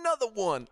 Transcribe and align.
another 0.00 0.26
one. 0.34 0.68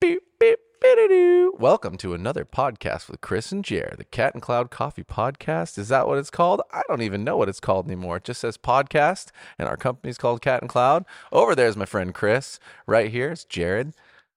Beep, 0.00 0.22
beep, 0.40 0.58
beep-a-doo. 0.82 1.54
Welcome 1.58 1.96
to 1.98 2.14
another 2.14 2.44
podcast 2.44 3.08
with 3.08 3.20
Chris 3.20 3.52
and 3.52 3.64
Jer, 3.64 3.94
the 3.96 4.04
Cat 4.04 4.34
and 4.34 4.42
Cloud 4.42 4.70
Coffee 4.70 5.04
Podcast. 5.04 5.78
Is 5.78 5.88
that 5.88 6.06
what 6.06 6.18
it's 6.18 6.30
called? 6.30 6.62
I 6.72 6.82
don't 6.88 7.02
even 7.02 7.24
know 7.24 7.36
what 7.36 7.48
it's 7.48 7.60
called 7.60 7.86
anymore. 7.86 8.16
It 8.16 8.24
just 8.24 8.40
says 8.40 8.56
podcast, 8.56 9.28
and 9.58 9.68
our 9.68 9.76
company's 9.76 10.18
called 10.18 10.42
Cat 10.42 10.60
and 10.62 10.68
Cloud. 10.68 11.04
Over 11.30 11.54
there's 11.54 11.76
my 11.76 11.84
friend 11.84 12.14
Chris. 12.14 12.58
Right 12.86 13.10
here 13.10 13.30
is 13.32 13.44
Jared. 13.44 13.92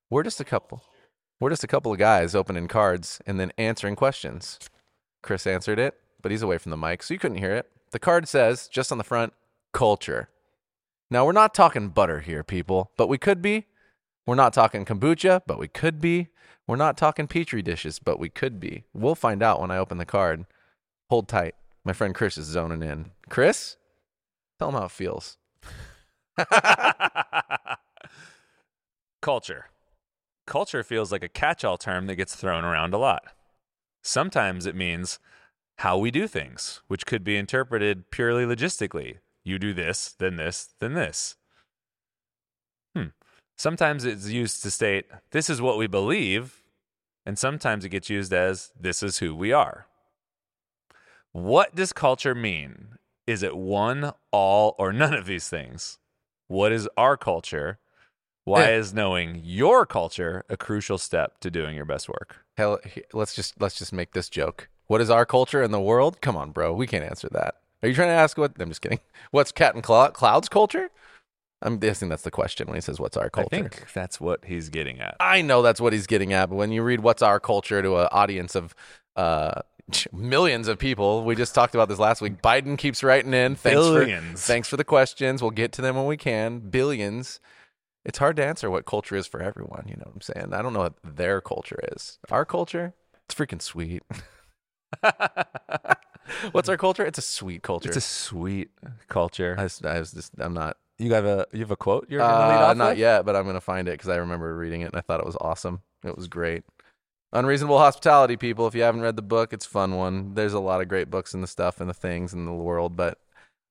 We're 0.09 0.23
just 0.23 0.39
a 0.39 0.45
couple. 0.45 0.83
We're 1.39 1.49
just 1.49 1.63
a 1.63 1.67
couple 1.67 1.91
of 1.91 1.97
guys 1.97 2.35
opening 2.35 2.67
cards 2.67 3.21
and 3.25 3.39
then 3.39 3.51
answering 3.57 3.95
questions. 3.95 4.59
Chris 5.23 5.47
answered 5.47 5.79
it, 5.79 5.95
but 6.21 6.31
he's 6.31 6.43
away 6.43 6.57
from 6.57 6.69
the 6.69 6.77
mic, 6.77 7.01
so 7.03 7.13
you 7.13 7.19
couldn't 7.19 7.37
hear 7.37 7.55
it. 7.55 7.69
The 7.91 7.99
card 7.99 8.27
says, 8.27 8.67
just 8.67 8.91
on 8.91 8.97
the 8.97 9.03
front, 9.03 9.33
culture. 9.73 10.29
Now, 11.09 11.25
we're 11.25 11.31
not 11.31 11.53
talking 11.53 11.89
butter 11.89 12.19
here, 12.19 12.43
people, 12.43 12.91
but 12.97 13.07
we 13.07 13.17
could 13.17 13.41
be. 13.41 13.65
We're 14.25 14.35
not 14.35 14.51
talking 14.51 14.83
kombucha, 14.83 15.41
but 15.47 15.57
we 15.57 15.69
could 15.69 16.01
be. 16.01 16.27
We're 16.67 16.75
not 16.75 16.97
talking 16.97 17.27
petri 17.27 17.61
dishes, 17.61 17.97
but 17.97 18.19
we 18.19 18.27
could 18.29 18.59
be. 18.59 18.83
We'll 18.93 19.15
find 19.15 19.41
out 19.41 19.61
when 19.61 19.71
I 19.71 19.77
open 19.77 19.99
the 19.99 20.05
card. 20.05 20.45
Hold 21.09 21.29
tight. 21.29 21.55
My 21.85 21.93
friend 21.93 22.13
Chris 22.13 22.37
is 22.37 22.47
zoning 22.47 22.83
in. 22.83 23.11
Chris, 23.29 23.77
tell 24.59 24.67
him 24.67 24.75
how 24.75 24.85
it 24.85 24.91
feels. 24.91 25.37
Culture. 29.21 29.67
Culture 30.45 30.83
feels 30.83 31.11
like 31.13 31.23
a 31.23 31.29
catch 31.29 31.63
all 31.63 31.77
term 31.77 32.07
that 32.07 32.15
gets 32.15 32.35
thrown 32.35 32.65
around 32.65 32.93
a 32.93 32.97
lot. 32.97 33.23
Sometimes 34.01 34.65
it 34.65 34.75
means 34.75 35.19
how 35.77 35.97
we 35.97 36.11
do 36.11 36.27
things, 36.27 36.81
which 36.87 37.05
could 37.05 37.23
be 37.23 37.37
interpreted 37.37 38.11
purely 38.11 38.43
logistically. 38.43 39.19
You 39.47 39.57
do 39.57 39.73
this, 39.73 40.13
then 40.19 40.35
this, 40.35 40.73
then 40.81 40.93
this. 40.93 41.37
Hmm. 42.93 43.07
Sometimes 43.57 44.03
it's 44.03 44.27
used 44.27 44.61
to 44.63 44.69
state, 44.69 45.05
this 45.31 45.49
is 45.49 45.61
what 45.61 45.77
we 45.77 45.87
believe, 45.87 46.63
and 47.25 47.39
sometimes 47.39 47.85
it 47.85 47.89
gets 47.89 48.09
used 48.09 48.33
as, 48.33 48.71
this 48.77 49.01
is 49.01 49.19
who 49.19 49.33
we 49.33 49.53
are. 49.53 49.87
What 51.31 51.75
does 51.75 51.93
culture 51.93 52.35
mean? 52.35 52.97
Is 53.25 53.41
it 53.41 53.55
one, 53.55 54.11
all, 54.31 54.75
or 54.77 54.91
none 54.91 55.13
of 55.13 55.25
these 55.25 55.47
things? 55.47 55.97
What 56.49 56.73
is 56.73 56.89
our 56.97 57.15
culture? 57.15 57.79
Why 58.43 58.69
Yeah. 58.69 58.77
is 58.77 58.93
knowing 58.93 59.41
your 59.45 59.85
culture 59.85 60.43
a 60.49 60.57
crucial 60.57 60.97
step 60.97 61.39
to 61.39 61.49
doing 61.49 61.73
your 61.73 61.85
best 61.85 62.09
work? 62.09 62.45
Hell, 62.57 62.79
let's 63.13 63.33
just 63.33 63.61
let's 63.61 63.77
just 63.77 63.93
make 63.93 64.11
this 64.11 64.27
joke. 64.29 64.67
What 64.87 64.99
is 64.99 65.09
our 65.09 65.25
culture 65.25 65.63
in 65.63 65.71
the 65.71 65.81
world? 65.81 66.19
Come 66.21 66.35
on, 66.35 66.51
bro. 66.51 66.73
We 66.73 66.87
can't 66.87 67.03
answer 67.05 67.29
that. 67.31 67.55
Are 67.83 67.89
you 67.89 67.95
trying 67.95 68.09
to 68.09 68.13
ask 68.13 68.37
what? 68.37 68.53
I'm 68.59 68.69
just 68.69 68.81
kidding. 68.81 68.99
What's 69.31 69.51
Cat 69.51 69.75
and 69.75 69.83
Clou- 69.83 70.09
Cloud's 70.09 70.49
culture? 70.49 70.89
I'm 71.61 71.79
guessing 71.79 72.09
that's 72.09 72.23
the 72.23 72.31
question 72.31 72.67
when 72.67 72.75
he 72.75 72.81
says 72.81 72.99
what's 72.99 73.17
our 73.17 73.31
culture. 73.31 73.55
I 73.55 73.61
think 73.61 73.91
that's 73.91 74.21
what 74.21 74.45
he's 74.45 74.69
getting 74.69 74.99
at. 74.99 75.15
I 75.19 75.41
know 75.41 75.63
that's 75.63 75.81
what 75.81 75.91
he's 75.91 76.05
getting 76.05 76.31
at, 76.31 76.49
but 76.49 76.55
when 76.55 76.71
you 76.71 76.83
read 76.83 76.99
"What's 76.99 77.23
Our 77.23 77.39
Culture" 77.39 77.81
to 77.81 77.97
an 77.97 78.09
audience 78.11 78.53
of 78.53 78.75
uh, 79.15 79.61
millions 80.13 80.67
of 80.67 80.77
people, 80.77 81.23
we 81.23 81.35
just 81.35 81.55
talked 81.55 81.73
about 81.73 81.89
this 81.89 81.97
last 81.97 82.21
week. 82.21 82.43
Biden 82.43 82.77
keeps 82.77 83.03
writing 83.03 83.33
in. 83.33 83.55
Thanks 83.55 83.75
Billions. 83.75 84.39
For, 84.39 84.47
thanks 84.47 84.67
for 84.69 84.77
the 84.77 84.83
questions. 84.83 85.41
We'll 85.41 85.49
get 85.49 85.71
to 85.73 85.81
them 85.81 85.95
when 85.95 86.05
we 86.05 86.15
can. 86.15 86.59
Billions. 86.59 87.39
It's 88.05 88.19
hard 88.19 88.35
to 88.35 88.45
answer 88.45 88.69
what 88.69 88.85
culture 88.85 89.15
is 89.15 89.25
for 89.25 89.41
everyone. 89.41 89.85
You 89.87 89.95
know 89.95 90.03
what 90.05 90.15
I'm 90.15 90.21
saying? 90.21 90.53
I 90.53 90.61
don't 90.61 90.73
know 90.73 90.81
what 90.81 90.93
their 91.03 91.41
culture 91.41 91.79
is. 91.91 92.19
Our 92.29 92.45
culture, 92.45 92.93
it's 93.25 93.33
freaking 93.33 93.63
sweet. 93.63 94.03
What's 96.51 96.69
our 96.69 96.77
culture? 96.77 97.05
It's 97.05 97.17
a 97.17 97.21
sweet 97.23 97.63
culture. 97.63 97.87
It's 97.89 97.97
a 97.97 98.01
sweet 98.01 98.69
culture. 99.07 99.55
I, 99.57 99.63
was, 99.63 99.81
I 99.83 99.99
was 99.99 100.11
just, 100.11 100.33
I'm 100.39 100.53
not 100.53 100.77
You 100.99 101.13
have 101.13 101.25
a 101.25 101.45
you 101.53 101.59
have 101.59 101.71
a 101.71 101.75
quote 101.77 102.07
you're 102.09 102.19
gonna 102.19 102.47
lead 102.47 102.63
uh, 102.71 102.73
not 102.73 102.89
with? 102.91 102.99
yet, 102.99 103.25
but 103.25 103.35
I'm 103.35 103.45
gonna 103.45 103.61
find 103.61 103.87
it 103.87 103.91
because 103.91 104.09
I 104.09 104.17
remember 104.17 104.55
reading 104.55 104.81
it 104.81 104.85
and 104.85 104.95
I 104.95 105.01
thought 105.01 105.19
it 105.19 105.25
was 105.25 105.37
awesome. 105.41 105.81
It 106.03 106.15
was 106.15 106.27
great. 106.27 106.63
Unreasonable 107.33 107.77
Hospitality, 107.77 108.37
people. 108.37 108.67
If 108.67 108.75
you 108.75 108.83
haven't 108.83 109.01
read 109.01 109.15
the 109.17 109.21
book, 109.21 109.51
it's 109.51 109.65
a 109.65 109.69
fun 109.69 109.95
one. 109.95 110.33
There's 110.33 110.53
a 110.53 110.59
lot 110.59 110.81
of 110.81 110.87
great 110.87 111.09
books 111.09 111.33
and 111.33 111.43
the 111.43 111.47
stuff 111.47 111.81
and 111.81 111.89
the 111.89 111.93
things 111.93 112.33
in 112.33 112.45
the 112.45 112.53
world, 112.53 112.95
but 112.95 113.19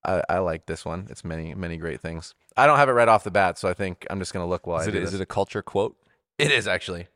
I, 0.04 0.22
I 0.28 0.38
like 0.38 0.66
this 0.66 0.84
one. 0.84 1.06
It's 1.10 1.24
many, 1.24 1.54
many 1.54 1.78
great 1.78 2.00
things. 2.00 2.34
I 2.56 2.66
don't 2.66 2.76
have 2.76 2.88
it 2.90 2.92
right 2.92 3.08
off 3.08 3.24
the 3.24 3.30
bat, 3.30 3.58
so 3.58 3.68
I 3.68 3.74
think 3.74 4.06
I'm 4.10 4.18
just 4.18 4.32
gonna 4.34 4.46
look 4.46 4.66
while 4.66 4.80
Is 4.80 4.86
I 4.86 4.90
it 4.90 4.92
do 4.92 4.98
is 5.00 5.14
it 5.14 5.20
a 5.20 5.26
culture 5.26 5.62
quote? 5.62 5.96
it 6.38 6.50
is 6.52 6.68
actually. 6.68 7.08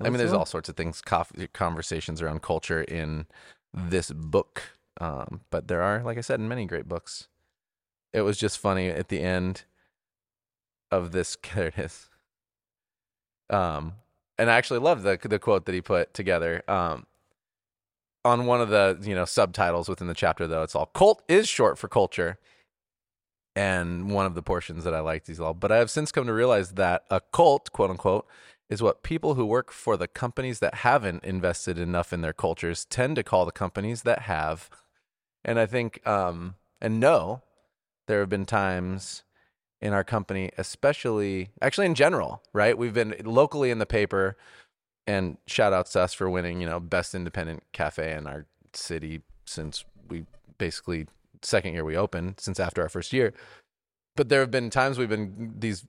I 0.00 0.04
mean, 0.08 0.18
there's 0.18 0.32
all 0.32 0.46
sorts 0.46 0.68
of 0.68 0.76
things, 0.76 1.02
conversations 1.52 2.22
around 2.22 2.42
culture 2.42 2.82
in 2.82 3.26
this 3.72 4.10
book. 4.10 4.62
Um, 5.00 5.40
but 5.50 5.68
there 5.68 5.82
are, 5.82 6.02
like 6.02 6.18
I 6.18 6.22
said, 6.22 6.40
in 6.40 6.48
many 6.48 6.66
great 6.66 6.88
books. 6.88 7.28
It 8.12 8.22
was 8.22 8.36
just 8.38 8.58
funny 8.58 8.88
at 8.88 9.08
the 9.08 9.20
end 9.20 9.64
of 10.90 11.12
this. 11.12 11.36
There 11.54 11.68
it 11.68 11.78
is. 11.78 12.08
Um, 13.50 13.94
and 14.38 14.50
I 14.50 14.56
actually 14.56 14.80
love 14.80 15.02
the 15.02 15.18
the 15.22 15.38
quote 15.38 15.66
that 15.66 15.74
he 15.74 15.80
put 15.80 16.14
together. 16.14 16.62
Um, 16.68 17.06
on 18.24 18.46
one 18.46 18.60
of 18.60 18.68
the 18.68 18.98
you 19.02 19.14
know 19.14 19.24
subtitles 19.24 19.88
within 19.88 20.08
the 20.08 20.14
chapter, 20.14 20.46
though, 20.46 20.62
it's 20.62 20.74
all 20.74 20.86
"cult 20.86 21.22
is 21.28 21.48
short 21.48 21.78
for 21.78 21.88
culture." 21.88 22.38
And 23.54 24.10
one 24.10 24.24
of 24.24 24.34
the 24.34 24.42
portions 24.42 24.84
that 24.84 24.94
I 24.94 25.00
liked 25.00 25.28
is 25.28 25.38
all, 25.38 25.52
but 25.52 25.70
I 25.70 25.76
have 25.76 25.90
since 25.90 26.10
come 26.10 26.26
to 26.26 26.32
realize 26.32 26.72
that 26.72 27.04
a 27.10 27.20
cult, 27.20 27.70
quote 27.72 27.90
unquote, 27.90 28.26
is 28.70 28.82
what 28.82 29.02
people 29.02 29.34
who 29.34 29.44
work 29.44 29.70
for 29.70 29.96
the 29.96 30.08
companies 30.08 30.58
that 30.60 30.76
haven't 30.76 31.24
invested 31.24 31.78
enough 31.78 32.12
in 32.12 32.22
their 32.22 32.32
cultures 32.32 32.84
tend 32.84 33.16
to 33.16 33.22
call 33.22 33.44
the 33.44 33.52
companies 33.52 34.02
that 34.02 34.20
have. 34.20 34.70
And 35.44 35.58
I 35.58 35.66
think, 35.66 36.06
um, 36.06 36.54
and 36.80 36.98
no, 36.98 37.42
there 38.06 38.20
have 38.20 38.28
been 38.28 38.46
times 38.46 39.24
in 39.80 39.92
our 39.92 40.04
company, 40.04 40.50
especially, 40.56 41.50
actually 41.60 41.86
in 41.86 41.94
general, 41.94 42.42
right? 42.52 42.78
We've 42.78 42.94
been 42.94 43.14
locally 43.24 43.70
in 43.70 43.78
the 43.78 43.86
paper, 43.86 44.36
and 45.06 45.38
shout 45.46 45.72
outs 45.72 45.92
to 45.92 46.00
us 46.00 46.14
for 46.14 46.30
winning, 46.30 46.60
you 46.60 46.66
know, 46.66 46.78
best 46.78 47.14
independent 47.14 47.64
cafe 47.72 48.12
in 48.12 48.26
our 48.26 48.46
city 48.72 49.22
since 49.44 49.84
we 50.08 50.24
basically 50.58 51.06
second 51.42 51.74
year 51.74 51.84
we 51.84 51.96
opened, 51.96 52.38
since 52.38 52.60
after 52.60 52.80
our 52.82 52.88
first 52.88 53.12
year. 53.12 53.34
But 54.14 54.28
there 54.28 54.40
have 54.40 54.50
been 54.50 54.70
times 54.70 54.98
we've 54.98 55.08
been 55.08 55.54
these 55.58 55.84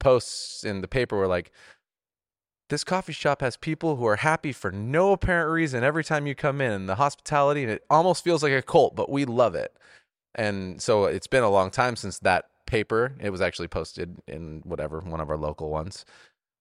posts 0.00 0.64
in 0.64 0.80
the 0.80 0.88
paper 0.88 1.16
were 1.16 1.28
like, 1.28 1.52
this 2.68 2.84
coffee 2.84 3.12
shop 3.12 3.40
has 3.40 3.56
people 3.56 3.96
who 3.96 4.06
are 4.06 4.16
happy 4.16 4.52
for 4.52 4.72
no 4.72 5.12
apparent 5.12 5.50
reason 5.50 5.84
every 5.84 6.02
time 6.04 6.26
you 6.26 6.34
come 6.34 6.60
in. 6.60 6.72
And 6.72 6.88
the 6.88 6.96
hospitality 6.96 7.62
and 7.62 7.70
it 7.70 7.84
almost 7.88 8.24
feels 8.24 8.42
like 8.42 8.52
a 8.52 8.62
cult 8.62 8.96
but 8.96 9.10
we 9.10 9.24
love 9.24 9.54
it. 9.54 9.76
And 10.34 10.82
so 10.82 11.04
it's 11.04 11.26
been 11.26 11.42
a 11.42 11.50
long 11.50 11.70
time 11.70 11.96
since 11.96 12.18
that 12.20 12.46
paper 12.66 13.14
it 13.20 13.30
was 13.30 13.40
actually 13.40 13.68
posted 13.68 14.16
in 14.26 14.60
whatever 14.64 15.00
one 15.00 15.20
of 15.20 15.30
our 15.30 15.36
local 15.36 15.70
ones 15.70 16.04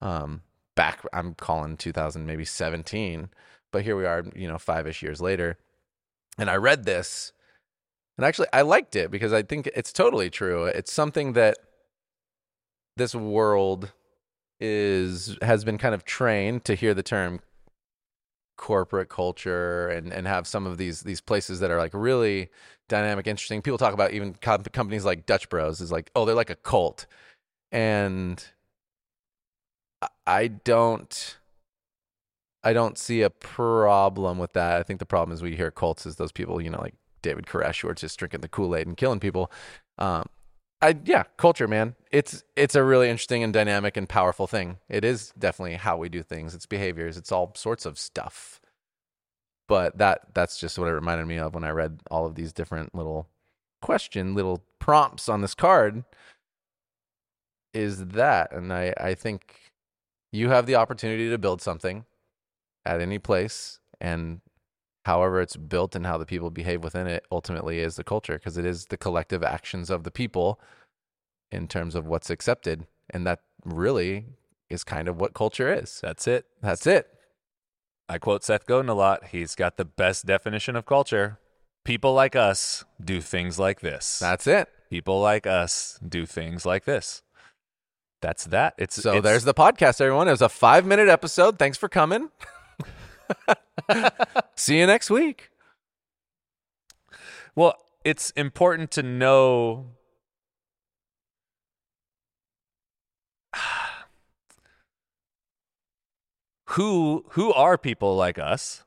um 0.02 0.42
back 0.76 1.02
i'm 1.14 1.34
calling 1.34 1.76
2000 1.76 2.26
maybe 2.26 2.46
17 2.46 3.30
but 3.72 3.84
here 3.84 3.98
we 3.98 4.06
are 4.06 4.24
you 4.36 4.48
know 4.48 4.58
five-ish 4.58 5.02
years 5.02 5.20
later. 5.20 5.58
And 6.38 6.50
i 6.50 6.56
read 6.56 6.86
this 6.86 7.34
and 8.18 8.26
actually 8.26 8.48
i 8.54 8.62
liked 8.62 8.96
it 8.96 9.10
because 9.10 9.34
i 9.34 9.42
think 9.42 9.68
it's 9.76 9.92
totally 9.92 10.30
true. 10.30 10.66
It's 10.66 10.94
something 10.94 11.34
that 11.34 11.58
this 12.98 13.16
world 13.16 13.92
is 14.60 15.38
has 15.42 15.64
been 15.66 15.78
kind 15.78 15.94
of 15.94 16.06
trained 16.06 16.64
to 16.66 16.76
hear 16.76 16.94
the 16.94 17.04
term 17.04 17.40
corporate 18.58 19.10
culture 19.10 19.90
and 19.90 20.14
and 20.14 20.28
have 20.28 20.48
some 20.48 20.66
of 20.66 20.78
these 20.78 21.02
these 21.02 21.20
places 21.22 21.60
that 21.60 21.70
are 21.72 21.78
like 21.78 21.94
really 21.94 22.50
dynamic 22.88 23.28
interesting. 23.28 23.62
People 23.62 23.78
talk 23.78 23.94
about 23.94 24.12
even 24.14 24.34
com- 24.36 24.64
companies 24.64 25.04
like 25.06 25.26
dutch 25.26 25.50
bros 25.50 25.82
is 25.82 25.92
like 25.92 26.10
oh 26.16 26.26
they're 26.26 26.36
like 26.36 26.50
a 26.50 26.56
cult. 26.56 27.06
And 27.72 28.44
I- 30.26 30.48
don't 30.48 31.38
i 32.64 32.74
don't 32.74 32.98
see 32.98 33.22
a 33.22 33.30
problem 33.30 34.38
with 34.38 34.54
that. 34.54 34.80
I 34.80 34.84
think 34.84 35.00
the 35.00 35.06
problem 35.06 35.34
is 35.34 35.42
we 35.44 35.56
hear 35.56 35.72
cults 35.72 36.06
as 36.06 36.16
those 36.16 36.32
people 36.32 36.62
you 36.62 36.70
know 36.70 36.80
like 36.82 36.96
david 37.22 37.46
koresh 37.48 37.82
who 37.82 37.90
are 37.90 37.94
just 37.94 38.18
drinking 38.20 38.42
the 38.42 38.48
kool-aid 38.48 38.88
and 38.88 38.98
killing 38.98 39.20
people. 39.20 39.52
Um 39.98 40.28
I 40.82 40.96
yeah, 41.06 41.24
culture, 41.38 41.68
man. 41.68 41.96
It's 42.12 42.44
it's 42.56 42.76
a 42.76 42.84
really 42.84 43.10
interesting 43.10 43.44
and 43.44 43.54
dynamic 43.54 43.98
and 43.98 44.08
powerful 44.08 44.48
thing. 44.48 44.78
It 44.90 45.04
is 45.06 45.34
definitely 45.38 45.76
how 45.76 45.98
we 45.98 46.10
do 46.10 46.22
things. 46.24 46.54
It's 46.54 46.66
behaviors. 46.66 47.18
It's 47.18 47.32
all 47.32 47.54
sorts 47.56 47.86
of 47.86 47.98
stuff. 47.98 48.62
But 49.68 49.98
that 49.98 50.34
that's 50.34 50.60
just 50.60 50.78
what 50.78 50.88
it 50.88 50.92
reminded 50.94 51.26
me 51.28 51.40
of 51.40 51.56
when 51.56 51.64
I 51.64 51.70
read 51.70 52.02
all 52.12 52.26
of 52.26 52.36
these 52.36 52.54
different 52.54 52.94
little 52.94 53.28
question, 53.82 54.36
little 54.36 54.64
prompts 54.80 55.30
on 55.30 55.42
this 55.42 55.56
card. 55.56 56.04
Is 57.74 58.08
that, 58.08 58.54
and 58.54 58.72
I 58.72 58.94
I 58.98 59.16
think 59.16 59.74
you 60.32 60.50
have 60.50 60.66
the 60.66 60.76
opportunity 60.76 61.30
to 61.30 61.38
build 61.38 61.62
something 61.62 62.06
at 62.86 63.02
any 63.02 63.20
place, 63.20 63.80
and 64.00 64.42
however 65.06 65.40
it's 65.42 65.56
built 65.56 65.96
and 65.96 66.06
how 66.06 66.18
the 66.18 66.26
people 66.26 66.50
behave 66.50 66.84
within 66.84 67.08
it 67.08 67.24
ultimately 67.32 67.80
is 67.80 67.96
the 67.96 68.04
culture 68.04 68.34
because 68.38 68.58
it 68.58 68.66
is 68.66 68.86
the 68.88 68.98
collective 68.98 69.44
actions 69.44 69.90
of 69.90 70.04
the 70.04 70.12
people 70.12 70.60
in 71.52 71.68
terms 71.68 71.96
of 71.96 72.06
what's 72.06 72.30
accepted 72.30 72.86
and 73.10 73.26
that 73.26 73.40
really 73.64 74.26
is 74.70 74.84
kind 74.84 75.08
of 75.08 75.20
what 75.20 75.34
culture 75.34 75.72
is 75.72 76.00
That's 76.02 76.28
it. 76.28 76.46
that's 76.62 76.86
it 76.88 77.08
I 78.10 78.18
quote 78.20 78.44
Seth 78.44 78.68
Godin 78.68 78.88
a 78.90 78.94
lot. 78.94 79.26
He's 79.32 79.56
got 79.56 79.78
the 79.78 79.86
best 79.86 80.28
definition 80.28 80.76
of 80.76 80.86
culture. 80.86 81.40
People 81.84 82.14
like 82.14 82.36
us 82.36 82.86
do 83.04 83.20
things 83.20 83.58
like 83.58 83.80
this. 83.82 84.20
that's 84.20 84.46
it 84.46 84.70
People 84.92 85.20
like 85.22 85.48
us 85.48 86.00
do 86.08 86.28
things 86.28 86.66
like 86.68 86.86
this. 86.86 87.24
That's 88.22 88.46
that. 88.46 88.76
It's 88.78 88.96
So 89.02 89.10
it's- 89.10 89.24
there's 89.24 89.44
the 89.44 89.54
podcast, 89.56 90.00
everyone. 90.02 90.28
It 90.28 90.32
was 90.32 90.42
a 90.44 90.50
five 90.50 90.86
minute 90.86 91.10
episode. 91.10 91.58
Thanks 91.60 91.78
for 91.78 91.90
coming. 91.90 92.30
See 94.56 94.78
you 94.80 94.88
next 94.88 95.10
week. 95.10 95.50
Well, 97.56 97.76
it's 98.04 98.32
important 98.32 98.92
to 98.92 99.04
know 99.04 99.88
who 106.70 107.26
who 107.32 107.54
are 107.54 107.78
people 107.78 108.16
like 108.16 108.38
us 108.38 108.84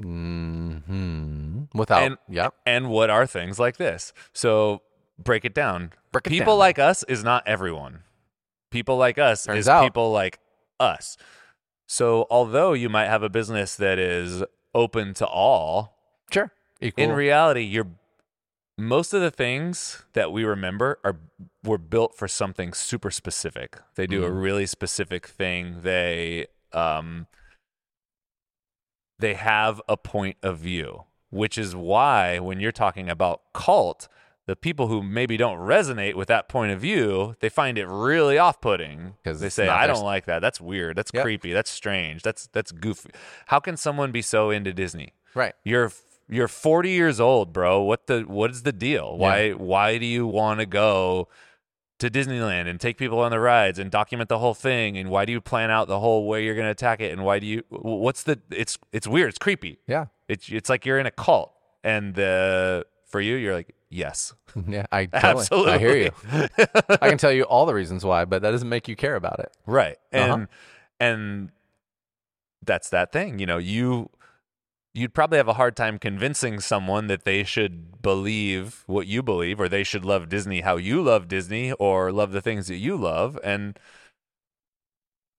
hmm 0.00 1.62
Without, 1.74 2.02
And- 2.02 2.18
yep. 2.28 2.54
and 2.66 2.90
what 2.90 3.08
are 3.08 3.26
things 3.26 3.58
like 3.58 3.76
this. 3.78 4.12
So 4.34 4.82
break 5.18 5.44
it 5.44 5.54
down. 5.54 5.92
Break 6.12 6.26
it 6.26 6.30
people 6.30 6.54
down. 6.54 6.58
like 6.58 6.78
us 6.78 7.02
is 7.04 7.24
not 7.24 7.42
everyone. 7.46 8.00
People 8.70 8.96
like 8.98 9.16
us 9.18 9.44
Turns 9.44 9.60
is 9.60 9.68
out. 9.68 9.84
people 9.84 10.10
like 10.12 10.38
us. 10.80 11.16
So 11.86 12.26
although 12.30 12.72
you 12.72 12.88
might 12.88 13.06
have 13.08 13.22
a 13.22 13.28
business 13.28 13.76
that 13.76 13.98
is 13.98 14.42
open 14.74 15.14
to 15.14 15.26
all, 15.26 15.98
Sure. 16.30 16.50
Equal. 16.80 17.04
in 17.04 17.12
reality 17.12 17.60
you're 17.62 17.88
most 18.78 19.12
of 19.12 19.20
the 19.20 19.30
things 19.30 20.02
that 20.14 20.32
we 20.32 20.44
remember 20.44 20.98
are 21.04 21.16
were 21.62 21.76
built 21.78 22.16
for 22.16 22.26
something 22.26 22.72
super 22.72 23.10
specific 23.10 23.78
they 23.96 24.06
do 24.06 24.24
a 24.24 24.30
Mhm. 24.30 24.42
really 24.42 24.66
specific 24.66 25.26
thing 25.26 25.82
they 25.82 26.46
um 26.72 27.26
they 29.18 29.34
have 29.34 29.80
a 29.88 29.96
point 29.96 30.36
of 30.42 30.58
view 30.58 31.04
which 31.30 31.56
is 31.58 31.76
why 31.76 32.38
when 32.38 32.60
you're 32.60 32.72
talking 32.72 33.08
about 33.08 33.42
cult 33.52 34.08
the 34.46 34.56
people 34.56 34.88
who 34.88 35.02
maybe 35.02 35.36
don't 35.36 35.58
resonate 35.58 36.14
with 36.14 36.28
that 36.28 36.48
point 36.48 36.72
of 36.72 36.80
view 36.80 37.34
they 37.40 37.48
find 37.48 37.78
it 37.78 37.86
really 37.86 38.38
off-putting 38.38 39.14
because 39.22 39.40
they 39.40 39.48
say 39.48 39.68
i 39.68 39.86
don't 39.86 40.04
like 40.04 40.26
that 40.26 40.40
that's 40.40 40.60
weird 40.60 40.96
that's 40.96 41.10
Yep. 41.14 41.22
creepy 41.22 41.52
that's 41.52 41.70
strange 41.70 42.22
that's 42.22 42.48
that's 42.48 42.72
goofy 42.72 43.10
how 43.46 43.60
can 43.60 43.76
someone 43.76 44.10
be 44.12 44.22
so 44.22 44.50
into 44.50 44.72
disney 44.72 45.12
right. 45.34 45.54
you're 45.64 45.92
you're 46.28 46.48
40 46.48 46.90
years 46.90 47.20
old, 47.20 47.52
bro. 47.52 47.82
What 47.82 48.06
the 48.06 48.20
what 48.22 48.50
is 48.52 48.62
the 48.62 48.72
deal? 48.72 49.18
Why 49.18 49.50
why 49.50 49.98
do 49.98 50.06
you 50.06 50.26
want 50.26 50.60
to 50.60 50.66
go 50.66 51.28
to 51.98 52.08
Disneyland 52.10 52.68
and 52.68 52.80
take 52.80 52.96
people 52.96 53.18
on 53.18 53.30
the 53.32 53.38
rides 53.40 53.78
and 53.78 53.90
document 53.90 54.30
the 54.30 54.38
whole 54.38 54.54
thing? 54.54 54.96
And 54.96 55.10
why 55.10 55.26
do 55.26 55.32
you 55.32 55.40
plan 55.42 55.70
out 55.70 55.88
the 55.88 56.00
whole 56.00 56.26
way 56.26 56.44
you're 56.44 56.54
going 56.54 56.68
to 56.68 56.70
attack 56.70 57.00
it? 57.00 57.12
And 57.12 57.24
why 57.24 57.38
do 57.38 57.46
you 57.46 57.64
what's 57.68 58.22
the 58.22 58.40
it's 58.50 58.78
it's 58.92 59.06
weird. 59.06 59.28
It's 59.30 59.38
creepy. 59.38 59.80
Yeah. 59.86 60.06
It's 60.26 60.48
it's 60.48 60.70
like 60.70 60.86
you're 60.86 60.98
in 60.98 61.06
a 61.06 61.10
cult. 61.10 61.52
And 61.84 62.14
the 62.14 62.86
for 63.04 63.20
you, 63.20 63.34
you're 63.34 63.54
like, 63.54 63.74
yes, 63.92 64.34
Yeah. 64.66 64.86
I 64.90 65.06
totally, 65.06 65.30
absolutely. 65.40 65.72
I 65.72 65.78
hear 65.78 65.96
you. 65.96 66.10
I 67.00 67.08
can 67.08 67.18
tell 67.18 67.32
you 67.32 67.44
all 67.44 67.66
the 67.66 67.74
reasons 67.74 68.04
why, 68.04 68.24
but 68.24 68.42
that 68.42 68.50
doesn't 68.50 68.68
make 68.68 68.88
you 68.88 68.96
care 68.96 69.14
about 69.16 69.38
it. 69.40 69.52
Right. 69.66 69.98
And 70.10 70.32
Uh-huh. 70.32 70.46
and 71.00 71.50
that's 72.64 72.90
that 72.90 73.12
thing. 73.12 73.38
You 73.38 73.46
know, 73.46 73.58
you 73.58 74.10
you'd 74.94 75.14
probably 75.14 75.38
have 75.38 75.48
a 75.48 75.54
hard 75.54 75.74
time 75.74 75.98
convincing 75.98 76.60
someone 76.60 77.06
that 77.06 77.24
they 77.24 77.44
should 77.44 78.02
believe 78.02 78.84
what 78.86 79.06
you 79.06 79.22
believe 79.22 79.58
or 79.60 79.68
they 79.68 79.82
should 79.84 80.04
love 80.04 80.28
Disney 80.28 80.60
how 80.60 80.76
you 80.76 81.00
love 81.02 81.28
Disney 81.28 81.72
or 81.72 82.12
love 82.12 82.32
the 82.32 82.42
things 82.42 82.66
that 82.68 82.76
you 82.76 82.94
love 82.96 83.38
and 83.42 83.78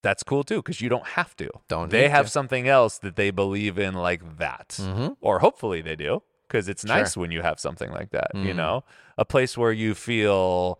that's 0.02 0.24
cool 0.24 0.44
too 0.44 0.62
cuz 0.62 0.82
you 0.82 0.90
don't 0.90 1.08
have 1.10 1.36
to. 1.38 1.50
Don't 1.68 1.90
they 1.92 2.10
have 2.10 2.26
to. 2.26 2.32
something 2.32 2.68
else 2.68 2.98
that 2.98 3.16
they 3.16 3.30
believe 3.32 3.78
in 3.78 3.94
like 3.94 4.38
that. 4.38 4.70
Mm-hmm. 4.82 5.14
Or 5.22 5.40
hopefully 5.40 5.82
they 5.82 5.96
do 5.96 6.24
cuz 6.50 6.68
it's 6.70 6.86
Sure. 6.86 6.96
nice 6.96 7.16
when 7.18 7.32
you 7.32 7.42
have 7.42 7.60
something 7.60 7.92
like 7.92 8.12
that, 8.12 8.32
you 8.34 8.54
Mhm. 8.54 8.58
know? 8.58 8.84
A 9.18 9.26
place 9.26 9.58
where 9.58 9.72
you 9.72 9.94
feel 9.96 10.80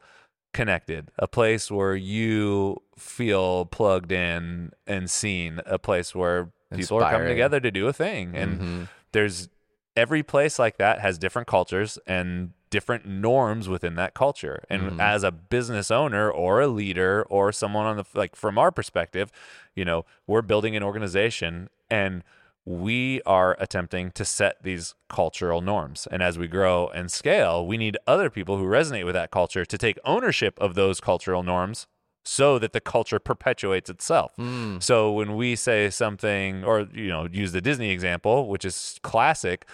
connected, 0.54 1.10
a 1.18 1.28
place 1.28 1.72
where 1.72 1.96
you 1.96 2.82
feel 2.98 3.66
plugged 3.66 4.12
in 4.12 4.72
and 4.86 5.10
seen, 5.10 5.62
a 5.66 5.80
place 5.80 6.14
where 6.14 6.52
people 6.76 6.98
are 6.98 7.12
coming 7.12 7.28
together 7.28 7.60
to 7.60 7.72
do 7.72 7.88
a 7.88 7.94
thing. 7.94 8.36
And 8.36 8.60
Mhm. 8.60 8.88
there's 9.14 9.50
every 9.96 10.24
place 10.24 10.58
like 10.60 10.78
that 10.78 11.00
has 11.00 11.18
different 11.18 11.48
cultures 11.48 12.00
and 12.08 12.52
different 12.72 13.06
norms 13.06 13.70
within 13.70 13.94
that 13.96 14.16
culture. 14.16 14.64
And 14.70 14.92
Mhm. 14.92 15.00
as 15.00 15.24
a 15.24 15.32
business 15.32 15.92
owner 15.92 16.30
or 16.32 16.62
a 16.62 16.68
leader 16.68 17.24
or 17.30 17.52
someone 17.52 17.86
on 17.86 17.98
the 17.98 18.06
like 18.16 18.36
from 18.36 18.58
our 18.58 18.72
perspective, 18.72 19.32
you 19.76 19.86
know, 19.86 20.06
we're 20.26 20.42
building 20.42 20.76
an 20.76 20.82
organization 20.82 21.70
and 21.92 22.24
we 22.66 23.22
are 23.26 23.58
attempting 23.60 24.12
to 24.12 24.24
set 24.24 24.64
these 24.64 24.96
cultural 25.10 25.62
norms. 25.62 26.08
And 26.12 26.24
as 26.24 26.38
we 26.38 26.48
grow 26.48 26.88
and 26.88 27.12
scale, 27.12 27.66
we 27.68 27.78
need 27.78 27.98
other 28.08 28.30
people 28.30 28.58
who 28.58 28.64
resonate 28.66 29.06
with 29.06 29.16
that 29.16 29.32
culture 29.32 29.66
to 29.66 29.78
take 29.78 30.00
ownership 30.06 30.58
of 30.60 30.76
those 30.76 31.02
cultural 31.02 31.44
norms 31.44 31.88
so 32.26 32.58
that 32.60 32.72
the 32.72 32.80
culture 32.80 33.20
perpetuates 33.20 33.90
itself. 33.90 34.32
Mm. 34.38 34.82
So 34.82 35.12
when 35.12 35.36
we 35.36 35.58
say 35.58 35.90
something, 35.90 36.64
or 36.64 36.88
you 36.94 37.10
know, 37.10 37.28
use 37.30 37.52
the 37.52 37.60
Disney 37.60 37.90
example, 37.90 38.48
which 38.48 38.64
is 38.64 38.98
classic, 39.04 39.68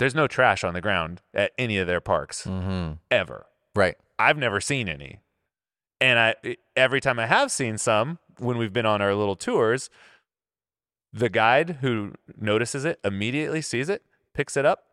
there's 0.00 0.14
no 0.14 0.26
trash 0.26 0.64
on 0.64 0.74
the 0.74 0.80
ground 0.80 1.22
at 1.32 1.52
any 1.56 1.78
of 1.78 1.86
their 1.86 2.00
parks 2.00 2.44
Mhm. 2.44 2.98
ever. 3.12 3.46
Right. 3.76 3.96
I've 4.18 4.36
never 4.38 4.60
seen 4.60 4.88
any, 4.88 5.20
and 6.00 6.18
I 6.18 6.56
every 6.74 7.00
time 7.00 7.20
I 7.20 7.26
have 7.26 7.52
seen 7.52 7.78
some 7.78 8.18
when 8.38 8.58
we've 8.58 8.72
been 8.72 8.86
on 8.86 9.00
our 9.00 9.14
little 9.14 9.36
tours, 9.36 9.88
the 11.12 11.28
guide 11.28 11.78
who 11.80 12.12
notices 12.40 12.84
it 12.84 12.98
immediately 13.04 13.60
sees 13.62 13.88
it, 13.88 14.02
picks 14.34 14.56
it 14.56 14.64
up, 14.64 14.84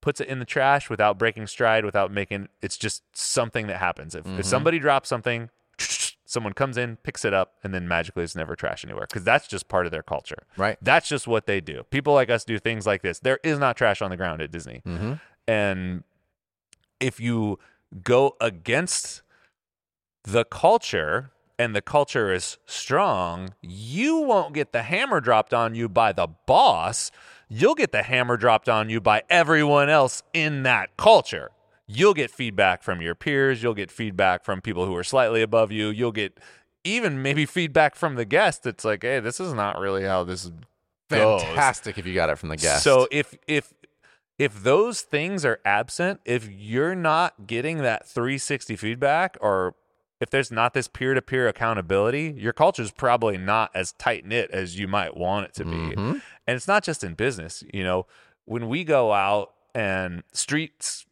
puts 0.00 0.20
it 0.20 0.28
in 0.28 0.38
the 0.38 0.44
trash 0.44 0.88
without 0.88 1.18
breaking 1.18 1.46
stride, 1.48 1.84
without 1.84 2.12
making. 2.12 2.48
It's 2.62 2.76
just 2.76 3.02
something 3.12 3.66
that 3.66 3.78
happens. 3.78 4.14
If, 4.14 4.24
Mhm. 4.24 4.38
if 4.38 4.46
somebody 4.46 4.78
drops 4.78 5.08
something, 5.08 5.50
someone 6.24 6.52
comes 6.52 6.76
in, 6.76 6.96
picks 6.98 7.24
it 7.24 7.34
up, 7.34 7.54
and 7.64 7.74
then 7.74 7.88
magically 7.88 8.22
it's 8.22 8.36
never 8.36 8.54
trash 8.54 8.84
anywhere 8.84 9.06
because 9.08 9.24
that's 9.24 9.48
just 9.48 9.66
part 9.68 9.86
of 9.86 9.92
their 9.92 10.02
culture. 10.02 10.46
Right. 10.56 10.78
That's 10.80 11.08
just 11.08 11.26
what 11.26 11.46
they 11.46 11.60
do. 11.60 11.82
People 11.90 12.14
like 12.14 12.30
us 12.30 12.44
do 12.44 12.58
things 12.58 12.86
like 12.86 13.02
this. 13.02 13.18
There 13.18 13.40
is 13.42 13.58
not 13.58 13.76
trash 13.76 14.00
on 14.02 14.10
the 14.10 14.16
ground 14.16 14.40
at 14.42 14.50
Disney. 14.52 14.82
Mm-hmm. 14.86 15.14
And 15.48 16.04
if 17.00 17.18
you 17.18 17.58
go 18.02 18.36
against 18.40 19.22
the 20.24 20.44
culture 20.44 21.30
and 21.58 21.74
the 21.74 21.82
culture 21.82 22.32
is 22.32 22.58
strong, 22.66 23.54
you 23.60 24.18
won't 24.18 24.54
get 24.54 24.72
the 24.72 24.82
hammer 24.82 25.20
dropped 25.20 25.52
on 25.52 25.74
you 25.74 25.88
by 25.88 26.12
the 26.12 26.28
boss. 26.46 27.10
You'll 27.48 27.74
get 27.74 27.92
the 27.92 28.02
hammer 28.02 28.36
dropped 28.36 28.68
on 28.68 28.90
you 28.90 29.00
by 29.00 29.22
everyone 29.28 29.88
else 29.88 30.22
in 30.32 30.62
that 30.62 30.96
culture. 30.96 31.50
You'll 31.86 32.14
get 32.14 32.30
feedback 32.30 32.82
from 32.82 33.00
your 33.00 33.14
peers. 33.14 33.62
You'll 33.62 33.74
get 33.74 33.90
feedback 33.90 34.44
from 34.44 34.60
people 34.60 34.86
who 34.86 34.94
are 34.94 35.04
slightly 35.04 35.42
above 35.42 35.72
you. 35.72 35.88
You'll 35.88 36.12
get 36.12 36.38
even 36.84 37.22
maybe 37.22 37.46
feedback 37.46 37.94
from 37.94 38.14
the 38.14 38.24
guest 38.24 38.66
It's 38.66 38.84
like, 38.84 39.02
hey, 39.02 39.20
this 39.20 39.40
is 39.40 39.52
not 39.52 39.78
really 39.78 40.04
how 40.04 40.24
this 40.24 40.50
goes. 41.10 41.42
Fantastic 41.42 41.98
if 41.98 42.06
you 42.06 42.14
got 42.14 42.30
it 42.30 42.38
from 42.38 42.50
the 42.50 42.56
guest. 42.56 42.84
So 42.84 43.08
if 43.10 43.36
if 43.46 43.72
if 44.38 44.62
those 44.62 45.00
things 45.00 45.44
are 45.44 45.60
absent, 45.64 46.20
if 46.24 46.48
you're 46.48 46.94
not 46.94 47.46
getting 47.46 47.78
that 47.78 48.06
360 48.06 48.76
feedback 48.76 49.36
or 49.40 49.74
if 50.20 50.30
there's 50.30 50.50
not 50.50 50.74
this 50.74 50.88
peer-to-peer 50.88 51.46
accountability, 51.48 52.34
your 52.36 52.52
culture 52.52 52.82
is 52.82 52.90
probably 52.90 53.38
not 53.38 53.70
as 53.74 53.92
tight 53.92 54.24
knit 54.26 54.50
as 54.50 54.78
you 54.78 54.88
might 54.88 55.16
want 55.16 55.46
it 55.46 55.54
to 55.54 55.64
be. 55.64 55.70
Mhm. 55.70 56.22
And 56.46 56.56
it's 56.56 56.68
not 56.68 56.82
just 56.82 57.04
in 57.04 57.14
business, 57.14 57.62
you 57.72 57.84
know, 57.84 58.06
when 58.44 58.68
we 58.68 58.82
go 58.84 59.12
out 59.12 59.52
and 59.74 60.22
streets 60.32 61.04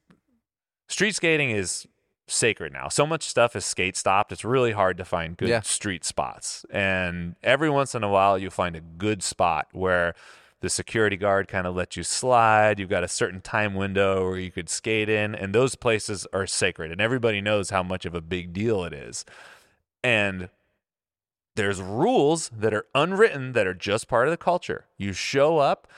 street 0.89 1.15
skating 1.15 1.51
is 1.51 1.87
sacred 2.29 2.73
now. 2.73 2.89
So 2.89 3.07
much 3.07 3.25
stuff 3.25 3.55
is 3.55 3.65
skate 3.65 3.97
stopped. 3.97 4.33
It's 4.33 4.45
really 4.45 4.73
hard 4.73 4.97
to 4.99 5.05
find 5.05 5.37
good 5.37 5.49
Yeah. 5.49 5.61
street 5.61 6.05
spots. 6.05 6.65
And 6.71 7.37
every 7.43 7.71
once 7.71 7.95
in 7.95 8.03
a 8.03 8.09
while 8.09 8.39
you'll 8.39 8.51
find 8.51 8.75
a 8.75 8.81
good 8.81 9.23
spot 9.23 9.69
where 9.73 10.15
the 10.61 10.71
security 10.71 11.17
guard 11.17 11.49
kind 11.49 11.67
of 11.67 11.77
lets 11.77 11.97
you 11.97 12.03
slide. 12.03 12.79
You've 12.79 12.89
got 12.89 13.05
a 13.05 13.09
certain 13.09 13.41
time 13.41 13.75
window 13.75 14.29
where 14.29 14.39
you 14.39 14.51
could 14.51 14.69
skate 14.69 15.09
in, 15.09 15.35
and 15.35 15.55
those 15.55 15.75
places 15.75 16.27
are 16.33 16.47
sacred, 16.47 16.91
and 16.91 17.01
everybody 17.01 17.41
knows 17.41 17.71
how 17.71 17.83
much 17.83 18.07
of 18.07 18.15
a 18.15 18.21
big 18.21 18.53
deal 18.53 18.85
it 18.85 18.93
is. 18.93 19.25
And 20.03 20.49
there's 21.57 21.81
rules 21.81 22.51
that 22.51 22.75
are 22.75 22.87
unwritten 22.95 23.53
that 23.53 23.67
are 23.67 23.75
just 23.75 24.09
part 24.09 24.29
of 24.29 24.31
the 24.31 24.37
culture. 24.37 24.87
You 24.97 25.13
show 25.13 25.59
up, 25.59 25.89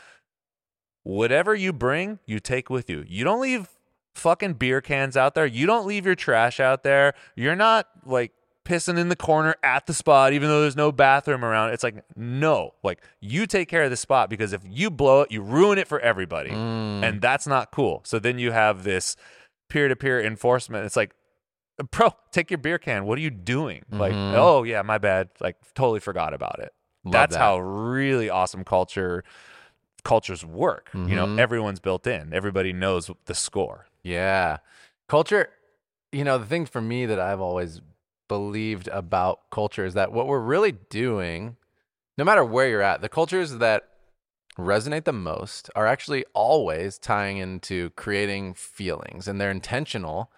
whatever 1.03 1.55
you 1.55 1.73
bring, 1.73 2.19
you 2.27 2.41
take 2.41 2.71
with 2.71 2.89
you. 2.89 3.05
You 3.07 3.25
don't 3.25 3.41
leave 3.41 3.69
fucking 4.15 4.55
beer 4.55 4.81
cans 4.81 5.17
out 5.17 5.35
there. 5.35 5.47
You 5.47 5.67
don't 5.67 5.87
leave 5.87 6.05
your 6.05 6.15
trash 6.15 6.61
out 6.61 6.83
there. 6.83 7.15
You're 7.37 7.57
not 7.57 7.89
like 8.05 8.33
pissing 8.69 8.99
in 8.99 9.09
the 9.09 9.17
corner 9.17 9.55
at 9.63 9.87
the 9.87 9.95
spot, 9.95 10.33
even 10.33 10.49
though 10.49 10.61
there's 10.61 10.77
no 10.77 10.93
bathroom 10.93 11.45
around. 11.45 11.71
It's 11.71 11.83
like, 11.83 12.05
no, 12.17 12.75
like 12.83 13.01
you 13.21 13.47
take 13.47 13.69
care 13.69 13.85
of 13.85 13.91
the 13.91 13.97
spot 13.97 14.29
because 14.29 14.53
if 14.53 14.61
you 14.69 14.91
blow 14.91 15.23
it, 15.23 15.33
you 15.33 15.41
ruin 15.41 15.79
it 15.79 15.89
for 15.89 15.99
everybody. 16.01 16.51
Mm. 16.51 17.03
And 17.03 17.21
that's 17.23 17.47
not 17.47 17.71
cool. 17.73 18.03
So 18.05 18.19
then 18.19 18.39
you 18.39 18.53
have 18.53 18.85
this 18.85 19.17
peer 19.71 19.89
to 19.89 19.97
peer 19.97 20.21
enforcement. 20.21 20.85
It's 20.85 20.97
like, 20.97 21.13
bro, 21.91 22.11
take 22.33 22.51
your 22.51 22.59
beer 22.59 22.79
can. 22.79 23.07
What 23.07 23.17
are 23.19 23.23
you 23.23 23.31
doing? 23.31 23.85
Like, 23.91 24.13
Mhm. 24.13 24.35
oh, 24.35 24.63
yeah, 24.65 24.83
my 24.83 24.99
bad. 24.99 25.31
Like, 25.41 25.57
totally 25.75 26.01
forgot 26.01 26.35
about 26.35 26.59
it. 26.59 26.73
Love 27.05 27.13
that's 27.13 27.35
that. 27.37 27.41
how 27.41 27.59
really 27.61 28.29
awesome 28.29 28.65
culture 28.65 29.25
cultures 30.05 30.45
work. 30.45 30.91
You 30.95 31.15
know, 31.17 31.27
Mhm. 31.27 31.39
everyone's 31.41 31.81
built 31.81 32.07
in. 32.07 32.33
Everybody 32.33 32.73
knows 32.73 33.11
the 33.27 33.35
score. 33.35 33.87
Yeah. 34.03 34.59
Culture, 35.09 35.51
you 36.13 36.25
know, 36.25 36.39
the 36.39 36.47
thing 36.47 36.67
for 36.67 36.81
me 36.81 37.05
that 37.07 37.19
I've 37.19 37.41
always 37.41 37.81
believed 38.29 38.89
about 38.89 39.51
culture 39.51 39.85
is 39.85 39.95
that 39.95 40.13
what 40.13 40.27
we're 40.27 40.39
really 40.39 40.73
doing, 40.73 41.57
no 42.17 42.25
matter 42.25 42.45
where 42.45 42.69
you're 42.69 42.83
at, 42.83 43.01
the 43.01 43.09
cultures 43.09 43.59
that 43.59 43.89
resonate 44.59 45.05
the 45.05 45.13
most 45.13 45.71
are 45.75 45.87
actually 45.87 46.25
always 46.35 46.99
tying 46.99 47.39
into 47.39 47.91
creating 47.91 48.55
feelings 48.55 49.29
and 49.29 49.41
they're 49.41 49.51
intentional 49.51 50.31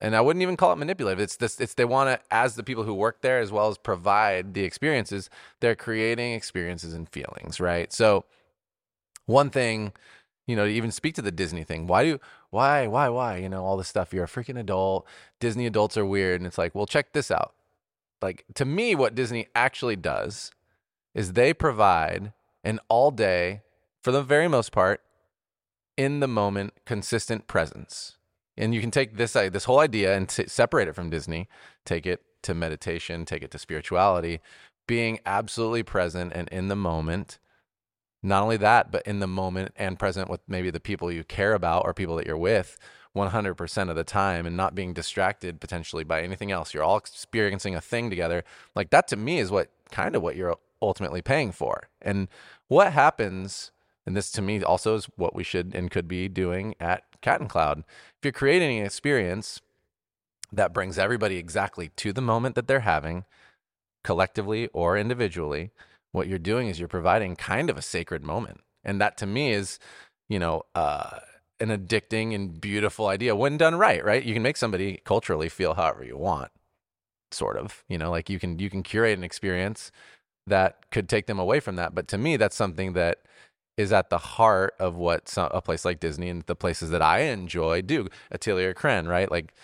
and 0.00 0.14
I 0.14 0.20
wouldn't 0.20 0.42
even 0.42 0.56
call 0.56 0.72
it 0.72 0.76
manipulative. 0.76 1.20
It's 1.20 1.36
this. 1.36 1.60
It's 1.60 1.74
they 1.74 1.84
want 1.84 2.08
to, 2.08 2.20
as 2.34 2.54
the 2.54 2.62
people 2.62 2.84
who 2.84 2.94
work 2.94 3.20
there, 3.20 3.40
as 3.40 3.50
well 3.50 3.68
as 3.68 3.78
provide 3.78 4.54
the 4.54 4.62
experiences. 4.62 5.28
They're 5.60 5.74
creating 5.74 6.34
experiences 6.34 6.94
and 6.94 7.08
feelings, 7.08 7.58
right? 7.58 7.92
So, 7.92 8.24
one 9.26 9.50
thing, 9.50 9.92
you 10.48 10.56
know, 10.56 10.64
to 10.64 10.72
even 10.72 10.90
speak 10.90 11.14
to 11.14 11.22
the 11.22 11.30
Disney 11.30 11.62
thing. 11.62 11.86
Why 11.86 12.02
do 12.02 12.18
why 12.50 12.88
why 12.88 13.08
why? 13.08 13.36
You 13.36 13.48
know, 13.48 13.64
all 13.64 13.76
this 13.76 13.86
stuff. 13.86 14.12
You're 14.12 14.24
a 14.24 14.28
freaking 14.28 14.58
adult. 14.58 15.06
Disney 15.38 15.66
adults 15.66 15.96
are 15.96 16.04
weird, 16.04 16.40
and 16.40 16.46
it's 16.46 16.58
like, 16.58 16.74
well, 16.74 16.86
check 16.86 17.12
this 17.12 17.30
out. 17.30 17.54
Like 18.20 18.44
to 18.54 18.64
me, 18.64 18.96
what 18.96 19.14
Disney 19.14 19.46
actually 19.54 19.94
does 19.94 20.50
is 21.14 21.34
they 21.34 21.54
provide 21.54 22.32
an 22.64 22.80
all 22.88 23.12
day, 23.12 23.62
for 24.02 24.10
the 24.10 24.24
very 24.24 24.48
most 24.48 24.72
part, 24.72 25.00
in 25.96 26.18
the 26.18 26.28
moment, 26.28 26.72
consistent 26.84 27.46
presence 27.46 28.18
and 28.58 28.74
you 28.74 28.80
can 28.80 28.90
take 28.90 29.16
this 29.16 29.34
uh, 29.36 29.48
this 29.48 29.64
whole 29.64 29.78
idea 29.78 30.14
and 30.14 30.28
t- 30.28 30.48
separate 30.48 30.88
it 30.88 30.94
from 30.94 31.08
Disney, 31.08 31.48
take 31.84 32.04
it 32.04 32.22
to 32.42 32.54
meditation, 32.54 33.24
take 33.24 33.42
it 33.42 33.50
to 33.52 33.58
spirituality, 33.58 34.40
being 34.86 35.20
absolutely 35.24 35.82
present 35.82 36.32
and 36.34 36.48
in 36.48 36.68
the 36.68 36.76
moment. 36.76 37.38
Not 38.22 38.42
only 38.42 38.56
that, 38.58 38.90
but 38.90 39.06
in 39.06 39.20
the 39.20 39.26
moment 39.26 39.72
and 39.76 39.98
present 39.98 40.28
with 40.28 40.40
maybe 40.48 40.70
the 40.70 40.80
people 40.80 41.10
you 41.12 41.24
care 41.24 41.54
about 41.54 41.84
or 41.84 41.94
people 41.94 42.16
that 42.16 42.26
you're 42.26 42.36
with 42.36 42.78
100% 43.14 43.90
of 43.90 43.96
the 43.96 44.04
time 44.04 44.46
and 44.46 44.56
not 44.56 44.74
being 44.74 44.92
distracted 44.92 45.60
potentially 45.60 46.04
by 46.04 46.22
anything 46.22 46.50
else. 46.50 46.74
You're 46.74 46.84
all 46.84 46.96
experiencing 46.96 47.74
a 47.74 47.80
thing 47.80 48.10
together. 48.10 48.44
Like 48.74 48.90
that 48.90 49.08
to 49.08 49.16
me 49.16 49.38
is 49.38 49.50
what 49.50 49.70
kind 49.90 50.16
of 50.16 50.22
what 50.22 50.36
you're 50.36 50.56
ultimately 50.82 51.22
paying 51.22 51.52
for. 51.52 51.88
And 52.02 52.28
what 52.68 52.92
happens 52.92 53.70
and 54.08 54.16
this 54.16 54.30
to 54.32 54.40
me 54.40 54.62
also 54.62 54.94
is 54.94 55.04
what 55.16 55.34
we 55.34 55.44
should 55.44 55.74
and 55.74 55.90
could 55.90 56.08
be 56.08 56.28
doing 56.28 56.74
at 56.80 57.04
Cat 57.20 57.42
and 57.42 57.50
Cloud. 57.50 57.80
If 57.80 58.24
you're 58.24 58.32
creating 58.32 58.78
an 58.78 58.86
experience 58.86 59.60
that 60.50 60.72
brings 60.72 60.98
everybody 60.98 61.36
exactly 61.36 61.90
to 61.96 62.14
the 62.14 62.22
moment 62.22 62.54
that 62.54 62.66
they're 62.66 62.80
having, 62.80 63.26
collectively 64.02 64.68
or 64.68 64.96
individually, 64.96 65.72
what 66.12 66.28
you're 66.28 66.38
doing 66.38 66.68
is 66.68 66.78
you're 66.78 66.88
providing 66.88 67.36
kind 67.36 67.70
of 67.70 67.76
a 67.76 67.82
sacred 67.82 68.22
moment. 68.22 68.60
And 68.84 69.00
that 69.00 69.16
to 69.18 69.26
me 69.26 69.52
is, 69.52 69.78
you 70.28 70.38
know, 70.38 70.62
uh, 70.74 71.18
an 71.60 71.68
addicting 71.68 72.34
and 72.34 72.60
beautiful 72.60 73.08
idea 73.08 73.34
when 73.34 73.56
done 73.56 73.74
right, 73.74 74.04
right? 74.04 74.22
You 74.22 74.32
can 74.32 74.42
make 74.42 74.56
somebody 74.56 75.00
culturally 75.04 75.48
feel 75.48 75.74
however 75.74 76.04
you 76.04 76.16
want, 76.16 76.50
sort 77.32 77.56
of. 77.56 77.84
You 77.88 77.98
know, 77.98 78.10
like 78.10 78.30
you 78.30 78.38
can 78.38 78.58
you 78.58 78.70
can 78.70 78.82
curate 78.82 79.18
an 79.18 79.24
experience 79.24 79.90
that 80.46 80.90
could 80.90 81.08
take 81.08 81.26
them 81.26 81.38
away 81.38 81.60
from 81.60 81.76
that. 81.76 81.94
But 81.94 82.08
to 82.08 82.18
me, 82.18 82.36
that's 82.36 82.56
something 82.56 82.94
that 82.94 83.18
is 83.76 83.92
at 83.92 84.10
the 84.10 84.18
heart 84.18 84.74
of 84.80 84.96
what 84.96 85.28
some, 85.28 85.48
a 85.52 85.62
place 85.62 85.84
like 85.84 86.00
Disney 86.00 86.28
and 86.28 86.42
the 86.42 86.56
places 86.56 86.90
that 86.90 87.02
I 87.02 87.20
enjoy 87.20 87.82
do. 87.82 88.08
Atelier 88.32 88.74
Crenn, 88.74 89.06
right? 89.06 89.30
Like, 89.30 89.54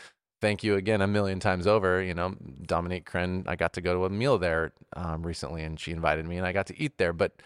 thank 0.44 0.62
you 0.62 0.76
again 0.76 1.00
a 1.00 1.06
million 1.06 1.40
times 1.40 1.66
over. 1.66 2.02
You 2.02 2.14
know, 2.14 2.34
Dominique 2.66 3.10
Crenn, 3.10 3.44
I 3.46 3.56
got 3.56 3.72
to 3.74 3.80
go 3.80 3.94
to 3.94 4.04
a 4.04 4.10
meal 4.10 4.38
there 4.38 4.72
um, 4.94 5.26
recently 5.26 5.62
and 5.62 5.78
she 5.80 5.90
invited 5.90 6.26
me 6.26 6.36
and 6.36 6.46
I 6.46 6.52
got 6.52 6.66
to 6.68 6.80
eat 6.80 6.98
there. 6.98 7.12
But 7.12 7.40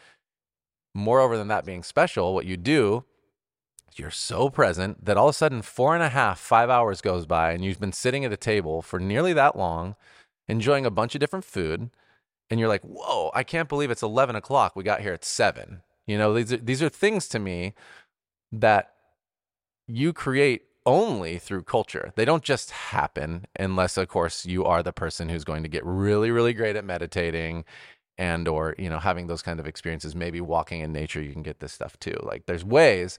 moreover 0.95 1.37
than 1.37 1.49
that 1.49 1.65
being 1.65 1.83
special, 1.83 2.35
what 2.35 2.47
you 2.47 2.57
do, 2.57 3.05
you're 3.97 4.11
so 4.11 4.49
present 4.51 5.05
that 5.05 5.17
all 5.17 5.29
of 5.29 5.35
a 5.35 5.39
sudden 5.39 5.63
four 5.63 5.95
and 5.95 6.03
a 6.03 6.09
half, 6.09 6.39
five 6.39 6.71
hours 6.71 7.01
goes 7.01 7.27
by 7.27 7.53
and 7.53 7.65
you've 7.65 7.81
been 7.81 7.93
sitting 7.93 8.25
at 8.25 8.33
a 8.33 8.37
table 8.37 8.83
for 8.83 8.99
nearly 8.99 9.33
that 9.33 9.57
long, 9.57 9.97
enjoying 10.49 10.85
a 10.85 10.91
bunch 10.91 11.15
of 11.15 11.21
different 11.21 11.45
food. 11.45 11.91
And 12.51 12.59
you're 12.59 12.69
like, 12.69 12.83
whoa, 12.83 13.31
I 13.35 13.43
can't 13.45 13.69
believe 13.69 13.91
it's 13.91 14.03
11 14.03 14.37
o'clock. 14.37 14.75
We 14.75 14.83
got 14.83 15.01
here 15.01 15.13
at 15.13 15.25
seven 15.25 15.83
you 16.09 16.17
know, 16.17 16.33
these 16.33 16.53
are, 16.53 16.57
these 16.57 16.83
are 16.83 16.89
things 16.89 17.29
to 17.29 17.39
me 17.39 17.75
that 18.51 18.95
you 19.87 20.15
create 20.15 20.63
only 20.87 21.39
through 21.39 21.63
culture. 21.63 22.13
They 22.17 22.25
don't 22.25 22.43
just 22.43 22.71
happen 22.71 23.47
unless 23.59 23.97
of 23.97 24.09
course 24.09 24.47
you 24.47 24.65
are 24.65 24.83
the 24.83 24.93
person 24.93 25.29
who's 25.29 25.45
going 25.45 25.63
to 25.63 25.69
get 25.69 25.85
really 25.85 26.31
really 26.31 26.55
great 26.55 26.77
at 26.77 26.85
meditating 26.85 27.65
and 28.19 28.49
or, 28.49 28.75
you 28.79 28.91
know, 28.91 28.99
having 28.99 29.29
those 29.29 29.43
kind 29.43 29.61
of 29.61 29.67
experiences, 29.67 30.15
maybe 30.17 30.41
walking 30.41 30.81
in 30.81 30.93
nature 30.93 31.23
you 31.23 31.33
can 31.33 31.43
get 31.43 31.61
this 31.61 31.73
stuff 31.73 31.99
too. 32.01 32.19
Like 32.23 32.47
there's 32.47 32.65
ways, 32.65 33.19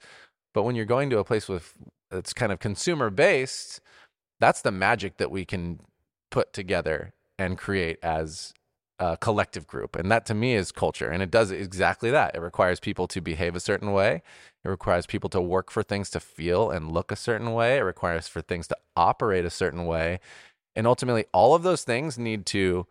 but 0.54 0.64
when 0.64 0.76
you're 0.76 0.86
going 0.86 1.10
to 1.12 1.20
a 1.20 1.24
place 1.24 1.48
with 1.48 1.74
it's 2.12 2.34
kind 2.34 2.52
of 2.52 2.60
consumer 2.60 3.10
based, 3.10 3.82
that's 4.40 4.62
the 4.62 4.72
magic 4.72 5.18
that 5.18 5.32
we 5.32 5.46
can 5.46 5.80
put 6.32 6.54
together 6.54 7.14
and 7.38 7.58
create 7.58 7.98
as 8.04 8.54
uh, 9.00 9.16
collective 9.16 9.66
group. 9.66 9.96
And 9.96 10.12
that 10.12 10.26
to 10.28 10.34
me 10.34 10.56
is 10.56 10.72
culture. 10.72 11.10
And 11.10 11.24
it 11.24 11.32
does 11.32 11.52
exactly 11.52 12.12
that. 12.12 12.36
It 12.36 12.42
requires 12.42 12.80
people 12.80 13.08
to 13.08 13.22
behave 13.22 13.56
a 13.56 13.60
certain 13.60 13.94
way. 13.94 14.22
It 14.64 14.70
requires 14.70 15.06
people 15.06 15.30
to 15.32 15.42
work 15.42 15.72
for 15.72 15.84
things 15.84 16.10
to 16.12 16.20
feel 16.20 16.70
and 16.70 16.92
look 16.92 17.12
a 17.12 17.16
certain 17.16 17.54
way. 17.54 17.78
It 17.78 17.82
requires 17.82 18.28
for 18.28 18.42
things 18.42 18.68
to 18.68 18.78
operate 18.96 19.46
a 19.46 19.50
certain 19.50 19.86
way. 19.86 20.20
And 20.76 20.86
ultimately, 20.86 21.26
all 21.34 21.56
of 21.56 21.64
those 21.64 21.84
things 21.84 22.18
need 22.18 22.46
to 22.48 22.88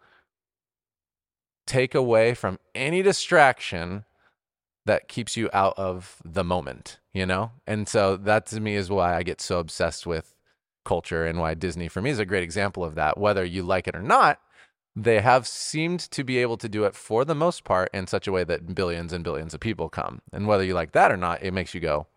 take 1.67 1.95
away 1.95 2.35
from 2.35 2.59
any 2.75 3.03
distraction 3.03 4.05
that 4.87 5.07
keeps 5.07 5.37
you 5.37 5.51
out 5.53 5.75
of 5.77 6.17
the 6.25 6.43
moment, 6.43 6.99
you 7.13 7.27
know? 7.27 7.53
And 7.67 7.87
so 7.87 8.17
that 8.17 8.47
to 8.47 8.61
me 8.61 8.75
is 8.75 8.91
why 8.91 9.15
I 9.15 9.23
get 9.23 9.41
so 9.43 9.59
obsessed 9.59 10.07
with 10.07 10.35
culture 10.87 11.27
and 11.27 11.39
why 11.39 11.53
Disney 11.53 11.89
for 11.89 12.01
me 12.01 12.09
is 12.09 12.19
a 12.19 12.25
great 12.25 12.43
example 12.43 12.83
of 12.83 12.95
that. 12.95 13.19
Whether 13.19 13.45
you 13.45 13.63
like 13.63 13.87
it 13.87 13.95
or 13.95 14.03
not, 14.03 14.41
they 15.05 15.21
have 15.21 15.47
seemed 15.47 16.01
to 16.01 16.25
be 16.25 16.39
able 16.39 16.57
to 16.57 16.69
do 16.69 16.85
it 16.85 16.95
for 16.95 17.25
the 17.25 17.35
most 17.35 17.63
part 17.63 17.89
in 17.95 18.07
such 18.07 18.27
a 18.27 18.33
way 18.33 18.43
that 18.45 18.75
billions 18.75 19.13
and 19.13 19.23
billions 19.23 19.55
of 19.55 19.61
people 19.61 19.89
come. 19.89 20.21
And 20.33 20.47
whether 20.47 20.65
you 20.65 20.75
like 20.75 20.93
that 20.93 21.13
or 21.13 21.17
not, 21.17 21.43
it 21.43 21.53
makes 21.53 21.73
you 21.73 21.81
go, 21.81 22.09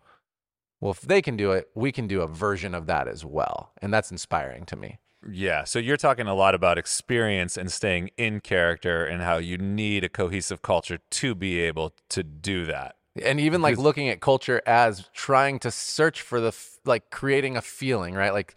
well, 0.79 0.91
if 0.91 1.01
they 1.01 1.21
can 1.21 1.38
do 1.38 1.51
it, 1.51 1.69
we 1.75 1.91
can 1.91 2.07
do 2.07 2.21
a 2.21 2.27
version 2.27 2.73
of 2.73 2.88
that 2.88 3.07
as 3.07 3.23
well. 3.23 3.71
And 3.81 3.93
that's 3.93 4.09
inspiring 4.09 4.65
to 4.65 4.75
me. 4.75 4.97
Yeah. 5.29 5.63
So 5.63 5.77
you're 5.77 5.97
talking 5.97 6.25
a 6.25 6.33
lot 6.33 6.55
about 6.55 6.79
experience 6.79 7.55
and 7.55 7.71
staying 7.71 8.09
in 8.17 8.39
character 8.39 9.05
and 9.05 9.21
how 9.21 9.38
you 9.38 9.59
need 9.59 10.03
a 10.03 10.09
cohesive 10.09 10.63
culture 10.63 10.97
to 10.97 11.35
be 11.35 11.59
able 11.59 11.93
to 12.09 12.23
do 12.23 12.65
that. 12.65 12.95
And 13.21 13.39
even 13.39 13.61
like 13.61 13.77
looking 13.77 14.09
at 14.09 14.21
culture 14.21 14.61
as 14.65 15.09
trying 15.13 15.59
to 15.59 15.69
search 15.69 16.21
for 16.21 16.39
the, 16.39 16.55
like 16.85 17.11
creating 17.11 17.57
a 17.57 17.61
feeling, 17.61 18.15
right? 18.15 18.33
Like 18.33 18.55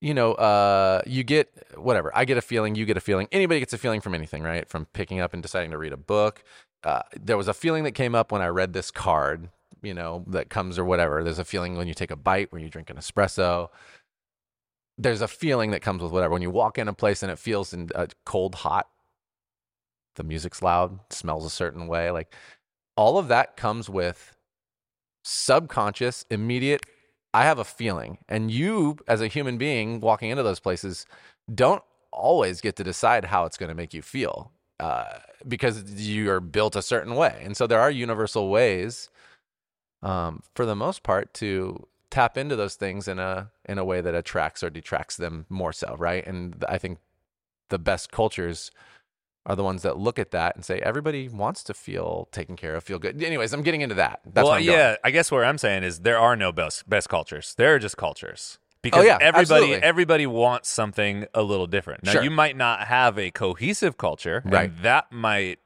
you 0.00 0.14
know, 0.14 0.34
uh, 0.34 1.02
you 1.06 1.24
get 1.24 1.50
whatever. 1.76 2.12
I 2.14 2.24
get 2.24 2.36
a 2.36 2.42
feeling, 2.42 2.74
you 2.74 2.84
get 2.84 2.96
a 2.96 3.00
feeling. 3.00 3.28
Anybody 3.32 3.60
gets 3.60 3.72
a 3.72 3.78
feeling 3.78 4.00
from 4.00 4.14
anything, 4.14 4.42
right? 4.42 4.68
From 4.68 4.86
picking 4.92 5.20
up 5.20 5.32
and 5.32 5.42
deciding 5.42 5.70
to 5.70 5.78
read 5.78 5.92
a 5.92 5.96
book. 5.96 6.42
Uh, 6.84 7.02
there 7.20 7.36
was 7.36 7.48
a 7.48 7.54
feeling 7.54 7.84
that 7.84 7.92
came 7.92 8.14
up 8.14 8.30
when 8.30 8.42
I 8.42 8.48
read 8.48 8.72
this 8.72 8.90
card, 8.90 9.48
you 9.82 9.94
know, 9.94 10.24
that 10.28 10.50
comes 10.50 10.78
or 10.78 10.84
whatever. 10.84 11.24
There's 11.24 11.38
a 11.38 11.44
feeling 11.44 11.76
when 11.76 11.88
you 11.88 11.94
take 11.94 12.10
a 12.10 12.16
bite, 12.16 12.52
when 12.52 12.62
you 12.62 12.68
drink 12.68 12.90
an 12.90 12.96
espresso. 12.96 13.68
There's 14.98 15.22
a 15.22 15.28
feeling 15.28 15.70
that 15.72 15.82
comes 15.82 16.02
with 16.02 16.12
whatever. 16.12 16.32
When 16.32 16.42
you 16.42 16.50
walk 16.50 16.78
in 16.78 16.88
a 16.88 16.92
place 16.92 17.22
and 17.22 17.32
it 17.32 17.38
feels 17.38 17.72
in, 17.72 17.88
uh, 17.94 18.06
cold, 18.24 18.56
hot, 18.56 18.88
the 20.16 20.24
music's 20.24 20.62
loud, 20.62 21.00
smells 21.10 21.44
a 21.44 21.50
certain 21.50 21.86
way. 21.86 22.10
Like 22.10 22.34
all 22.96 23.18
of 23.18 23.28
that 23.28 23.56
comes 23.56 23.88
with 23.90 24.36
subconscious, 25.24 26.24
immediate 26.30 26.86
I 27.36 27.44
have 27.44 27.58
a 27.58 27.64
feeling. 27.64 28.16
And 28.30 28.50
you, 28.50 28.96
as 29.06 29.20
a 29.20 29.28
human 29.28 29.58
being 29.58 30.00
walking 30.00 30.30
into 30.30 30.42
those 30.42 30.58
places, 30.58 31.04
don't 31.54 31.82
always 32.10 32.62
get 32.62 32.76
to 32.76 32.84
decide 32.84 33.26
how 33.26 33.44
it's 33.44 33.58
going 33.58 33.68
to 33.68 33.74
make 33.74 33.92
you 33.92 34.00
feel 34.00 34.52
uh, 34.80 35.18
because 35.46 35.84
you're 36.08 36.40
built 36.40 36.76
a 36.76 36.80
certain 36.80 37.14
way. 37.14 37.42
And 37.44 37.54
so 37.54 37.66
there 37.66 37.78
are 37.78 37.90
universal 37.90 38.48
ways, 38.48 39.10
um, 40.02 40.40
for 40.54 40.64
the 40.64 40.74
most 40.74 41.02
part, 41.02 41.34
to 41.34 41.86
tap 42.10 42.38
into 42.38 42.56
those 42.56 42.76
things 42.76 43.06
in 43.06 43.18
a 43.18 43.50
in 43.66 43.76
a 43.76 43.84
way 43.84 44.00
that 44.00 44.14
attracts 44.14 44.62
or 44.62 44.70
detracts 44.70 45.16
them 45.18 45.44
more 45.50 45.74
so, 45.74 45.94
right? 45.98 46.26
And 46.26 46.64
I 46.66 46.78
think 46.78 47.00
the 47.68 47.78
best 47.78 48.10
cultures 48.10 48.70
are 49.46 49.56
the 49.56 49.62
ones 49.64 49.82
that 49.82 49.96
look 49.96 50.18
at 50.18 50.32
that 50.32 50.56
and 50.56 50.64
say 50.64 50.80
everybody 50.80 51.28
wants 51.28 51.62
to 51.64 51.72
feel 51.74 52.28
taken 52.32 52.56
care 52.56 52.74
of, 52.74 52.84
feel 52.84 52.98
good. 52.98 53.22
Anyways, 53.22 53.52
I'm 53.52 53.62
getting 53.62 53.80
into 53.80 53.94
that. 53.94 54.20
That's 54.26 54.46
well, 54.46 54.60
yeah. 54.60 54.72
Going. 54.88 54.96
I 55.04 55.10
guess 55.12 55.30
what 55.30 55.44
I'm 55.44 55.56
saying 55.58 55.84
is 55.84 56.00
there 56.00 56.18
are 56.18 56.36
no 56.36 56.52
best 56.52 56.88
best 56.88 57.08
cultures. 57.08 57.54
There 57.56 57.74
are 57.74 57.78
just 57.78 57.96
cultures 57.96 58.58
because 58.82 59.04
oh, 59.04 59.06
yeah, 59.06 59.18
everybody 59.20 59.40
absolutely. 59.64 59.82
everybody 59.82 60.26
wants 60.26 60.68
something 60.68 61.26
a 61.32 61.42
little 61.42 61.66
different. 61.66 62.04
Now 62.04 62.12
Sure. 62.12 62.22
you 62.22 62.30
might 62.30 62.56
not 62.56 62.86
have 62.88 63.18
a 63.18 63.30
cohesive 63.30 63.96
culture, 63.96 64.42
and 64.44 64.52
Right. 64.52 64.82
that 64.82 65.10
might 65.12 65.60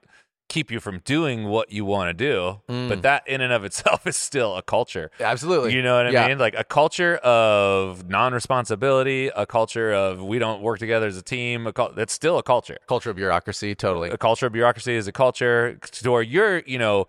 keep 0.51 0.71
you 0.71 0.81
from 0.81 0.99
doing 1.07 1.45
what 1.45 1.73
you 1.73 1.87
want 1.87 2.11
to 2.11 2.13
do. 2.13 2.61
Mm. 2.69 2.89
But 2.91 3.01
that 3.03 3.27
in 3.27 3.41
and 3.41 3.53
of 3.53 3.65
itself 3.65 4.07
is 4.13 4.17
still 4.17 4.57
a 4.57 4.63
culture. 4.63 5.11
Absolutely. 5.19 5.73
You 5.73 5.81
know 5.83 5.97
what 5.97 6.09
I 6.09 6.11
Yeah. 6.11 6.29
mean? 6.29 6.39
Like 6.39 6.55
a 6.59 6.65
culture 6.65 7.17
of 7.19 8.07
non-responsibility, 8.55 9.29
a 9.29 9.47
culture 9.47 9.93
of 9.93 10.23
we 10.23 10.39
don't 10.39 10.61
work 10.61 10.79
together 10.79 11.07
as 11.07 11.17
a 11.17 11.23
team. 11.23 11.67
A 11.67 11.73
cul- 11.73 11.93
that's 11.95 12.13
still 12.13 12.37
a 12.37 12.43
culture. 12.43 12.77
Culture 12.89 13.11
of 13.11 13.17
bureaucracy, 13.17 13.75
totally. 13.75 14.11
A 14.11 14.19
culture 14.19 14.47
of 14.47 14.53
bureaucracy 14.53 14.95
is 14.95 15.07
a 15.09 15.13
culture 15.13 15.77
to 15.81 16.11
where 16.11 16.23
you're, 16.23 16.59
you 16.67 16.79
know, 16.79 17.07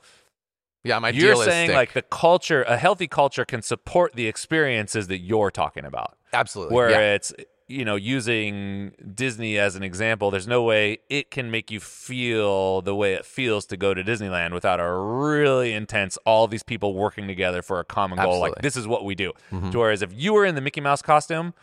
Yeah, 0.83 0.99
my 0.99 1.09
you're 1.09 1.35
saying 1.35 1.71
like 1.71 1.93
the 1.93 2.01
culture, 2.03 2.63
a 2.63 2.77
healthy 2.77 3.07
culture 3.07 3.43
can 3.45 3.61
support 3.61 4.13
the 4.13 4.27
experiences 4.27 5.07
that 5.07 5.17
you're 5.19 5.51
talking 5.51 5.83
about. 5.85 6.15
absolutely. 6.33 6.75
Where 6.75 6.89
yeah. 6.91 7.15
it's 7.15 7.33
you 7.71 7.85
know, 7.85 7.95
using 7.95 8.91
Disney 9.15 9.57
as 9.57 9.75
an 9.75 9.83
example, 9.83 10.29
there's 10.31 10.47
no 10.47 10.61
way 10.63 10.99
it 11.09 11.31
can 11.31 11.49
make 11.49 11.71
you 11.71 11.79
feel 11.79 12.81
the 12.81 12.93
way 12.95 13.13
it 13.13 13.25
feels 13.25 13.65
to 13.67 13.77
go 13.77 13.93
to 13.93 14.03
Disneyland 14.03 14.53
without 14.53 14.79
a 14.79 14.91
really 14.91 15.73
intense, 15.73 16.17
all 16.25 16.47
these 16.47 16.63
people 16.63 16.93
working 16.93 17.27
together 17.27 17.61
for 17.61 17.79
a 17.79 17.83
common 17.85 18.17
goal. 18.19 18.39
Like, 18.39 18.55
this 18.61 18.75
is 18.75 18.87
what 18.87 19.05
we 19.05 19.15
do. 19.15 19.33
To 19.71 19.79
whereas 19.79 20.01
if 20.01 20.11
you 20.13 20.33
were 20.33 20.45
in 20.45 20.55
the 20.55 20.61
Mickey 20.61 20.81
Mouse 20.81 21.01
costume 21.01 21.53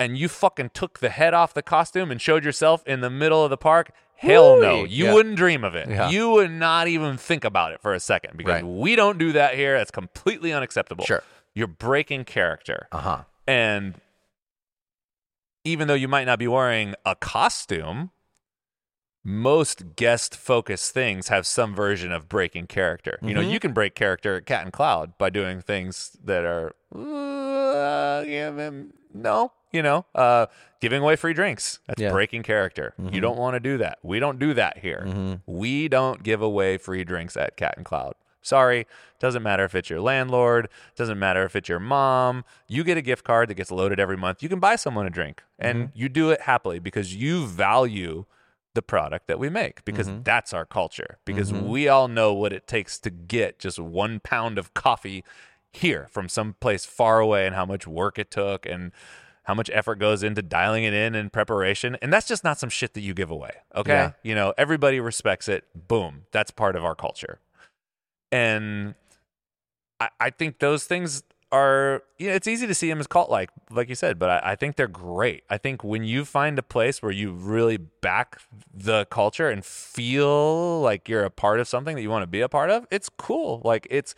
and 0.00 0.16
you 0.16 0.28
fucking 0.28 0.70
took 0.74 1.00
the 1.00 1.08
head 1.08 1.34
off 1.34 1.54
the 1.54 1.62
costume 1.62 2.10
and 2.10 2.20
showed 2.20 2.44
yourself 2.44 2.86
in 2.86 3.00
the 3.00 3.10
middle 3.10 3.42
of 3.42 3.50
the 3.50 3.56
park, 3.56 3.90
hell 4.14 4.60
no. 4.60 4.84
You 4.84 5.06
Yeah. 5.06 5.14
wouldn't 5.14 5.36
dream 5.36 5.64
of 5.64 5.74
it. 5.74 5.88
Yeah. 5.88 6.08
You 6.10 6.30
would 6.30 6.50
not 6.52 6.86
even 6.88 7.16
think 7.16 7.44
about 7.44 7.72
it 7.72 7.80
for 7.80 7.94
a 7.94 8.00
second 8.00 8.36
because 8.36 8.62
Right. 8.62 8.64
we 8.64 8.94
don't 8.96 9.18
do 9.18 9.32
that 9.32 9.54
here. 9.54 9.76
That's 9.78 9.90
completely 9.90 10.52
unacceptable. 10.52 11.04
Sure. 11.04 11.22
You're 11.54 11.66
breaking 11.66 12.24
character. 12.24 12.86
Uh 12.92 12.98
huh. 12.98 13.18
And 13.46 13.94
even 15.68 15.86
though 15.88 15.94
you 15.94 16.08
might 16.08 16.24
not 16.24 16.38
be 16.38 16.48
wearing 16.48 16.94
a 17.04 17.14
costume, 17.14 18.10
most 19.24 19.94
guest 19.96 20.34
focused 20.36 20.92
things 20.92 21.28
have 21.28 21.46
some 21.46 21.74
version 21.74 22.10
of 22.12 22.28
breaking 22.28 22.66
character. 22.66 23.18
You 23.20 23.34
know, 23.34 23.42
Mhm. 23.42 23.50
you 23.52 23.60
can 23.60 23.72
break 23.72 23.94
character 23.94 24.36
at 24.36 24.46
Cat 24.46 24.62
and 24.64 24.72
Cloud 24.72 25.18
by 25.18 25.28
doing 25.28 25.60
things 25.60 26.16
that 26.24 26.44
are, 26.44 26.74
uh, 26.94 28.24
yeah, 28.26 28.70
no, 29.12 29.52
you 29.70 29.82
know, 29.82 30.06
uh, 30.14 30.46
giving 30.80 31.02
away 31.02 31.16
free 31.16 31.34
drinks. 31.34 31.80
That's 31.86 32.00
Yeah. 32.00 32.10
breaking 32.12 32.42
character. 32.44 32.94
You 32.98 33.20
don't 33.20 33.36
want 33.36 33.54
to 33.54 33.60
do 33.60 33.76
that. 33.78 33.98
We 34.02 34.18
don't 34.20 34.38
do 34.38 34.54
that 34.54 34.78
here. 34.78 35.04
Mhm. 35.06 35.42
We 35.46 35.88
don't 35.88 36.22
give 36.22 36.40
away 36.40 36.78
free 36.78 37.04
drinks 37.04 37.36
at 37.36 37.56
Cat 37.56 37.74
and 37.76 37.84
Cloud. 37.84 38.14
Sorry, 38.42 38.86
doesn't 39.18 39.42
matter 39.42 39.64
if 39.64 39.74
it's 39.74 39.90
your 39.90 40.00
landlord, 40.00 40.68
doesn't 40.96 41.18
matter 41.18 41.44
if 41.44 41.56
it's 41.56 41.68
your 41.68 41.80
mom. 41.80 42.44
You 42.66 42.84
get 42.84 42.96
a 42.96 43.02
gift 43.02 43.24
card 43.24 43.48
that 43.50 43.54
gets 43.54 43.70
loaded 43.70 43.98
every 43.98 44.16
month. 44.16 44.42
You 44.42 44.48
can 44.48 44.60
buy 44.60 44.76
someone 44.76 45.06
a 45.06 45.10
drink 45.10 45.42
and 45.58 45.78
mm-hmm. 45.78 45.98
you 45.98 46.08
do 46.08 46.30
it 46.30 46.42
happily 46.42 46.78
because 46.78 47.14
you 47.14 47.46
value 47.46 48.24
the 48.74 48.82
product 48.82 49.26
that 49.26 49.38
we 49.38 49.48
make 49.48 49.84
because 49.84 50.08
mm-hmm. 50.08 50.22
that's 50.22 50.52
our 50.52 50.64
culture. 50.64 51.18
Because 51.24 51.52
mm-hmm. 51.52 51.68
we 51.68 51.88
all 51.88 52.06
know 52.06 52.32
what 52.32 52.52
it 52.52 52.66
takes 52.66 52.98
to 53.00 53.10
get 53.10 53.58
just 53.58 53.78
one 53.78 54.20
pound 54.20 54.56
of 54.56 54.72
coffee 54.74 55.24
here 55.72 56.06
from 56.10 56.28
some 56.28 56.54
place 56.60 56.84
far 56.84 57.18
away 57.18 57.44
and 57.46 57.54
how 57.54 57.66
much 57.66 57.86
work 57.86 58.18
it 58.18 58.30
took 58.30 58.66
and 58.66 58.92
how 59.44 59.54
much 59.54 59.70
effort 59.72 59.96
goes 59.98 60.22
into 60.22 60.42
dialing 60.42 60.84
it 60.84 60.92
in 60.92 61.14
and 61.14 61.32
preparation. 61.32 61.96
And 62.02 62.12
that's 62.12 62.28
just 62.28 62.44
not 62.44 62.58
some 62.58 62.68
shit 62.68 62.94
that 62.94 63.00
you 63.00 63.14
give 63.14 63.30
away. 63.30 63.52
Okay. 63.74 63.92
Yeah. 63.92 64.12
You 64.22 64.34
know, 64.34 64.52
everybody 64.58 65.00
respects 65.00 65.48
it. 65.48 65.64
Boom. 65.74 66.26
That's 66.32 66.50
part 66.50 66.76
of 66.76 66.84
our 66.84 66.94
culture. 66.94 67.40
And 68.30 68.94
I, 70.00 70.08
I 70.20 70.30
think 70.30 70.58
those 70.58 70.84
things 70.84 71.22
are, 71.50 72.02
you 72.18 72.28
know, 72.28 72.34
it's 72.34 72.46
easy 72.46 72.66
to 72.66 72.74
see 72.74 72.88
them 72.88 73.00
as 73.00 73.06
cult 73.06 73.30
like, 73.30 73.50
like 73.70 73.88
you 73.88 73.94
said, 73.94 74.18
but 74.18 74.28
I, 74.28 74.52
I 74.52 74.56
think 74.56 74.76
they're 74.76 74.86
great. 74.86 75.44
I 75.48 75.56
think 75.56 75.82
when 75.82 76.04
you 76.04 76.24
find 76.24 76.58
a 76.58 76.62
place 76.62 77.00
where 77.02 77.12
you 77.12 77.32
really 77.32 77.78
back 77.78 78.40
the 78.72 79.06
culture 79.06 79.48
and 79.48 79.64
feel 79.64 80.80
like 80.82 81.08
you're 81.08 81.24
a 81.24 81.30
part 81.30 81.60
of 81.60 81.66
something 81.66 81.96
that 81.96 82.02
you 82.02 82.10
want 82.10 82.22
to 82.22 82.26
be 82.26 82.42
a 82.42 82.48
part 82.48 82.70
of, 82.70 82.86
it's 82.90 83.08
cool. 83.08 83.62
Like 83.64 83.86
it's, 83.90 84.14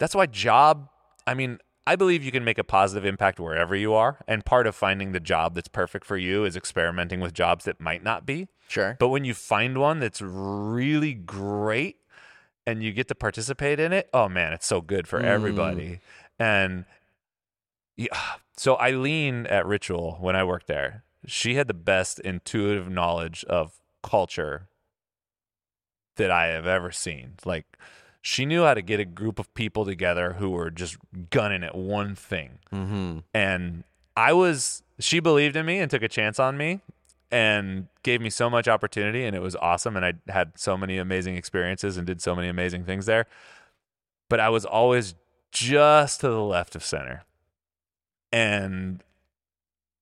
that's 0.00 0.14
why 0.14 0.26
job, 0.26 0.88
I 1.26 1.34
mean, 1.34 1.58
I 1.86 1.96
believe 1.96 2.24
you 2.24 2.32
can 2.32 2.44
make 2.44 2.58
a 2.58 2.64
positive 2.64 3.04
impact 3.04 3.38
wherever 3.38 3.76
you 3.76 3.94
are. 3.94 4.24
And 4.26 4.44
part 4.44 4.66
of 4.66 4.74
finding 4.74 5.12
the 5.12 5.20
job 5.20 5.54
that's 5.54 5.68
perfect 5.68 6.04
for 6.04 6.16
you 6.16 6.44
is 6.44 6.56
experimenting 6.56 7.20
with 7.20 7.32
jobs 7.32 7.64
that 7.66 7.80
might 7.80 8.02
not 8.02 8.26
be. 8.26 8.48
Sure. 8.66 8.96
But 8.98 9.08
when 9.08 9.24
you 9.24 9.34
find 9.34 9.78
one 9.78 10.00
that's 10.00 10.20
really 10.20 11.14
great 11.14 11.98
and 12.66 12.82
you 12.82 12.92
get 12.92 13.08
to 13.08 13.14
participate 13.14 13.78
in 13.80 13.92
it, 13.92 14.08
oh 14.14 14.28
man, 14.28 14.52
it's 14.52 14.66
so 14.66 14.80
good 14.80 15.06
for 15.08 15.20
Mm. 15.20 15.24
everybody. 15.24 16.00
And 16.38 16.84
yeah, 17.96 18.08
so 18.56 18.78
Eileen 18.78 19.46
at 19.46 19.66
Ritual, 19.66 20.18
when 20.20 20.36
I 20.36 20.44
worked 20.44 20.66
there, 20.66 21.02
she 21.26 21.54
had 21.54 21.68
the 21.68 21.74
best 21.74 22.18
intuitive 22.20 22.88
knowledge 22.90 23.44
of 23.44 23.80
culture 24.02 24.68
that 26.16 26.30
I 26.30 26.46
have 26.46 26.66
ever 26.66 26.92
seen. 26.92 27.34
Like, 27.44 27.64
she 28.22 28.46
knew 28.46 28.62
how 28.62 28.74
to 28.74 28.82
get 28.82 29.00
a 29.00 29.04
group 29.04 29.38
of 29.38 29.52
people 29.54 29.84
together 29.84 30.34
who 30.34 30.50
were 30.50 30.70
just 30.70 30.96
gunning 31.30 31.62
at 31.64 31.74
one 31.74 32.14
thing 32.14 32.58
Mm-hmm. 32.72 33.18
and 33.34 33.84
I 34.16 34.32
was 34.32 34.82
she 35.00 35.18
believed 35.20 35.56
in 35.56 35.66
me 35.66 35.78
and 35.80 35.90
took 35.90 36.02
a 36.02 36.08
chance 36.08 36.38
on 36.38 36.56
me 36.56 36.80
and 37.30 37.88
gave 38.02 38.20
me 38.20 38.30
so 38.30 38.48
much 38.48 38.68
opportunity 38.68 39.24
and 39.24 39.34
it 39.34 39.42
was 39.42 39.56
awesome 39.56 39.96
and 39.96 40.04
I 40.04 40.12
had 40.28 40.52
so 40.56 40.76
many 40.76 40.98
amazing 40.98 41.36
experiences 41.36 41.96
and 41.96 42.06
did 42.06 42.20
so 42.20 42.34
many 42.34 42.48
amazing 42.48 42.84
things 42.84 43.06
there. 43.06 43.26
But 44.28 44.40
I 44.40 44.48
was 44.48 44.64
always 44.64 45.14
just 45.52 46.20
to 46.20 46.28
the 46.28 46.40
left 46.40 46.74
of 46.74 46.84
center. 46.84 47.24
And 48.32 49.02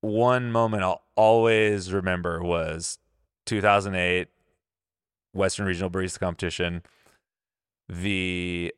one 0.00 0.50
moment 0.50 0.82
I'll 0.82 1.02
always 1.16 1.92
remember 1.92 2.42
was 2.42 2.98
2008 3.46 4.28
Western 5.32 5.66
Regional 5.66 5.90
Barista 5.90 6.20
Competition. 6.20 6.82
The 7.88 8.74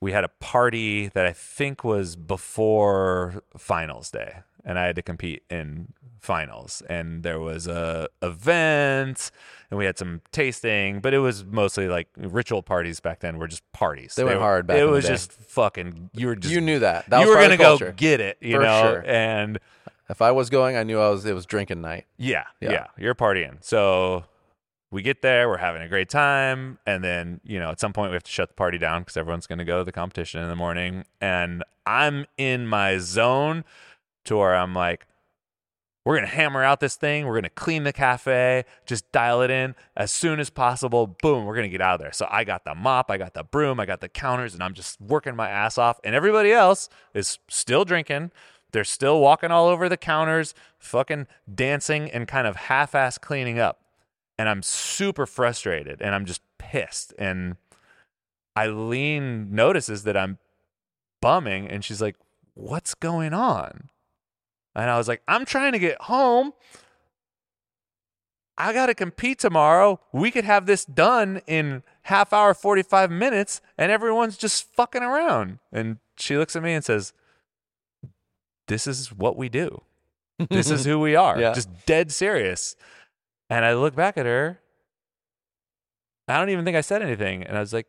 we 0.00 0.12
had 0.12 0.24
a 0.24 0.28
party 0.28 1.08
that 1.08 1.26
I 1.26 1.32
think 1.32 1.82
was 1.82 2.14
before 2.14 3.42
finals 3.56 4.10
day, 4.10 4.40
and 4.64 4.78
I 4.78 4.86
had 4.86 4.96
to 4.96 5.02
compete 5.02 5.42
in 5.50 5.92
finals. 6.20 6.82
And 6.88 7.22
there 7.22 7.40
was 7.40 7.66
a 7.66 8.08
event, 8.22 9.30
and 9.70 9.78
we 9.78 9.84
had 9.84 9.98
some 9.98 10.20
tasting, 10.32 11.00
but 11.00 11.14
it 11.14 11.18
was 11.18 11.44
mostly 11.44 11.88
like 11.88 12.08
ritual 12.16 12.62
parties 12.62 13.00
back 13.00 13.20
then. 13.20 13.38
Were 13.38 13.48
just 13.48 13.70
parties. 13.72 14.14
They 14.14 14.24
went 14.24 14.36
were- 14.36 14.42
hard 14.42 14.66
back 14.66 14.78
It 14.78 14.84
was 14.84 15.06
just 15.06 15.32
fucking. 15.32 16.10
You 16.14 16.28
were 16.28 16.36
just. 16.36 16.52
you 16.52 16.60
knew 16.60 16.78
that. 16.80 17.08
That 17.10 17.20
you 17.20 17.28
were 17.28 17.36
gonna 17.36 17.56
go 17.56 17.78
get 17.92 18.20
it, 18.20 18.38
you 18.40 18.56
For 18.56 18.62
know, 18.62 18.82
sure. 18.82 19.04
and 19.06 19.58
If 20.10 20.22
I 20.22 20.30
was 20.30 20.48
going, 20.50 20.76
I 20.76 20.84
knew 20.84 20.98
I 20.98 21.10
was. 21.10 21.24
It 21.26 21.34
was 21.34 21.44
drinking 21.46 21.80
night. 21.82 22.06
yeah, 22.16 22.44
Yeah. 22.60 22.70
yeah, 22.72 22.86
you're 22.96 23.14
partying. 23.14 23.58
So 23.62 24.24
we 24.90 25.02
get 25.02 25.20
there, 25.20 25.48
we're 25.50 25.58
having 25.58 25.82
a 25.82 25.88
great 25.88 26.08
time, 26.08 26.78
and 26.86 27.04
then 27.04 27.40
you 27.44 27.58
know 27.58 27.70
at 27.70 27.78
some 27.78 27.92
point 27.92 28.10
we 28.10 28.14
have 28.14 28.22
to 28.24 28.30
shut 28.32 28.48
the 28.48 28.54
party 28.54 28.78
down 28.78 29.02
because 29.02 29.16
everyone's 29.18 29.46
going 29.46 29.58
to 29.58 29.66
go 29.66 29.78
to 29.78 29.84
the 29.84 29.92
competition 29.92 30.40
in 30.42 30.48
the 30.48 30.56
morning, 30.56 31.04
and 31.20 31.62
I'm 31.84 32.24
in 32.38 32.66
my 32.66 32.96
zone 32.98 33.64
to 34.24 34.36
where 34.38 34.54
I'm 34.56 34.72
like. 34.74 35.04
We're 36.08 36.16
gonna 36.16 36.28
hammer 36.28 36.64
out 36.64 36.80
this 36.80 36.96
thing. 36.96 37.26
We're 37.26 37.34
gonna 37.34 37.50
clean 37.50 37.82
the 37.82 37.92
cafe, 37.92 38.64
just 38.86 39.12
dial 39.12 39.42
it 39.42 39.50
in 39.50 39.74
as 39.94 40.10
soon 40.10 40.40
as 40.40 40.48
possible. 40.48 41.06
Boom, 41.06 41.44
we're 41.44 41.54
gonna 41.54 41.68
get 41.68 41.82
out 41.82 41.96
of 41.96 42.00
there. 42.00 42.14
So 42.14 42.26
I 42.30 42.44
got 42.44 42.64
the 42.64 42.74
mop, 42.74 43.10
I 43.10 43.18
got 43.18 43.34
the 43.34 43.44
broom, 43.44 43.78
I 43.78 43.84
got 43.84 44.00
the 44.00 44.08
counters, 44.08 44.54
and 44.54 44.62
I'm 44.62 44.72
just 44.72 44.98
working 45.02 45.36
my 45.36 45.50
ass 45.50 45.76
off. 45.76 46.00
And 46.02 46.14
everybody 46.14 46.50
else 46.50 46.88
is 47.12 47.38
still 47.46 47.84
drinking. 47.84 48.30
They're 48.72 48.84
still 48.84 49.20
walking 49.20 49.50
all 49.50 49.66
over 49.66 49.86
the 49.86 49.98
counters, 49.98 50.54
fucking 50.78 51.26
dancing 51.54 52.10
and 52.10 52.26
kind 52.26 52.46
of 52.46 52.56
half 52.56 52.94
ass 52.94 53.18
cleaning 53.18 53.58
up. 53.58 53.82
And 54.38 54.48
I'm 54.48 54.62
super 54.62 55.26
frustrated 55.26 56.00
and 56.00 56.14
I'm 56.14 56.24
just 56.24 56.40
pissed. 56.56 57.12
And 57.18 57.56
Eileen 58.56 59.54
notices 59.54 60.04
that 60.04 60.16
I'm 60.16 60.38
bumming 61.20 61.68
and 61.68 61.84
she's 61.84 62.00
like, 62.00 62.16
What's 62.54 62.94
going 62.94 63.34
on? 63.34 63.90
And 64.78 64.90
I 64.90 64.96
was 64.96 65.08
like, 65.08 65.22
I'm 65.26 65.44
trying 65.44 65.72
to 65.72 65.78
get 65.78 66.00
home. 66.02 66.52
I 68.56 68.72
got 68.72 68.86
to 68.86 68.94
compete 68.94 69.38
tomorrow. 69.40 70.00
We 70.12 70.30
could 70.30 70.44
have 70.44 70.66
this 70.66 70.84
done 70.84 71.42
in 71.46 71.82
half 72.02 72.32
hour, 72.32 72.54
45 72.54 73.10
minutes, 73.10 73.60
and 73.76 73.90
everyone's 73.90 74.36
just 74.36 74.72
fucking 74.74 75.02
around. 75.02 75.58
And 75.72 75.98
she 76.16 76.36
looks 76.36 76.54
at 76.54 76.62
me 76.62 76.72
and 76.74 76.84
says, 76.84 77.12
This 78.68 78.86
is 78.86 79.12
what 79.12 79.36
we 79.36 79.48
do. 79.48 79.82
This 80.48 80.70
is 80.70 80.84
who 80.86 81.00
we 81.00 81.16
are. 81.16 81.40
Yeah. 81.40 81.52
Just 81.52 81.86
dead 81.86 82.12
serious. 82.12 82.76
And 83.50 83.64
I 83.64 83.74
look 83.74 83.96
back 83.96 84.16
at 84.16 84.26
her. 84.26 84.60
I 86.28 86.38
don't 86.38 86.50
even 86.50 86.64
think 86.64 86.76
I 86.76 86.82
said 86.82 87.02
anything. 87.02 87.42
And 87.42 87.56
I 87.56 87.60
was 87.60 87.72
like, 87.72 87.86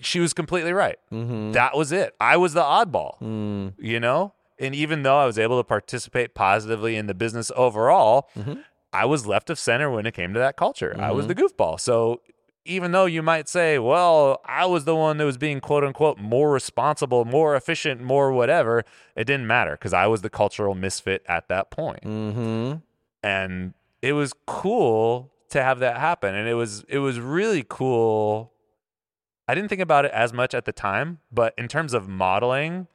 She 0.00 0.18
was 0.18 0.32
completely 0.32 0.72
right. 0.72 0.98
Mm-hmm. 1.12 1.52
That 1.52 1.76
was 1.76 1.92
it. 1.92 2.14
I 2.20 2.36
was 2.36 2.54
the 2.54 2.62
oddball 2.62 3.20
mm. 3.20 3.74
you 3.78 4.00
know? 4.00 4.32
And 4.58 4.74
even 4.74 5.02
though 5.02 5.18
I 5.18 5.26
was 5.26 5.38
able 5.38 5.58
to 5.60 5.64
participate 5.64 6.34
positively 6.34 6.96
in 6.96 7.06
the 7.06 7.14
business 7.14 7.52
overall, 7.56 8.28
Mhm. 8.36 8.62
I 8.92 9.04
was 9.04 9.26
left 9.26 9.50
of 9.50 9.58
center 9.58 9.90
when 9.90 10.06
it 10.06 10.14
came 10.14 10.32
to 10.32 10.38
that 10.38 10.56
culture. 10.56 10.96
I 10.98 11.10
was 11.12 11.26
Mhm. 11.26 11.28
the 11.28 11.34
goofball. 11.34 11.78
So 11.78 12.20
even 12.64 12.90
though 12.92 13.04
you 13.04 13.22
might 13.22 13.48
say, 13.48 13.78
well, 13.78 14.40
I 14.44 14.64
was 14.66 14.84
the 14.86 14.96
one 14.96 15.18
that 15.18 15.24
was 15.24 15.36
being 15.38 15.60
quote 15.60 15.84
unquote 15.84 16.18
more 16.18 16.50
responsible, 16.50 17.24
more 17.24 17.54
efficient, 17.54 18.00
more 18.00 18.32
whatever, 18.32 18.84
it 19.14 19.24
didn't 19.24 19.46
matter 19.46 19.72
because 19.72 19.92
I 19.92 20.06
was 20.06 20.22
the 20.22 20.30
cultural 20.30 20.74
misfit 20.74 21.22
at 21.28 21.48
that 21.48 21.70
point 21.70 22.02
Mm-hmm. 22.04 22.74
and 23.22 23.74
it 24.02 24.12
was 24.14 24.32
cool 24.46 25.30
to 25.50 25.62
have 25.62 25.78
that 25.80 25.98
happen 25.98 26.34
and 26.34 26.48
it 26.48 26.54
was 26.54 26.84
it 26.88 26.98
was 26.98 27.20
really 27.20 27.64
cool 27.68 28.52
i 29.48 29.54
didn't 29.54 29.68
think 29.68 29.80
about 29.80 30.04
it 30.04 30.10
as 30.10 30.32
much 30.32 30.54
at 30.54 30.64
the 30.64 30.72
time 30.72 31.18
but 31.32 31.54
in 31.56 31.68
terms 31.68 31.94
of 31.94 32.08
modeling 32.08 32.88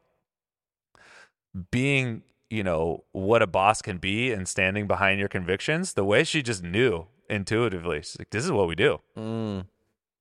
being 1.72 2.24
you 2.50 2.64
know 2.64 3.04
what 3.12 3.42
a 3.42 3.48
boss 3.48 3.82
can 3.82 3.98
be 3.98 4.32
and 4.32 4.48
standing 4.48 4.88
behind 4.88 5.20
your 5.20 5.30
convictions 5.30 5.94
the 5.94 6.04
way 6.04 6.24
she 6.24 6.42
just 6.42 6.64
knew 6.64 7.06
intuitively 7.30 8.00
she's 8.02 8.18
like 8.20 8.30
this 8.30 8.44
is 8.46 8.52
what 8.52 8.68
we 8.68 8.76
do 8.76 9.00
Mm. 9.18 9.66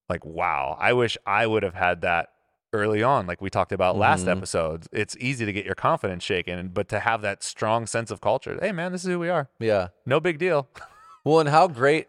like 0.08 0.24
wow 0.24 0.76
i 0.80 0.92
wish 0.92 1.16
i 1.26 1.46
would 1.46 1.62
have 1.62 1.74
had 1.74 2.00
that 2.02 2.28
early 2.72 3.02
on, 3.02 3.26
like 3.26 3.40
we 3.42 3.50
talked 3.50 3.72
about 3.72 3.96
last 3.96 4.26
Mhm. 4.26 4.36
episode. 4.36 4.84
It's 4.92 5.16
easy 5.18 5.44
to 5.44 5.52
get 5.52 5.64
your 5.66 5.74
confidence 5.74 6.22
shaken, 6.22 6.68
but 6.68 6.88
to 6.90 7.00
have 7.00 7.20
that 7.22 7.42
strong 7.42 7.84
sense 7.84 8.12
of 8.12 8.20
culture, 8.20 8.60
hey 8.62 8.70
man, 8.70 8.92
this 8.92 9.02
is 9.04 9.10
who 9.10 9.18
we 9.18 9.28
are. 9.28 9.48
Yeah. 9.58 9.88
No 10.06 10.20
big 10.20 10.38
deal. 10.38 10.68
Well, 11.24 11.40
and 11.40 11.48
how 11.48 11.66
great 11.66 12.06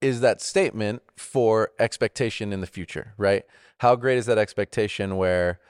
is 0.00 0.20
that 0.22 0.40
statement 0.42 1.02
for 1.16 1.70
expectation 1.78 2.52
in 2.52 2.60
the 2.60 2.66
future, 2.66 3.14
right? 3.16 3.44
How 3.78 3.94
great 3.94 4.18
is 4.18 4.26
that 4.26 4.38
expectation 4.38 5.16
where 5.16 5.60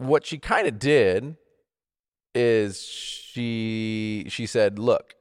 what 0.00 0.24
she 0.24 0.38
kind 0.38 0.66
of 0.66 0.78
did 0.78 1.36
is 2.34 2.82
she 2.82 4.26
she 4.28 4.46
said, 4.46 4.78
"Look, 4.78 5.14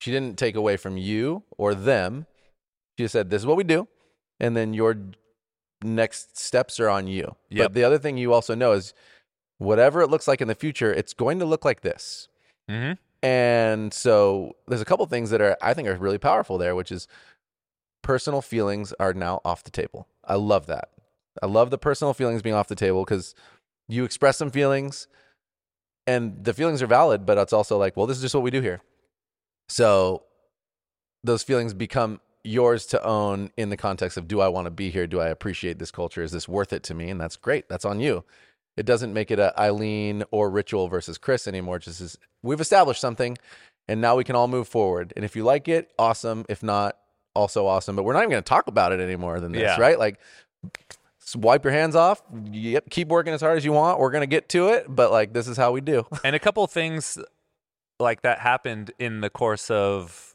she 0.00 0.10
didn't 0.10 0.38
take 0.38 0.54
away 0.54 0.76
from 0.76 0.96
you 0.96 1.44
or 1.56 1.74
them. 1.74 2.26
She 2.98 3.08
said, 3.08 3.30
"This 3.30 3.42
is 3.42 3.46
what 3.46 3.56
we 3.56 3.64
do." 3.64 3.88
And 4.38 4.56
then 4.56 4.74
your 4.74 4.96
next 5.82 6.38
steps 6.38 6.78
are 6.78 6.88
on 6.88 7.06
you. 7.06 7.36
But 7.64 7.74
the 7.74 7.84
other 7.84 7.98
thing 7.98 8.18
you 8.18 8.32
also 8.32 8.54
know 8.54 8.72
is 8.72 8.92
whatever 9.58 10.02
it 10.02 10.10
looks 10.10 10.28
like 10.28 10.40
in 10.40 10.48
the 10.48 10.54
future, 10.54 10.92
it's 10.92 11.14
going 11.14 11.38
to 11.38 11.44
look 11.44 11.64
like 11.64 11.80
this. 11.80 12.28
Mm-hmm. 12.70 12.92
And 13.22 13.92
so 13.92 14.56
there's 14.66 14.80
a 14.80 14.86
couple 14.86 15.04
things 15.06 15.30
that 15.30 15.40
are 15.40 15.56
I 15.62 15.74
think 15.74 15.88
are 15.88 15.96
really 15.96 16.18
powerful 16.18 16.58
there, 16.58 16.74
which 16.74 16.92
is 16.92 17.08
personal 18.02 18.42
feelings 18.42 18.92
are 19.00 19.14
now 19.14 19.40
off 19.44 19.62
the 19.62 19.70
table. 19.70 20.06
I 20.24 20.34
love 20.34 20.66
that. 20.66 20.90
I 21.42 21.46
love 21.46 21.70
the 21.70 21.78
personal 21.78 22.12
feelings 22.12 22.42
being 22.42 22.54
off 22.54 22.68
the 22.68 22.74
table 22.74 23.04
because 23.04 23.34
you 23.90 24.04
express 24.04 24.36
some 24.36 24.50
feelings 24.50 25.08
and 26.06 26.44
the 26.44 26.54
feelings 26.54 26.82
are 26.82 26.86
valid, 26.86 27.26
but 27.26 27.38
it's 27.38 27.52
also 27.52 27.76
like, 27.76 27.96
well, 27.96 28.06
this 28.06 28.16
is 28.16 28.22
just 28.22 28.34
what 28.34 28.42
we 28.44 28.50
do 28.50 28.60
here. 28.60 28.80
So 29.68 30.24
those 31.22 31.42
feelings 31.42 31.74
become 31.74 32.20
yours 32.42 32.86
to 32.86 33.04
own 33.04 33.50
in 33.56 33.68
the 33.68 33.76
context 33.76 34.16
of 34.16 34.26
do 34.26 34.40
I 34.40 34.48
want 34.48 34.66
to 34.66 34.70
be 34.70 34.90
here? 34.90 35.06
Do 35.06 35.20
I 35.20 35.28
appreciate 35.28 35.78
this 35.78 35.90
culture? 35.90 36.22
Is 36.22 36.32
this 36.32 36.48
worth 36.48 36.72
it 36.72 36.82
to 36.84 36.94
me? 36.94 37.10
And 37.10 37.20
that's 37.20 37.36
great. 37.36 37.68
That's 37.68 37.84
on 37.84 38.00
you. 38.00 38.24
It 38.76 38.86
doesn't 38.86 39.12
make 39.12 39.30
it 39.30 39.38
a 39.38 39.58
Eileen 39.60 40.24
or 40.30 40.48
Ritual 40.50 40.88
versus 40.88 41.18
Chris 41.18 41.46
anymore. 41.46 41.76
It 41.76 41.82
just 41.82 42.00
is 42.00 42.16
we've 42.42 42.60
established 42.60 43.00
something 43.00 43.36
and 43.88 44.00
now 44.00 44.16
we 44.16 44.24
can 44.24 44.36
all 44.36 44.48
move 44.48 44.68
forward. 44.68 45.12
And 45.16 45.24
if 45.24 45.36
you 45.36 45.44
like 45.44 45.68
it, 45.68 45.90
awesome. 45.98 46.46
If 46.48 46.62
not, 46.62 46.96
also 47.34 47.66
awesome. 47.66 47.94
But 47.96 48.04
we're 48.04 48.14
not 48.14 48.20
even 48.20 48.30
going 48.30 48.42
to 48.42 48.48
talk 48.48 48.68
about 48.68 48.92
it 48.92 49.00
anymore 49.00 49.40
than 49.40 49.52
this, 49.52 49.62
Yeah. 49.62 49.80
right? 49.80 49.98
Like 49.98 50.18
wipe 51.36 51.64
your 51.64 51.72
hands 51.72 51.96
off. 51.96 52.22
Yep, 52.50 52.90
keep 52.90 53.08
working 53.08 53.32
as 53.32 53.40
hard 53.40 53.56
as 53.56 53.64
you 53.64 53.72
want. 53.72 53.98
We're 53.98 54.10
going 54.10 54.22
to 54.22 54.26
get 54.26 54.48
to 54.50 54.68
it, 54.68 54.86
but 54.88 55.10
like 55.10 55.32
this 55.32 55.48
is 55.48 55.56
how 55.56 55.72
we 55.72 55.80
do. 55.80 56.06
and 56.24 56.36
a 56.36 56.38
couple 56.38 56.64
of 56.64 56.70
things 56.70 57.18
like 57.98 58.22
that 58.22 58.38
happened 58.38 58.92
in 58.98 59.20
the 59.20 59.30
course 59.30 59.70
of 59.70 60.34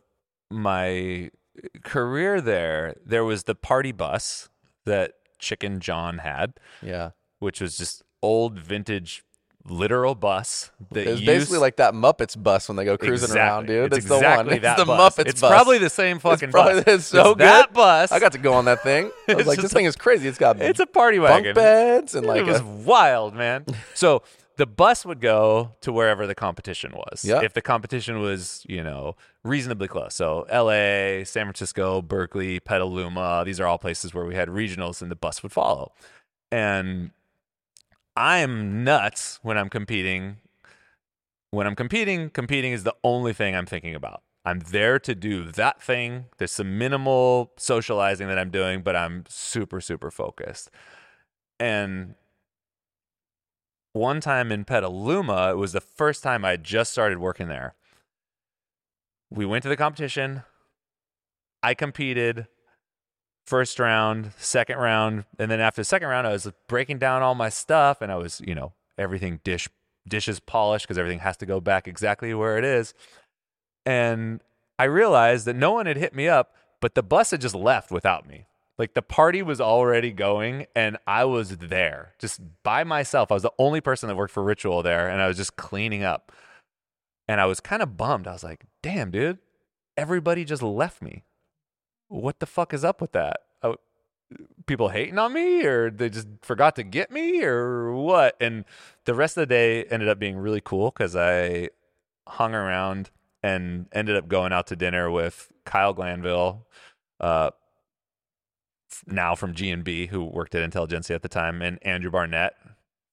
my 0.51 1.31
career 1.83 2.41
there. 2.41 2.95
There 3.05 3.23
was 3.23 3.43
the 3.43 3.55
party 3.55 3.91
bus 3.91 4.49
that 4.85 5.13
Chicken 5.39 5.79
John 5.79 6.19
had, 6.19 6.53
yeah. 6.81 7.11
which 7.39 7.61
was 7.61 7.77
just 7.77 8.03
old 8.21 8.59
vintage 8.59 9.23
literal 9.67 10.13
bus 10.15 10.69
that 10.91 11.07
It 11.07 11.09
was 11.09 11.19
used- 11.21 11.25
basically 11.25 11.57
like 11.57 11.77
that 11.77 11.93
Muppets 11.93 12.41
bus 12.41 12.67
when 12.69 12.75
they 12.75 12.85
go 12.85 12.97
cruising 12.97 13.35
around, 13.35 13.65
dude. 13.65 13.87
It's, 13.87 13.97
It's, 13.99 14.07
the 14.07 14.15
exactly 14.15 14.53
one. 14.53 14.61
That 14.61 14.77
it's 14.77 14.81
the 14.81 14.85
bus. 14.85 15.15
Muppets 15.17 15.25
It's 15.27 15.41
bus. 15.41 15.49
probably 15.51 15.77
the 15.79 15.89
same 15.89 16.19
fucking 16.19 16.51
probably- 16.51 16.83
bus. 16.83 16.83
it's 16.99 17.05
so 17.05 17.33
that 17.35 17.67
good. 17.69 17.73
bus. 17.73 18.11
I 18.11 18.19
got 18.19 18.33
to 18.33 18.37
go 18.37 18.53
on 18.53 18.65
that 18.65 18.83
thing. 18.83 19.05
I 19.27 19.33
was 19.33 19.39
It's 19.41 19.47
like, 19.47 19.57
this 19.61 19.71
a- 19.71 19.73
thing 19.75 19.85
is 19.85 19.95
crazy. 19.95 20.27
It's 20.27 20.37
got 20.37 20.61
It's 20.61 20.79
a 20.79 20.85
party 20.85 21.17
wagon, 21.19 21.53
bunk 21.53 21.55
beds 21.55 22.13
and 22.15 22.25
like 22.27 22.41
it 22.41 22.45
was 22.45 22.59
a, 22.59 22.63
wild, 22.63 23.33
man. 23.35 23.65
So 23.95 24.21
the 24.57 24.67
bus 24.67 25.03
would 25.05 25.19
go 25.19 25.71
to 25.81 25.91
wherever 25.91 26.25
the 26.27 26.35
competition 26.35 26.93
was. 26.93 27.25
Yeah. 27.25 27.41
If 27.41 27.53
the 27.53 27.61
competition 27.61 28.19
was, 28.21 28.63
you 28.69 28.83
know, 28.83 29.15
reasonably 29.43 29.87
close. 29.89 30.15
So 30.15 30.45
LA, 30.49 31.25
San 31.25 31.45
Francisco, 31.45 32.01
Berkeley, 32.01 32.59
Petaluma, 32.61 33.43
these 33.45 33.59
are 33.59 33.65
all 33.65 33.77
places 33.79 34.13
where 34.13 34.25
we 34.25 34.35
had 34.35 34.47
regionals 34.47 35.01
and 35.01 35.09
the 35.11 35.15
bus 35.15 35.41
would 35.43 35.51
follow. 35.51 35.91
And 36.51 37.11
I'm 38.15 38.83
nuts 38.83 39.39
when 39.43 39.57
I'm 39.57 39.69
competing. 39.69 40.37
When 41.51 41.67
I'm 41.67 41.75
competing, 41.75 42.29
competing 42.29 42.71
is 42.71 42.83
the 42.83 42.95
only 43.03 43.33
thing 43.33 43.55
I'm 43.55 43.65
thinking 43.65 43.95
about. 43.95 44.23
I'm 44.45 44.59
there 44.59 44.99
to 44.99 45.15
do 45.15 45.43
that 45.51 45.81
thing. 45.81 46.25
There's 46.37 46.51
some 46.51 46.77
minimal 46.77 47.51
socializing 47.57 48.27
that 48.27 48.37
I'm 48.37 48.51
doing, 48.51 48.81
but 48.81 48.95
I'm 48.95 49.23
super, 49.27 49.81
super 49.81 50.11
focused. 50.11 50.69
And 51.59 52.15
one 53.93 54.19
time 54.19 54.51
in 54.51 54.65
Petaluma, 54.65 55.51
it 55.51 55.57
was 55.57 55.71
the 55.71 55.81
first 55.81 56.21
time 56.21 56.45
I 56.45 56.57
just 56.57 56.91
started 56.91 57.17
working 57.17 57.47
there. 57.47 57.75
We 59.31 59.45
went 59.45 59.63
to 59.63 59.69
the 59.69 59.77
competition. 59.77 60.43
I 61.63 61.73
competed 61.73 62.47
first 63.45 63.79
round, 63.79 64.31
second 64.37 64.77
round, 64.77 65.25
and 65.37 65.49
then 65.49 65.59
after 65.59 65.81
the 65.81 65.85
second 65.85 66.07
round, 66.07 66.27
I 66.27 66.31
was 66.31 66.51
breaking 66.67 66.99
down 66.99 67.21
all 67.21 67.35
my 67.35 67.49
stuff 67.49 68.01
and 68.01 68.11
I 68.11 68.15
was, 68.15 68.41
you 68.45 68.55
know, 68.55 68.73
everything 68.97 69.39
dish 69.43 69.69
dishes 70.07 70.39
polished 70.39 70.85
because 70.85 70.97
everything 70.97 71.19
has 71.19 71.37
to 71.37 71.45
go 71.45 71.59
back 71.59 71.87
exactly 71.87 72.33
where 72.33 72.57
it 72.57 72.63
is. 72.63 72.93
And 73.85 74.41
I 74.77 74.85
realized 74.85 75.45
that 75.45 75.55
no 75.55 75.71
one 75.71 75.85
had 75.85 75.97
hit 75.97 76.13
me 76.13 76.27
up, 76.27 76.53
but 76.79 76.95
the 76.95 77.03
bus 77.03 77.31
had 77.31 77.41
just 77.41 77.55
left 77.55 77.91
without 77.91 78.27
me. 78.27 78.45
Like 78.77 78.93
the 78.93 79.01
party 79.01 79.41
was 79.41 79.61
already 79.61 80.11
going 80.11 80.67
and 80.75 80.97
I 81.07 81.25
was 81.25 81.57
there 81.57 82.13
just 82.19 82.41
by 82.63 82.83
myself. 82.83 83.31
I 83.31 83.35
was 83.35 83.43
the 83.43 83.51
only 83.57 83.79
person 83.81 84.09
that 84.09 84.15
worked 84.15 84.33
for 84.33 84.43
Ritual 84.43 84.83
there 84.83 85.07
and 85.07 85.21
I 85.21 85.27
was 85.27 85.37
just 85.37 85.55
cleaning 85.55 86.03
up. 86.03 86.31
And 87.27 87.41
I 87.41 87.45
was 87.45 87.59
kind 87.59 87.81
of 87.81 87.97
bummed. 87.97 88.27
I 88.27 88.33
was 88.33 88.43
like, 88.43 88.65
damn, 88.83 89.09
dude, 89.09 89.39
everybody 89.97 90.45
just 90.45 90.61
left 90.61 91.01
me. 91.01 91.23
What 92.15 92.39
the 92.39 92.45
fuck 92.45 92.73
is 92.73 92.83
up 92.83 93.01
with 93.01 93.11
that? 93.11 93.41
I, 93.61 93.75
people 94.65 94.89
hating 94.89 95.17
on 95.17 95.33
me 95.33 95.65
or 95.65 95.91
they 95.91 96.09
just 96.09 96.27
forgot 96.41 96.75
to 96.77 96.83
get 96.83 97.11
me 97.11 97.43
or 97.43 97.93
what? 97.93 98.35
And 98.39 98.65
the 99.05 99.13
rest 99.13 99.37
of 99.37 99.41
the 99.41 99.47
day 99.47 99.83
ended 99.85 100.09
up 100.09 100.19
being 100.19 100.37
really 100.37 100.61
cool 100.61 100.91
because 100.91 101.15
I 101.15 101.69
hung 102.27 102.53
around 102.53 103.11
and 103.43 103.85
ended 103.91 104.15
up 104.15 104.27
going 104.27 104.51
out 104.51 104.67
to 104.67 104.75
dinner 104.75 105.11
with 105.11 105.51
Kyle 105.65 105.93
Glanville, 105.93 106.65
uh, 107.19 107.51
now 109.05 109.35
from 109.35 109.53
G&B, 109.53 110.07
who 110.07 110.23
worked 110.23 110.55
at 110.55 110.63
Intelligentsia 110.63 111.15
at 111.15 111.21
the 111.21 111.29
time, 111.29 111.61
and 111.61 111.77
Andrew 111.81 112.09
Barnett 112.09 112.53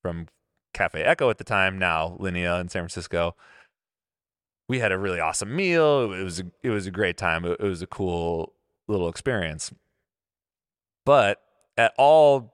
from 0.00 0.28
Cafe 0.72 1.02
Ecco 1.02 1.28
at 1.28 1.38
the 1.38 1.44
time, 1.44 1.78
now 1.78 2.16
Linea 2.18 2.58
in 2.60 2.68
San 2.68 2.82
Francisco. 2.82 3.36
We 4.68 4.78
had 4.78 4.92
a 4.92 4.98
really 4.98 5.20
awesome 5.20 5.54
meal. 5.54 6.12
It 6.12 6.22
was 6.22 6.40
a, 6.40 6.44
it 6.62 6.70
was 6.70 6.86
a 6.86 6.90
great 6.90 7.16
time. 7.16 7.44
It, 7.44 7.58
it 7.60 7.66
was 7.66 7.82
a 7.82 7.86
cool 7.86 8.54
little 8.88 9.08
experience. 9.08 9.72
But 11.04 11.40
at 11.76 11.92
all 11.98 12.52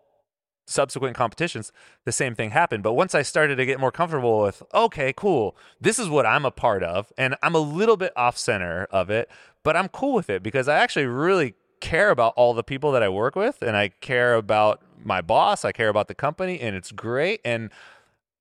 subsequent 0.66 1.16
competitions, 1.16 1.72
the 2.04 2.12
same 2.12 2.34
thing 2.34 2.50
happened. 2.50 2.82
But 2.82 2.92
once 2.92 3.14
I 3.14 3.22
started 3.22 3.56
to 3.56 3.66
get 3.66 3.80
more 3.80 3.90
comfortable 3.90 4.42
with, 4.42 4.62
okay, 4.74 5.12
cool, 5.16 5.56
this 5.80 5.98
is 5.98 6.08
what 6.08 6.26
I'm 6.26 6.44
a 6.44 6.50
part 6.50 6.82
of, 6.82 7.12
and 7.16 7.36
I'm 7.42 7.54
a 7.54 7.60
little 7.60 7.96
bit 7.96 8.12
off 8.16 8.36
center 8.36 8.84
of 8.90 9.10
it, 9.10 9.30
but 9.64 9.76
I'm 9.76 9.88
cool 9.88 10.14
with 10.14 10.28
it 10.30 10.42
because 10.42 10.68
I 10.68 10.78
actually 10.78 11.06
really 11.06 11.54
care 11.80 12.10
about 12.10 12.34
all 12.36 12.54
the 12.54 12.62
people 12.62 12.92
that 12.92 13.02
I 13.02 13.08
work 13.08 13.34
with, 13.34 13.62
and 13.62 13.76
I 13.76 13.88
care 14.00 14.34
about 14.34 14.82
my 15.02 15.20
boss, 15.20 15.64
I 15.64 15.72
care 15.72 15.88
about 15.88 16.08
the 16.08 16.14
company, 16.14 16.60
and 16.60 16.76
it's 16.76 16.92
great. 16.92 17.40
And 17.44 17.70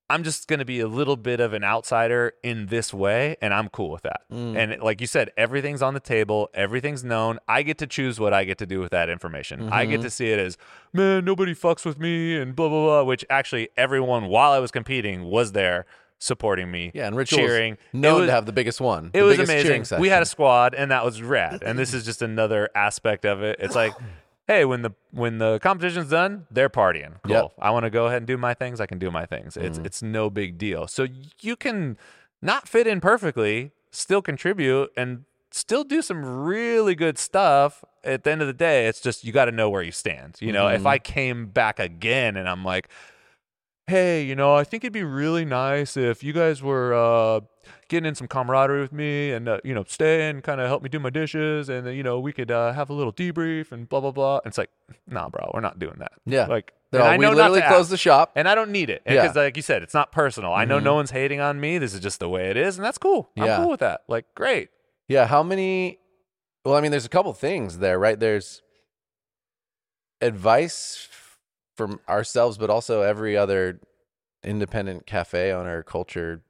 I'm 0.09 0.23
just 0.23 0.47
going 0.47 0.59
to 0.59 0.65
be 0.65 0.79
a 0.79 0.87
little 0.87 1.17
bit 1.17 1.39
of 1.41 1.51
an 1.53 1.63
outsider 1.65 2.33
in 2.41 2.67
this 2.67 2.93
way, 2.93 3.35
and 3.41 3.53
I'm 3.53 3.67
cool 3.67 3.89
with 3.91 4.03
that. 4.03 4.21
Mm. 4.31 4.55
And 4.57 4.81
like 4.81 5.01
you 5.01 5.07
said, 5.07 5.31
everything's 5.35 5.81
on 5.81 5.93
the 5.93 5.99
table, 5.99 6.49
everything's 6.53 7.03
known. 7.03 7.39
I 7.47 7.61
get 7.63 7.77
to 7.79 7.87
choose 7.87 8.17
what 8.19 8.33
I 8.33 8.45
get 8.45 8.57
to 8.59 8.65
do 8.65 8.79
with 8.79 8.91
that 8.91 9.09
information. 9.09 9.67
I 9.69 9.85
get 9.85 9.99
Mhm. 9.99 10.03
to 10.03 10.09
see 10.09 10.31
it 10.31 10.39
as, 10.39 10.57
man, 10.93 11.25
nobody 11.25 11.53
fucks 11.53 11.85
with 11.85 11.99
me, 11.99 12.37
and 12.37 12.55
blah, 12.55 12.69
blah, 12.69 12.85
blah, 12.85 13.03
which 13.03 13.25
actually 13.29 13.69
everyone 13.75 14.27
while 14.27 14.51
I 14.53 14.59
was 14.59 14.71
competing 14.71 15.23
was 15.25 15.51
there 15.51 15.85
supporting 16.19 16.71
me, 16.71 16.91
yeah, 16.95 17.05
and 17.07 17.15
Ritual's 17.15 17.45
cheering. 17.45 17.77
Known 17.93 18.21
was- 18.21 18.27
to 18.29 18.31
have 18.31 18.45
the 18.45 18.53
biggest 18.53 18.79
one. 18.81 19.11
it 19.13 19.19
the 19.19 19.23
was 19.25 19.39
amazing. 19.39 19.85
We 19.99 20.09
had 20.09 20.21
a 20.23 20.25
squad, 20.25 20.73
and 20.73 20.89
that 20.91 21.03
was 21.03 21.21
rad. 21.21 21.61
And 21.63 21.77
this 21.77 21.93
is 21.93 22.05
just 22.05 22.21
another 22.21 22.69
aspect 22.73 23.25
of 23.25 23.43
it. 23.43 23.57
It's 23.59 23.75
like, 23.75 23.93
hey, 24.47 24.65
when 24.65 24.81
the 24.81 24.91
when 25.11 25.37
the 25.37 25.59
competition's 25.59 26.09
done, 26.09 26.47
they're 26.49 26.69
partying. 26.69 27.21
Cool. 27.23 27.33
Yep. 27.35 27.51
I 27.59 27.69
want 27.71 27.83
to 27.83 27.89
go 27.89 28.05
ahead 28.07 28.17
and 28.17 28.27
do 28.27 28.37
my 28.37 28.53
things. 28.53 28.79
I 28.81 28.85
can 28.85 28.97
do 28.99 29.11
my 29.11 29.25
things. 29.25 29.57
It's 29.57 29.77
Mhm. 29.79 29.85
it's 29.85 30.01
no 30.01 30.29
big 30.29 30.57
deal. 30.57 30.87
So 30.87 31.07
you 31.41 31.55
can 31.55 31.97
not 32.41 32.67
fit 32.67 32.87
in 32.87 33.01
perfectly, 33.01 33.71
still 33.91 34.21
contribute, 34.21 34.91
and 34.95 35.25
still 35.51 35.83
do 35.83 36.01
some 36.01 36.23
really 36.45 36.93
good 36.95 37.17
stuff. 37.17 37.83
At 38.03 38.23
the 38.23 38.31
end 38.31 38.41
of 38.41 38.47
the 38.47 38.53
day, 38.53 38.87
it's 38.87 39.01
just 39.01 39.23
you 39.23 39.31
got 39.33 39.45
to 39.45 39.51
know 39.51 39.69
where 39.69 39.81
you 39.81 39.91
stand. 39.91 40.37
You 40.39 40.51
know, 40.51 40.67
if 40.67 40.83
Mhm. 40.83 40.87
I 40.87 40.99
came 40.99 41.47
back 41.47 41.79
again 41.79 42.37
and 42.37 42.47
I'm 42.47 42.63
like, 42.63 42.89
hey, 43.87 44.21
you 44.23 44.35
know, 44.35 44.53
I 44.55 44.63
think 44.65 44.83
it'd 44.83 44.93
be 44.93 45.03
really 45.03 45.45
nice 45.45 45.95
if 45.97 46.23
you 46.23 46.33
guys 46.33 46.61
were 46.61 46.93
uh, 46.93 47.39
getting 47.87 48.05
in 48.07 48.15
some 48.15 48.27
camaraderie 48.27 48.81
with 48.81 48.91
me 48.91 49.31
and, 49.31 49.47
uh, 49.47 49.59
you 49.63 49.73
know, 49.73 49.83
stay 49.87 50.29
and 50.29 50.43
kind 50.43 50.59
of 50.59 50.67
help 50.67 50.83
me 50.83 50.89
do 50.89 50.99
my 50.99 51.09
dishes 51.09 51.69
and, 51.69 51.87
you 51.95 52.03
know, 52.03 52.19
we 52.19 52.33
could 52.33 52.51
uh, 52.51 52.73
have 52.73 52.89
a 52.89 52.93
little 52.93 53.13
debrief 53.13 53.71
and 53.71 53.87
blah, 53.87 54.01
blah, 54.01 54.11
blah. 54.11 54.37
And 54.43 54.47
it's 54.47 54.57
like, 54.57 54.69
nah, 55.07 55.29
bro, 55.29 55.51
we're 55.53 55.61
not 55.61 55.79
doing 55.79 55.95
that. 55.99 56.11
Yeah. 56.25 56.47
Like, 56.47 56.73
and 56.91 57.01
I 57.01 57.17
we 57.17 57.23
know 57.23 57.29
not 57.31 57.51
literally 57.51 57.61
to 57.61 57.67
closed 57.67 57.81
ask. 57.87 57.89
the 57.91 57.97
shop. 57.97 58.31
And 58.35 58.47
I 58.47 58.55
don't 58.55 58.71
need 58.71 58.89
it. 58.89 59.03
Yeah. 59.05 59.21
Because, 59.21 59.35
like 59.37 59.55
you 59.55 59.63
said, 59.63 59.83
it's 59.83 59.93
not 59.93 60.11
personal. 60.11 60.53
I 60.53 60.65
know 60.65 60.79
Mhm. 60.79 60.83
no 60.83 60.95
one's 60.95 61.11
hating 61.11 61.39
on 61.39 61.59
me. 61.59 61.77
This 61.77 61.93
is 61.93 61.99
just 62.01 62.19
the 62.19 62.29
way 62.29 62.49
it 62.49 62.57
is. 62.57 62.77
And 62.77 62.83
that's 62.85 62.97
cool. 62.97 63.29
I'm 63.37 63.45
Yeah. 63.45 63.57
cool 63.57 63.69
with 63.69 63.79
that. 63.81 64.01
Like, 64.07 64.25
great. 64.35 64.69
Yeah, 65.07 65.27
how 65.27 65.43
many? 65.43 65.99
Well, 66.65 66.75
I 66.75 66.81
mean, 66.81 66.91
there's 66.91 67.05
a 67.05 67.09
couple 67.09 67.31
things 67.33 67.77
there, 67.79 67.97
right? 67.97 68.19
There's 68.19 68.61
advice 70.21 71.07
for 71.77 71.99
ourselves, 72.09 72.57
but 72.57 72.69
also 72.69 73.03
every 73.03 73.37
other 73.37 73.79
independent 74.43 75.05
cafe 75.05 75.51
owner, 75.51 75.83
culture 75.83 76.41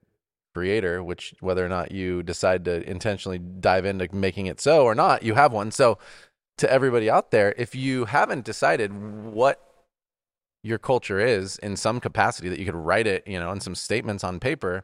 creator, 0.55 1.03
which 1.03 1.35
whether 1.39 1.63
or 1.63 1.69
not 1.69 1.91
you 1.91 2.23
decide 2.23 2.65
to 2.65 2.89
intentionally 2.89 3.37
dive 3.37 3.85
into 3.85 4.07
making 4.11 4.47
it 4.47 4.59
so 4.59 4.83
or 4.85 4.95
not, 4.95 5.21
you 5.21 5.35
have 5.35 5.51
one. 5.51 5.69
So 5.69 5.99
to 6.57 6.71
everybody 6.71 7.09
out 7.09 7.29
there, 7.29 7.53
if 7.57 7.75
you 7.75 8.05
haven't 8.05 8.43
decided 8.43 8.91
what 8.91 9.61
your 10.63 10.79
culture 10.79 11.19
is 11.19 11.57
in 11.59 11.75
some 11.75 11.99
capacity 11.99 12.49
that 12.49 12.57
you 12.57 12.65
could 12.65 12.75
write 12.75 13.05
it, 13.05 13.27
you 13.27 13.39
know, 13.39 13.51
in 13.51 13.59
some 13.59 13.75
statements 13.75 14.23
on 14.23 14.39
paper, 14.39 14.83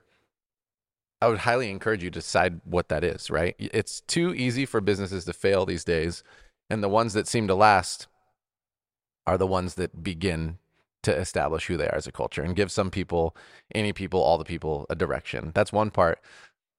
I 1.22 1.28
would 1.28 1.40
highly 1.40 1.72
encourage 1.72 2.04
you 2.04 2.12
to 2.12 2.20
decide 2.20 2.62
what 2.66 2.90
that 2.90 3.04
is, 3.04 3.32
right? 3.32 3.56
It's 3.58 4.02
too 4.02 4.34
easy 4.36 4.66
for 4.66 4.82
businesses 4.82 5.26
to 5.26 5.34
fail 5.34 5.66
these 5.66 5.84
days, 5.86 6.24
and 6.70 6.84
the 6.84 6.90
ones 6.90 7.14
that 7.14 7.28
seem 7.28 7.48
to 7.48 7.56
last 7.56 8.08
are 9.26 9.38
the 9.38 9.48
ones 9.48 9.76
that 9.76 10.04
begin 10.04 10.58
to 11.04 11.16
establish 11.16 11.68
who 11.68 11.78
they 11.78 11.88
are 11.88 11.96
as 11.96 12.08
a 12.08 12.12
culture 12.12 12.42
and 12.42 12.56
give 12.56 12.72
some 12.72 12.90
people, 12.90 13.36
any 13.76 13.94
people, 13.94 14.22
all 14.22 14.38
the 14.38 14.46
people 14.46 14.86
a 14.90 14.96
direction. 14.96 15.52
That's 15.54 15.74
one 15.74 15.92
part. 15.92 16.20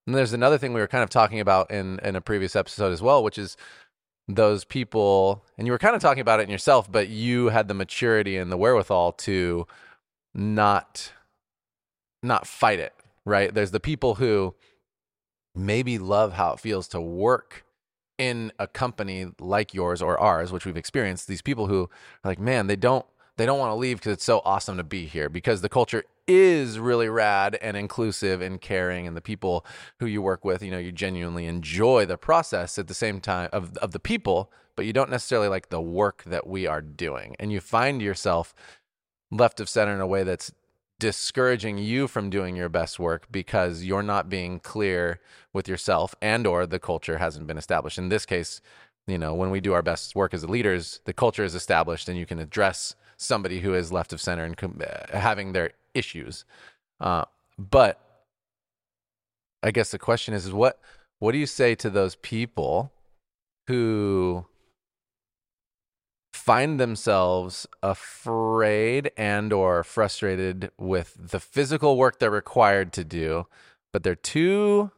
And 0.07 0.15
there's 0.15 0.33
another 0.33 0.59
thing 0.59 0.73
we 0.73 0.81
were 0.81 0.87
kind 0.87 1.05
of 1.05 1.11
talking 1.11 1.41
about 1.41 1.71
in 1.71 1.99
in 2.01 2.17
a 2.17 2.21
previous 2.21 2.57
episode 2.57 2.93
as 2.93 3.03
well, 3.03 3.23
which 3.23 3.39
is 3.39 3.57
those 4.29 4.65
people, 4.65 5.45
and 5.59 5.67
you 5.67 5.73
were 5.73 5.79
kind 5.79 5.95
of 5.95 6.01
talking 6.01 6.21
about 6.21 6.41
it 6.41 6.45
in 6.45 6.51
yourself, 6.51 6.91
but 6.91 7.09
you 7.09 7.49
had 7.49 7.69
the 7.69 7.75
maturity 7.75 8.37
and 8.37 8.51
the 8.51 8.57
wherewithal 8.57 9.13
to 9.13 9.67
not 10.35 11.13
not 12.23 12.47
fight 12.47 12.79
it, 12.81 12.95
right? 13.25 13.53
There's 13.55 13.71
the 13.71 13.81
people 13.81 14.17
who 14.17 14.55
maybe 15.55 15.99
love 15.99 16.33
how 16.33 16.53
it 16.53 16.61
feels 16.61 16.89
to 16.89 17.01
work 17.01 17.64
in 18.19 18.53
a 18.59 18.67
company 18.67 19.27
like 19.41 19.75
yours 19.75 20.01
or 20.01 20.19
ours, 20.19 20.53
which 20.53 20.67
we've 20.67 20.77
experienced. 20.77 21.27
These 21.27 21.43
people 21.43 21.67
who 21.67 21.85
are 22.25 22.29
like, 22.29 22.39
man, 22.39 22.67
they 22.67 22.77
don't 22.77 23.05
they 23.37 23.47
don't 23.47 23.59
want 23.59 23.71
to 23.71 23.75
leave 23.75 23.99
because 23.99 24.13
it's 24.13 24.25
so 24.25 24.41
awesome 24.45 24.77
to 24.77 24.85
be 24.85 25.07
here 25.07 25.29
because 25.29 25.61
the 25.61 25.69
culture 25.69 26.05
is 26.27 26.79
really 26.79 27.09
rad 27.09 27.59
and 27.61 27.77
inclusive 27.77 28.41
and 28.41 28.61
caring 28.61 29.07
and 29.07 29.17
the 29.17 29.21
people 29.21 29.67
who 29.99 30.07
you 30.07 30.23
work 30.23 30.45
with 30.45 30.63
you 30.63 30.71
know 30.71 30.79
you 30.79 30.93
genuinely 30.93 31.47
enjoy 31.47 32.07
the 32.07 32.17
process 32.17 32.79
at 32.79 32.87
the 32.87 32.95
same 32.95 33.21
time 33.21 33.49
of 33.53 33.77
of 33.79 33.91
the 33.91 33.99
people 33.99 34.51
but 34.77 34.87
you 34.87 34.93
don't 34.93 35.11
necessarily 35.11 35.49
like 35.49 35.69
the 35.69 35.81
work 35.81 36.23
that 36.25 36.47
we 36.47 36.67
are 36.67 36.81
doing 36.81 37.37
and 37.39 37.53
you 37.53 37.61
find 37.61 38.01
yourself 38.01 38.55
left 39.31 39.61
of 39.61 39.69
center 39.69 39.93
in 39.93 40.01
a 40.01 40.07
way 40.07 40.23
that's 40.23 40.53
discouraging 40.99 41.79
you 41.79 42.07
from 42.07 42.31
doing 42.31 42.57
your 42.57 42.69
best 42.69 42.99
work 42.99 43.27
because 43.31 43.85
you're 43.85 44.03
not 44.03 44.29
being 44.29 44.61
clear 44.61 45.21
with 45.53 45.69
yourself 45.69 46.15
and 46.23 46.47
or 46.47 46.67
the 46.67 46.79
culture 46.79 47.19
hasn't 47.19 47.47
been 47.47 47.59
established 47.59 47.99
in 47.99 48.09
this 48.09 48.25
case 48.25 48.61
you 49.07 49.19
know 49.19 49.35
when 49.35 49.51
we 49.51 49.61
do 49.61 49.73
our 49.73 49.83
best 49.83 50.15
work 50.15 50.33
as 50.33 50.49
leaders 50.49 51.01
the 51.05 51.13
culture 51.13 51.45
is 51.45 51.55
established 51.55 52.09
and 52.09 52.17
you 52.17 52.25
can 52.25 52.39
address 52.39 52.95
somebody 53.17 53.61
who 53.61 53.75
is 53.75 53.93
left 53.93 54.13
of 54.13 54.21
center 54.21 54.45
and 54.45 54.57
com- 54.57 54.81
uh, 54.81 55.19
having 55.19 55.53
their 55.53 55.73
issues. 55.95 56.45
Uh, 57.01 57.25
but 57.59 58.01
I 59.63 59.71
guess 59.71 59.91
the 59.91 59.99
question 59.99 60.35
is, 60.35 60.47
is 60.47 60.53
what 60.53 60.81
what 61.19 61.33
do 61.33 61.39
you 61.39 61.47
say 61.47 61.75
to 61.77 61.91
those 61.91 62.17
people 62.17 62.93
who 63.67 64.45
find 66.45 66.79
themselves 66.79 67.67
afraid 67.83 69.11
and 69.17 69.51
or 69.51 69.83
frustrated 69.83 70.71
with 70.77 71.17
the 71.19 71.41
physical 71.41 71.97
work 71.97 72.19
they're 72.19 72.31
required 72.31 72.93
to 72.93 73.03
do, 73.03 73.47
but 73.95 74.03
they're 74.03 74.15
too 74.15 74.91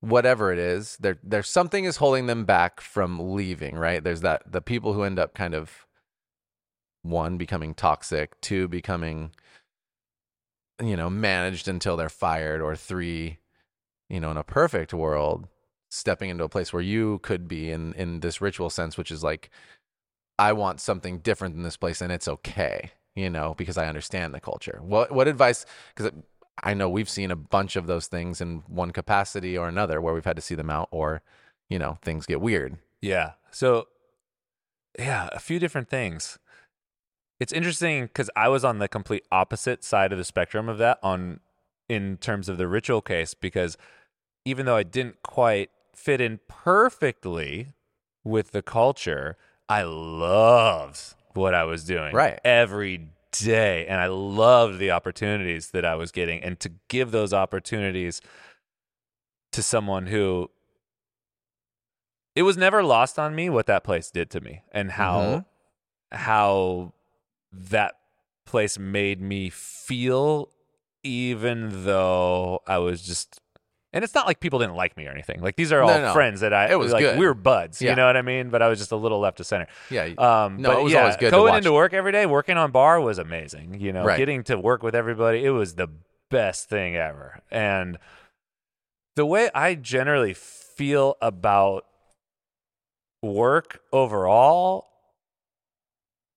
whatever 0.00 0.52
it 0.52 0.58
is, 0.58 0.96
there 1.00 1.18
there's 1.22 1.48
something 1.48 1.84
is 1.84 1.96
holding 1.98 2.26
them 2.26 2.44
back 2.46 2.80
from 2.80 3.34
leaving, 3.34 3.76
right? 3.76 4.02
There's 4.02 4.22
that 4.22 4.50
the 4.50 4.62
people 4.62 4.94
who 4.94 5.02
end 5.02 5.18
up 5.18 5.34
kind 5.34 5.54
of 5.54 5.86
one 7.02 7.36
becoming 7.36 7.74
toxic, 7.74 8.40
two 8.40 8.66
becoming 8.66 9.32
you 10.82 10.96
know 10.96 11.10
managed 11.10 11.68
until 11.68 11.96
they're 11.96 12.08
fired 12.08 12.60
or 12.62 12.74
three 12.74 13.38
you 14.08 14.18
know 14.18 14.30
in 14.30 14.36
a 14.36 14.42
perfect 14.44 14.92
world 14.92 15.46
stepping 15.90 16.30
into 16.30 16.42
a 16.42 16.48
place 16.48 16.72
where 16.72 16.82
you 16.82 17.20
could 17.22 17.46
be 17.46 17.70
in 17.70 17.92
in 17.94 18.20
this 18.20 18.40
ritual 18.40 18.68
sense 18.70 18.96
which 18.98 19.12
is 19.12 19.22
like 19.22 19.50
I 20.38 20.52
want 20.52 20.80
something 20.80 21.18
different 21.18 21.54
than 21.54 21.62
this 21.62 21.76
place 21.76 22.00
and 22.00 22.12
it's 22.12 22.28
okay 22.28 22.92
you 23.14 23.30
know 23.30 23.54
because 23.56 23.78
I 23.78 23.86
understand 23.86 24.34
the 24.34 24.40
culture. 24.40 24.80
What 24.82 25.12
what 25.12 25.28
advice 25.28 25.64
cuz 25.94 26.10
I 26.62 26.74
know 26.74 26.88
we've 26.88 27.08
seen 27.08 27.30
a 27.30 27.36
bunch 27.36 27.76
of 27.76 27.86
those 27.86 28.06
things 28.06 28.40
in 28.40 28.62
one 28.66 28.92
capacity 28.92 29.56
or 29.58 29.68
another 29.68 30.00
where 30.00 30.14
we've 30.14 30.24
had 30.24 30.36
to 30.36 30.42
see 30.42 30.54
them 30.54 30.70
out 30.70 30.88
or 30.90 31.22
you 31.68 31.78
know 31.78 31.98
things 32.02 32.26
get 32.26 32.40
weird. 32.40 32.78
Yeah. 33.00 33.32
So 33.50 33.88
yeah 34.98 35.28
a 35.32 35.40
few 35.40 35.58
different 35.58 35.88
things. 35.88 36.38
It's 37.40 37.52
interesting 37.52 38.04
because 38.04 38.30
I 38.36 38.48
was 38.48 38.64
on 38.64 38.78
the 38.78 38.88
complete 38.88 39.26
opposite 39.30 39.82
side 39.82 40.12
of 40.12 40.18
the 40.18 40.24
spectrum 40.24 40.68
of 40.68 40.78
that 40.78 40.98
on 41.02 41.40
in 41.88 42.16
terms 42.16 42.48
of 42.48 42.58
the 42.58 42.68
ritual 42.68 43.02
case 43.02 43.34
because 43.34 43.76
even 44.44 44.66
though 44.66 44.76
I 44.76 44.82
didn't 44.82 45.22
quite 45.22 45.70
fit 45.94 46.20
in 46.20 46.40
perfectly 46.48 47.72
with 48.22 48.52
the 48.52 48.62
culture, 48.62 49.36
I 49.68 49.82
loved 49.82 51.14
what 51.34 51.54
I 51.54 51.64
was 51.64 51.84
doing 51.84 52.14
right 52.14 52.38
every 52.44 53.08
day 53.32 53.86
and 53.86 54.00
I 54.00 54.06
loved 54.06 54.78
the 54.78 54.92
opportunities 54.92 55.70
that 55.70 55.84
I 55.84 55.96
was 55.96 56.12
getting 56.12 56.42
and 56.42 56.60
to 56.60 56.70
give 56.88 57.10
those 57.10 57.32
opportunities 57.32 58.20
to 59.52 59.62
someone 59.62 60.06
who 60.06 60.50
it 62.36 62.42
was 62.42 62.56
never 62.56 62.82
lost 62.82 63.18
on 63.18 63.34
me 63.34 63.48
what 63.48 63.66
that 63.66 63.84
place 63.84 64.10
did 64.10 64.30
to 64.30 64.40
me 64.40 64.62
and 64.72 64.92
how 64.92 65.20
mm-hmm. 65.20 66.16
how 66.16 66.92
that 67.52 67.94
place 68.44 68.78
made 68.78 69.20
me 69.20 69.50
feel, 69.50 70.50
even 71.02 71.84
though 71.84 72.60
I 72.66 72.78
was 72.78 73.02
just. 73.02 73.40
And 73.94 74.02
it's 74.04 74.14
not 74.14 74.26
like 74.26 74.40
people 74.40 74.58
didn't 74.58 74.74
like 74.74 74.96
me 74.96 75.06
or 75.06 75.10
anything. 75.12 75.40
Like 75.40 75.56
these 75.56 75.72
are 75.72 75.80
all 75.80 75.88
No, 75.88 76.00
no. 76.08 76.12
friends 76.12 76.40
that 76.40 76.52
I. 76.52 76.70
It 76.70 76.78
was 76.78 76.92
like 76.92 77.00
good. 77.02 77.18
we 77.18 77.24
were 77.26 77.32
buds. 77.32 77.80
Yeah. 77.80 77.90
You 77.90 77.96
know 77.96 78.06
what 78.06 78.16
I 78.16 78.22
mean? 78.22 78.50
But 78.50 78.60
I 78.60 78.68
was 78.68 78.78
just 78.78 78.90
a 78.92 78.96
little 78.96 79.20
left 79.20 79.38
of 79.40 79.46
center. 79.46 79.66
yeah 79.88 80.04
Um, 80.18 80.60
No, 80.60 80.70
but 80.70 80.78
it 80.80 80.82
was 80.82 80.92
yeah, 80.92 81.00
always 81.00 81.16
good 81.16 81.26
to 81.26 81.30
Going 81.30 81.52
watch. 81.52 81.58
into 81.58 81.72
work 81.72 81.94
every 81.94 82.12
day, 82.12 82.26
working 82.26 82.56
on 82.56 82.70
bar 82.72 83.00
was 83.00 83.18
amazing. 83.18 83.80
You 83.80 83.92
know, 83.92 84.04
Right. 84.04 84.18
getting 84.18 84.42
to 84.44 84.58
work 84.58 84.82
with 84.82 84.94
everybody, 84.94 85.44
it 85.44 85.50
was 85.50 85.76
the 85.76 85.88
best 86.30 86.68
thing 86.68 86.96
ever. 86.96 87.40
And 87.50 87.98
the 89.16 89.24
way 89.24 89.48
I 89.54 89.76
generally 89.76 90.34
feel 90.34 91.16
about 91.22 91.84
work 93.22 93.80
overall 93.92 94.88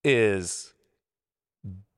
is 0.04 0.72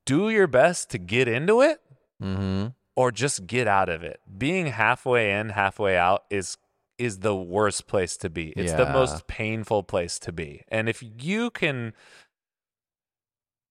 do 0.05 0.29
your 0.29 0.47
best 0.47 0.89
to 0.89 0.97
get 0.97 1.27
into 1.27 1.61
it 1.61 1.79
mm-hmm 2.21 2.67
or 2.95 3.11
just 3.11 3.47
get 3.47 3.67
out 3.67 3.89
of 3.89 4.03
it. 4.03 4.19
Being 4.37 4.67
halfway 4.67 5.33
in, 5.39 5.49
halfway 5.49 5.97
out 5.97 6.23
is 6.29 6.57
is 6.97 7.19
the 7.19 7.35
worst 7.35 7.87
place 7.87 8.15
to 8.17 8.29
be. 8.29 8.49
It's 8.49 8.73
the 8.73 8.85
most 8.91 9.25
painful 9.25 9.83
place 9.83 10.19
to 10.19 10.31
be. 10.31 10.61
And 10.67 10.87
if 10.87 11.01
you 11.01 11.49
can 11.49 11.93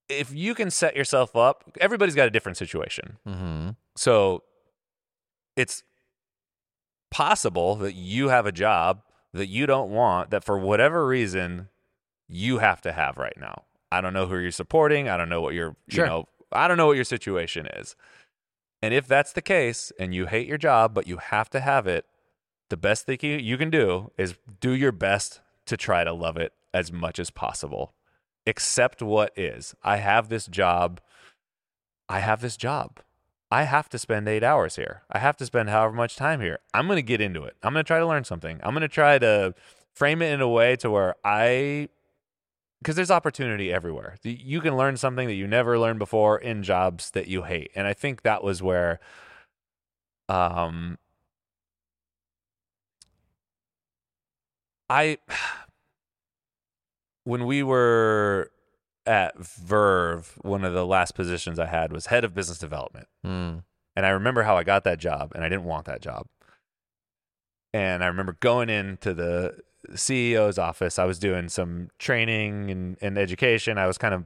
if 0.09 0.35
you 0.35 0.55
can 0.57 0.71
set 0.71 0.97
yourself 0.97 1.37
up, 1.37 1.65
everybody's 1.81 2.17
got 2.17 2.27
a 2.27 2.31
different 2.31 2.59
situation. 2.59 3.19
mm-hmm 3.27 3.71
So 3.97 4.43
it's 5.57 5.85
possible 7.11 7.77
that 7.77 7.95
you 7.95 8.29
have 8.29 8.47
a 8.47 8.53
job 8.53 9.03
that 9.33 9.47
you 9.47 9.67
don't 9.67 9.91
want 9.91 10.31
that 10.31 10.43
for 10.43 10.59
whatever 10.59 11.07
reason 11.07 11.69
you 12.29 12.59
have 12.59 12.81
to 12.81 12.93
have 12.93 13.17
right 13.17 13.37
now. 13.39 13.65
I 13.93 14.01
don't 14.01 14.13
know 14.13 14.27
who 14.27 14.39
you're 14.39 14.51
supporting. 14.51 15.09
I 15.09 15.17
don't 15.17 15.29
know 15.29 15.41
what 15.41 15.55
your 15.55 15.77
Sure. 15.89 16.05
you 16.05 16.11
know, 16.11 16.29
I 16.53 16.67
don't 16.67 16.77
know 16.77 16.87
what 16.87 16.97
your 16.97 17.05
situation 17.05 17.67
is. 17.67 17.95
And 18.83 18.95
if 18.95 19.07
that's 19.07 19.33
the 19.33 19.43
case 19.43 19.93
and 19.99 20.15
you 20.15 20.27
hate 20.27 20.47
your 20.47 20.59
job 20.59 20.95
but 20.95 21.07
you 21.07 21.19
have 21.19 21.51
to 21.51 21.61
have 21.61 21.87
it, 21.87 22.07
the 22.71 22.77
best 22.77 23.07
thing 23.07 23.19
you 23.21 23.59
can 23.59 23.71
do 23.71 24.11
is 24.17 24.37
do 24.61 24.73
your 24.73 24.93
best 24.93 25.41
to 25.67 25.77
try 25.77 26.05
to 26.05 26.13
love 26.13 26.37
it 26.37 26.53
as 26.73 26.93
much 26.93 27.19
as 27.19 27.31
possible. 27.31 27.95
Accept 28.47 29.03
what 29.03 29.33
is. 29.37 29.75
I 29.83 29.97
have 29.97 30.29
this 30.29 30.47
job. 30.47 31.01
I 32.09 32.21
have 32.21 32.41
this 32.41 32.57
job. 32.57 33.01
I 33.51 33.65
have 33.65 33.89
to 33.91 33.99
spend 33.99 34.29
eight 34.29 34.45
hours 34.45 34.77
here. 34.77 35.03
I 35.11 35.19
have 35.19 35.37
to 35.39 35.47
spend 35.47 35.69
however 35.69 35.95
much 35.95 36.17
time 36.17 36.41
here. 36.41 36.61
I'm 36.73 36.87
going 36.87 36.97
to 36.97 37.03
get 37.03 37.21
into 37.21 37.43
it. 37.45 37.57
I'm 37.63 37.73
going 37.73 37.85
to 37.85 37.87
try 37.87 37.99
to 37.99 38.07
learn 38.07 38.25
something. 38.25 38.61
I'm 38.63 38.73
going 38.73 38.83
to 38.83 38.89
try 38.89 39.19
to 39.19 39.55
frame 39.93 40.23
it 40.23 40.33
in 40.33 40.41
a 40.41 40.49
way 40.49 40.77
to 40.77 40.91
where 40.91 41.17
I, 41.25 41.89
because 42.83 42.97
there's 42.97 43.11
opportunity 43.11 43.73
everywhere. 43.73 44.17
You 44.23 44.61
can 44.61 44.77
learn 44.77 44.97
something 44.97 45.29
that 45.29 45.35
you 45.35 45.47
never 45.47 45.79
learned 45.79 45.99
before 45.99 46.39
in 46.39 46.63
jobs 46.63 47.11
that 47.11 47.29
you 47.29 47.43
hate. 47.43 47.71
And 47.75 47.87
I 47.87 47.93
think 47.93 48.23
that 48.23 48.43
was 48.43 48.63
where, 48.63 49.01
um, 50.29 50.99
I, 54.89 55.19
when 57.25 57.45
we 57.45 57.63
were 57.63 58.51
at 59.07 59.39
Verve, 59.39 60.39
one 60.41 60.65
of 60.65 60.73
the 60.73 60.87
last 60.87 61.15
positions 61.15 61.59
I 61.59 61.67
had 61.67 61.93
was 61.93 62.07
head 62.07 62.25
of 62.25 62.35
business 62.35 62.59
development. 62.59 63.09
mm. 63.25 63.63
And 63.97 64.07
I 64.07 64.11
remember 64.11 64.45
how 64.45 64.57
I 64.57 64.63
got 64.63 64.85
that 64.85 65.01
job, 65.01 65.33
and 65.35 65.45
I 65.45 65.49
didn't 65.49 65.65
want 65.65 65.85
that 65.87 66.01
job. 66.01 66.27
And 67.75 68.05
I 68.05 68.07
remember 68.07 68.37
going 68.41 68.71
into 68.71 69.13
the 69.13 69.59
CEO's 69.91 70.59
office. 70.59 70.99
I 70.99 71.05
was 71.05 71.19
doing 71.19 71.49
some 71.49 71.91
training 71.99 72.71
and, 72.71 72.97
and 73.01 73.19
education. 73.19 73.79
I 73.79 73.87
was 73.87 73.99
kind 73.99 74.15
of 74.15 74.25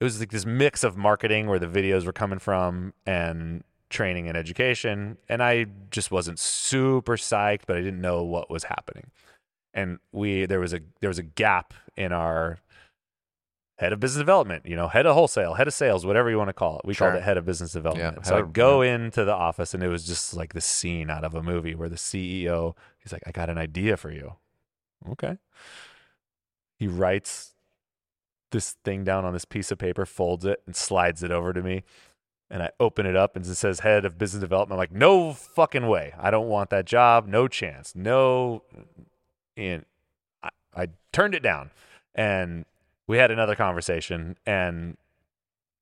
it 0.00 0.04
was 0.04 0.20
like 0.20 0.30
this 0.30 0.44
mix 0.44 0.84
of 0.84 0.96
marketing 0.96 1.46
where 1.46 1.58
the 1.58 1.66
videos 1.66 2.04
were 2.04 2.12
coming 2.12 2.38
from 2.38 2.92
and 3.06 3.64
training 3.88 4.28
and 4.28 4.36
education. 4.36 5.16
And 5.28 5.42
I 5.42 5.66
just 5.90 6.10
wasn't 6.10 6.38
super 6.38 7.16
psyched, 7.16 7.62
but 7.66 7.76
I 7.76 7.80
didn't 7.80 8.00
know 8.00 8.22
what 8.22 8.50
was 8.50 8.64
happening. 8.64 9.10
And 9.72 9.98
we 10.12 10.46
there 10.46 10.60
was 10.60 10.74
a 10.74 10.80
there 11.00 11.08
was 11.08 11.18
a 11.18 11.22
gap 11.22 11.72
in 11.96 12.12
our 12.12 12.58
head 13.78 13.92
of 13.92 14.00
business 14.00 14.20
development, 14.20 14.64
you 14.64 14.74
know, 14.74 14.88
head 14.88 15.04
of 15.04 15.14
wholesale, 15.14 15.54
head 15.54 15.68
of 15.68 15.74
sales, 15.74 16.06
whatever 16.06 16.30
you 16.30 16.38
want 16.38 16.48
to 16.48 16.54
call 16.54 16.78
it. 16.78 16.86
We 16.86 16.94
Sure. 16.94 17.08
called 17.10 17.20
it 17.20 17.24
head 17.24 17.36
of 17.36 17.44
business 17.44 17.72
development. 17.72 18.16
Yeah, 18.18 18.22
so 18.22 18.38
I 18.38 18.42
go 18.42 18.80
into 18.80 19.24
the 19.24 19.34
office 19.34 19.74
and 19.74 19.82
it 19.82 19.88
was 19.88 20.06
just 20.06 20.34
like 20.34 20.54
the 20.54 20.62
scene 20.62 21.10
out 21.10 21.24
of 21.24 21.34
a 21.34 21.42
movie 21.42 21.74
where 21.74 21.90
the 21.90 21.96
CEO, 21.96 22.74
he's 22.98 23.12
like, 23.12 23.22
I 23.26 23.32
got 23.32 23.50
an 23.50 23.58
idea 23.58 23.98
for 23.98 24.10
you. 24.10 24.36
Okay. 25.10 25.38
He 26.78 26.88
writes 26.88 27.54
this 28.52 28.76
thing 28.84 29.04
down 29.04 29.24
on 29.24 29.32
this 29.32 29.44
piece 29.44 29.70
of 29.70 29.78
paper, 29.78 30.06
folds 30.06 30.44
it, 30.44 30.62
and 30.66 30.76
slides 30.76 31.22
it 31.22 31.30
over 31.30 31.52
to 31.52 31.62
me. 31.62 31.84
And 32.48 32.62
I 32.62 32.70
open 32.78 33.06
it 33.06 33.16
up 33.16 33.34
and 33.34 33.44
it 33.44 33.54
says 33.56 33.80
head 33.80 34.04
of 34.04 34.18
business 34.18 34.40
development. 34.40 34.72
I'm 34.74 34.78
like, 34.78 34.92
no 34.92 35.32
fucking 35.32 35.88
way. 35.88 36.14
I 36.18 36.30
don't 36.30 36.48
want 36.48 36.70
that 36.70 36.84
job. 36.84 37.26
No 37.26 37.48
chance. 37.48 37.94
No. 37.96 38.62
And 39.56 39.84
I, 40.42 40.50
I 40.74 40.88
turned 41.12 41.34
it 41.34 41.42
down. 41.42 41.70
And 42.14 42.64
we 43.08 43.18
had 43.18 43.30
another 43.30 43.56
conversation 43.56 44.36
and 44.46 44.96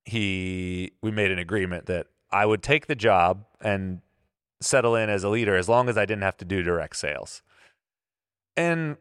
he 0.05 0.93
we 1.03 1.11
made 1.11 1.31
an 1.31 1.39
agreement 1.39 1.87
that 1.87 2.07
I 2.31 2.47
would 2.47 2.63
take 2.63 2.87
the 2.87 2.95
job 2.95 3.45
and 3.61 4.01
settle 4.61 4.97
in 4.97 5.09
as 5.09 5.25
a 5.25 5.29
leader 5.29 5.57
as 5.57 5.69
long 5.69 5.89
as 5.89 5.97
I 5.97 6.05
didn't 6.05 6.23
have 6.23 6.37
to 6.39 6.45
do 6.45 6.63
direct 6.63 6.97
sales. 6.97 7.43
And 8.57 8.97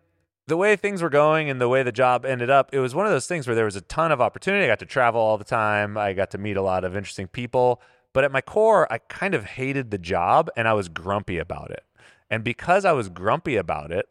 the 0.48 0.58
way 0.58 0.76
things 0.76 1.02
were 1.02 1.10
going 1.10 1.50
and 1.50 1.62
the 1.62 1.70
way 1.70 1.84
the 1.84 1.92
job 1.92 2.26
ended 2.26 2.50
up, 2.50 2.74
it 2.74 2.80
was 2.80 2.94
one 2.94 3.06
of 3.06 3.12
those 3.12 3.28
things 3.28 3.48
where 3.48 3.56
there 3.56 3.66
was 3.66 3.76
a 3.76 3.82
ton 3.82 4.12
of 4.12 4.20
opportunity. 4.20 4.66
I 4.66 4.68
got 4.68 4.80
to 4.80 4.86
travel 4.86 5.22
all 5.22 5.38
the 5.38 5.44
time. 5.44 5.98
I 5.98 6.14
got 6.14 6.32
to 6.32 6.38
meet 6.38 6.58
a 6.58 6.62
lot 6.62 6.84
of 6.84 6.96
interesting 6.96 7.28
people. 7.28 7.82
But 8.14 8.24
at 8.24 8.32
my 8.32 8.42
core, 8.42 8.92
I 8.92 8.98
kind 8.98 9.34
of 9.34 9.46
hated 9.46 9.90
the 9.90 9.98
job 9.98 10.50
and 10.56 10.68
I 10.68 10.74
was 10.74 10.90
grumpy 10.90 11.38
about 11.38 11.72
it. 11.72 11.84
And 12.30 12.44
because 12.44 12.86
I 12.86 12.92
was 12.92 13.10
grumpy 13.10 13.56
about 13.56 13.92
it, 13.92 14.08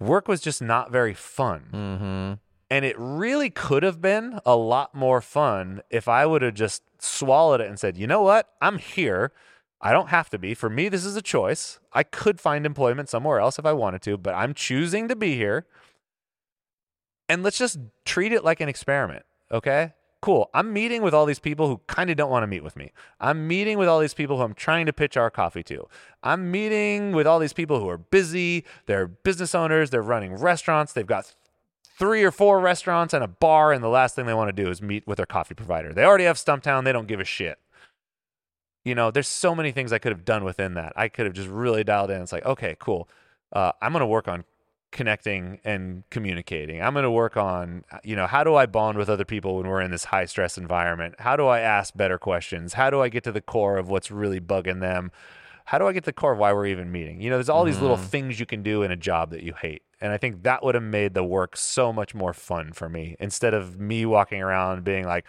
work 0.00 0.28
was 0.28 0.40
just 0.40 0.60
not 0.60 0.90
very 0.90 1.14
fun. 1.14 1.68
Mm-hmm. 1.72 2.32
And 2.70 2.84
it 2.84 2.96
really 2.98 3.50
could 3.50 3.82
have 3.82 4.00
been 4.00 4.40
a 4.44 4.56
lot 4.56 4.94
more 4.94 5.20
fun 5.20 5.82
if 5.90 6.08
I 6.08 6.26
would 6.26 6.42
have 6.42 6.54
just 6.54 6.82
swallowed 6.98 7.60
it 7.60 7.68
and 7.68 7.78
said, 7.78 7.96
you 7.96 8.06
know 8.06 8.22
what? 8.22 8.48
I'm 8.60 8.78
here. 8.78 9.32
I 9.84 9.92
don't 9.92 10.08
have 10.08 10.30
to 10.30 10.38
be. 10.38 10.54
For 10.54 10.70
me, 10.70 10.88
this 10.88 11.04
is 11.04 11.14
a 11.14 11.20
choice. 11.20 11.78
I 11.92 12.04
could 12.04 12.40
find 12.40 12.64
employment 12.64 13.10
somewhere 13.10 13.38
else 13.38 13.58
if 13.58 13.66
I 13.66 13.74
wanted 13.74 14.00
to, 14.02 14.16
but 14.16 14.34
I'm 14.34 14.54
choosing 14.54 15.08
to 15.08 15.14
be 15.14 15.36
here. 15.36 15.66
And 17.28 17.42
let's 17.42 17.58
just 17.58 17.78
treat 18.06 18.32
it 18.32 18.42
like 18.42 18.62
an 18.62 18.68
experiment. 18.70 19.24
Okay. 19.52 19.92
Cool. 20.22 20.48
I'm 20.54 20.72
meeting 20.72 21.02
with 21.02 21.12
all 21.12 21.26
these 21.26 21.38
people 21.38 21.68
who 21.68 21.82
kind 21.86 22.08
of 22.08 22.16
don't 22.16 22.30
want 22.30 22.44
to 22.44 22.46
meet 22.46 22.64
with 22.64 22.76
me. 22.76 22.92
I'm 23.20 23.46
meeting 23.46 23.76
with 23.76 23.86
all 23.86 24.00
these 24.00 24.14
people 24.14 24.38
who 24.38 24.42
I'm 24.42 24.54
trying 24.54 24.86
to 24.86 24.92
pitch 24.94 25.18
our 25.18 25.30
coffee 25.30 25.62
to. 25.64 25.86
I'm 26.22 26.50
meeting 26.50 27.12
with 27.12 27.26
all 27.26 27.38
these 27.38 27.52
people 27.52 27.78
who 27.78 27.90
are 27.90 27.98
busy. 27.98 28.64
They're 28.86 29.06
business 29.06 29.54
owners. 29.54 29.90
They're 29.90 30.00
running 30.00 30.34
restaurants. 30.34 30.94
They've 30.94 31.06
got 31.06 31.34
three 31.98 32.24
or 32.24 32.30
four 32.30 32.58
restaurants 32.58 33.12
and 33.12 33.22
a 33.22 33.28
bar, 33.28 33.70
and 33.74 33.84
the 33.84 33.88
last 33.88 34.16
thing 34.16 34.24
they 34.24 34.32
want 34.32 34.48
to 34.48 34.64
do 34.64 34.70
is 34.70 34.80
meet 34.80 35.06
with 35.06 35.18
their 35.18 35.26
coffee 35.26 35.54
provider. 35.54 35.92
They 35.92 36.04
already 36.04 36.24
have 36.24 36.36
Stumptown. 36.36 36.84
They 36.84 36.92
don't 36.92 37.06
give 37.06 37.20
a 37.20 37.24
shit. 37.24 37.58
You 38.84 38.94
know, 38.94 39.10
there's 39.10 39.28
so 39.28 39.54
many 39.54 39.72
things 39.72 39.92
I 39.92 39.98
could 39.98 40.12
have 40.12 40.24
done 40.24 40.44
within 40.44 40.74
that. 40.74 40.92
I 40.94 41.08
could 41.08 41.26
have 41.26 41.34
just 41.34 41.48
really 41.48 41.84
dialed 41.84 42.10
in. 42.10 42.20
It's 42.20 42.32
like, 42.32 42.44
okay, 42.44 42.76
cool. 42.78 43.08
Uh, 43.52 43.72
I'm 43.80 43.92
going 43.92 44.00
to 44.00 44.06
work 44.06 44.28
on 44.28 44.44
connecting 44.94 45.58
and 45.64 46.04
communicating. 46.10 46.80
I'm 46.80 46.92
going 46.92 47.02
to 47.02 47.10
work 47.10 47.36
on, 47.36 47.84
you 48.04 48.14
know, 48.14 48.26
how 48.26 48.44
do 48.44 48.54
I 48.54 48.66
bond 48.66 48.96
with 48.96 49.10
other 49.10 49.24
people 49.24 49.56
when 49.56 49.66
we're 49.66 49.80
in 49.80 49.90
this 49.90 50.04
high 50.04 50.24
stress 50.26 50.56
environment? 50.56 51.16
How 51.18 51.36
do 51.36 51.46
I 51.46 51.60
ask 51.60 51.96
better 51.96 52.16
questions? 52.16 52.74
How 52.74 52.90
do 52.90 53.00
I 53.00 53.08
get 53.08 53.24
to 53.24 53.32
the 53.32 53.40
core 53.40 53.76
of 53.76 53.88
what's 53.88 54.10
really 54.10 54.40
bugging 54.40 54.80
them? 54.80 55.10
How 55.66 55.78
do 55.78 55.88
I 55.88 55.92
get 55.92 56.04
to 56.04 56.08
the 56.08 56.12
core 56.12 56.32
of 56.32 56.38
why 56.38 56.52
we're 56.52 56.66
even 56.66 56.92
meeting? 56.92 57.20
You 57.20 57.30
know, 57.30 57.36
there's 57.36 57.48
all 57.48 57.64
these 57.64 57.80
little 57.80 57.96
things 57.96 58.38
you 58.38 58.46
can 58.46 58.62
do 58.62 58.82
in 58.82 58.90
a 58.90 58.96
job 58.96 59.30
that 59.30 59.42
you 59.42 59.54
hate. 59.54 59.82
And 60.00 60.12
I 60.12 60.18
think 60.18 60.42
that 60.42 60.62
would 60.62 60.74
have 60.74 60.84
made 60.84 61.14
the 61.14 61.24
work 61.24 61.56
so 61.56 61.92
much 61.92 62.14
more 62.14 62.34
fun 62.34 62.72
for 62.72 62.88
me 62.88 63.16
instead 63.18 63.54
of 63.54 63.80
me 63.80 64.04
walking 64.04 64.42
around 64.42 64.84
being 64.84 65.06
like, 65.06 65.24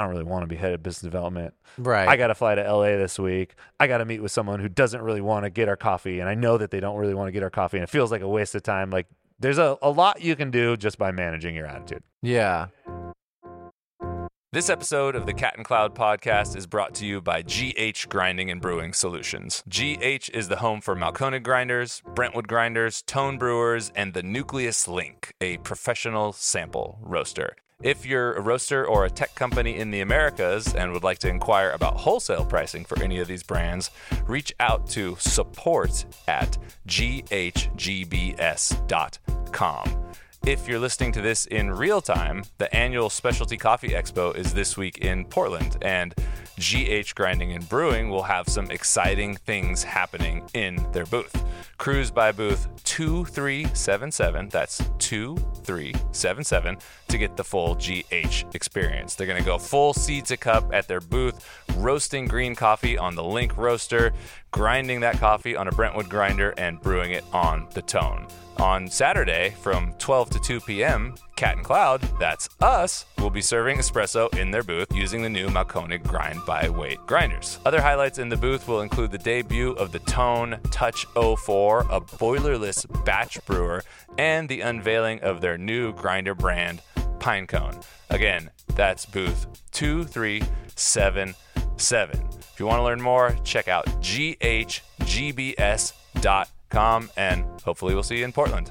I 0.00 0.04
don't 0.04 0.12
really 0.12 0.24
want 0.24 0.44
to 0.44 0.46
be 0.46 0.56
head 0.56 0.72
of 0.72 0.82
business 0.82 1.02
development. 1.02 1.52
Right. 1.76 2.08
I 2.08 2.16
got 2.16 2.28
to 2.28 2.34
fly 2.34 2.54
to 2.54 2.62
LA 2.62 2.96
this 2.96 3.18
week. 3.18 3.54
I 3.78 3.86
got 3.86 3.98
to 3.98 4.06
meet 4.06 4.22
with 4.22 4.32
someone 4.32 4.58
who 4.58 4.68
doesn't 4.68 5.02
really 5.02 5.20
want 5.20 5.44
to 5.44 5.50
get 5.50 5.68
our 5.68 5.76
coffee. 5.76 6.20
And 6.20 6.28
I 6.28 6.34
know 6.34 6.56
that 6.56 6.70
they 6.70 6.80
don't 6.80 6.96
really 6.96 7.12
want 7.14 7.28
to 7.28 7.32
get 7.32 7.42
our 7.42 7.50
coffee. 7.50 7.76
And 7.76 7.84
it 7.84 7.90
feels 7.90 8.10
like 8.10 8.22
a 8.22 8.28
waste 8.28 8.54
of 8.54 8.62
time. 8.62 8.88
Like 8.90 9.08
there's 9.38 9.58
a, 9.58 9.76
a 9.82 9.90
lot 9.90 10.22
you 10.22 10.36
can 10.36 10.50
do 10.50 10.74
just 10.78 10.96
by 10.96 11.12
managing 11.12 11.54
your 11.54 11.66
attitude. 11.66 12.02
yeah. 12.22 12.68
This 14.52 14.68
episode 14.68 15.14
of 15.14 15.26
the 15.26 15.32
Cat 15.32 15.54
and 15.56 15.64
Cloud 15.64 15.94
podcast 15.94 16.56
is 16.56 16.66
brought 16.66 16.92
to 16.96 17.06
you 17.06 17.20
by 17.20 17.40
GH 17.42 18.08
Grinding 18.08 18.50
and 18.50 18.60
Brewing 18.60 18.92
Solutions. 18.92 19.62
GH 19.68 20.28
is 20.34 20.48
the 20.48 20.56
home 20.56 20.80
for 20.80 20.96
Mahlkonig 20.96 21.44
grinders, 21.44 22.02
Bentwood 22.16 22.48
grinders, 22.48 23.00
Tone 23.02 23.38
brewers, 23.38 23.92
and 23.94 24.12
the 24.12 24.24
Nucleus 24.24 24.88
Link, 24.88 25.34
a 25.40 25.58
professional 25.58 26.32
sample 26.32 26.98
roaster. 27.00 27.54
If 27.82 28.04
you're 28.04 28.34
a 28.34 28.42
roaster 28.42 28.86
or 28.86 29.06
a 29.06 29.10
tech 29.10 29.34
company 29.34 29.76
in 29.76 29.90
the 29.90 30.00
Americas 30.00 30.74
and 30.74 30.92
would 30.92 31.02
like 31.02 31.18
to 31.20 31.28
inquire 31.28 31.70
about 31.70 31.96
wholesale 31.96 32.44
pricing 32.44 32.84
for 32.84 33.02
any 33.02 33.20
of 33.20 33.28
these 33.28 33.42
brands, 33.42 33.90
reach 34.26 34.52
out 34.60 34.86
to 34.90 35.16
support 35.18 36.04
at 36.28 36.58
ghgbs.com. 36.86 37.60
If 40.46 40.66
you're 40.66 40.78
listening 40.78 41.12
to 41.12 41.20
this 41.20 41.44
in 41.44 41.70
real 41.70 42.00
time, 42.00 42.44
the 42.56 42.74
annual 42.74 43.10
Specialty 43.10 43.58
Coffee 43.58 43.90
Expo 43.90 44.34
is 44.34 44.54
this 44.54 44.74
week 44.74 44.96
in 44.98 45.26
Portland, 45.26 45.76
and 45.82 46.14
GH 46.58 47.14
Grinding 47.14 47.52
and 47.52 47.68
Brewing 47.68 48.08
will 48.08 48.22
have 48.22 48.48
some 48.48 48.70
exciting 48.70 49.36
things 49.36 49.82
happening 49.82 50.48
in 50.54 50.76
their 50.92 51.04
booth. 51.04 51.44
Cruise 51.76 52.10
by 52.10 52.32
booth 52.32 52.68
2377, 52.84 54.48
that's 54.48 54.82
2377, 54.98 56.78
to 57.08 57.18
get 57.18 57.36
the 57.36 57.44
full 57.44 57.74
GH 57.74 58.44
experience. 58.54 59.14
They're 59.14 59.26
going 59.26 59.38
to 59.40 59.46
go 59.46 59.58
full 59.58 59.92
seed 59.92 60.24
to 60.26 60.38
cup 60.38 60.72
at 60.72 60.88
their 60.88 61.00
booth, 61.00 61.46
roasting 61.76 62.26
green 62.26 62.54
coffee 62.54 62.96
on 62.96 63.14
the 63.14 63.24
Link 63.24 63.58
roaster, 63.58 64.14
grinding 64.52 65.00
that 65.00 65.18
coffee 65.18 65.54
on 65.54 65.68
a 65.68 65.72
Bentwood 65.72 66.08
grinder, 66.08 66.54
and 66.56 66.80
brewing 66.80 67.10
it 67.12 67.24
on 67.30 67.68
the 67.74 67.82
Tone. 67.82 68.26
On 68.60 68.86
Saturday 68.88 69.50
from 69.62 69.94
12 69.94 70.30
to 70.30 70.38
2 70.38 70.60
p.m., 70.60 71.16
Cat 71.34 71.56
and 71.56 71.64
Cloud, 71.64 72.02
that's 72.20 72.46
us, 72.60 73.06
will 73.16 73.30
be 73.30 73.40
serving 73.40 73.78
espresso 73.78 74.28
in 74.36 74.50
their 74.50 74.62
booth 74.62 74.94
using 74.94 75.22
the 75.22 75.30
new 75.30 75.48
Mahlkonig 75.48 76.06
grind 76.06 76.44
by 76.44 76.68
weight 76.68 76.98
grinders. 77.06 77.58
Other 77.64 77.80
highlights 77.80 78.18
in 78.18 78.28
the 78.28 78.36
booth 78.36 78.68
will 78.68 78.82
include 78.82 79.12
the 79.12 79.18
debut 79.18 79.70
of 79.72 79.92
the 79.92 79.98
Tone 80.00 80.60
Touch 80.70 81.06
04, 81.14 81.86
a 81.90 82.02
boilerless 82.02 82.84
batch 83.06 83.42
brewer, 83.46 83.82
and 84.18 84.46
the 84.46 84.60
unveiling 84.60 85.20
of 85.20 85.40
their 85.40 85.56
new 85.56 85.94
grinder 85.94 86.34
brand, 86.34 86.82
Pinecone. 87.18 87.82
Again, 88.10 88.50
that's 88.74 89.06
booth 89.06 89.46
2377. 89.72 92.28
If 92.52 92.60
you 92.60 92.66
want 92.66 92.80
to 92.80 92.84
learn 92.84 93.00
more, 93.00 93.34
check 93.42 93.68
out 93.68 93.86
ghgbs.com 94.02 94.82
and 97.16 97.44
hopefully 97.62 97.94
we'll 97.94 98.02
see 98.02 98.18
you 98.18 98.24
in 98.24 98.32
Portland. 98.32 98.70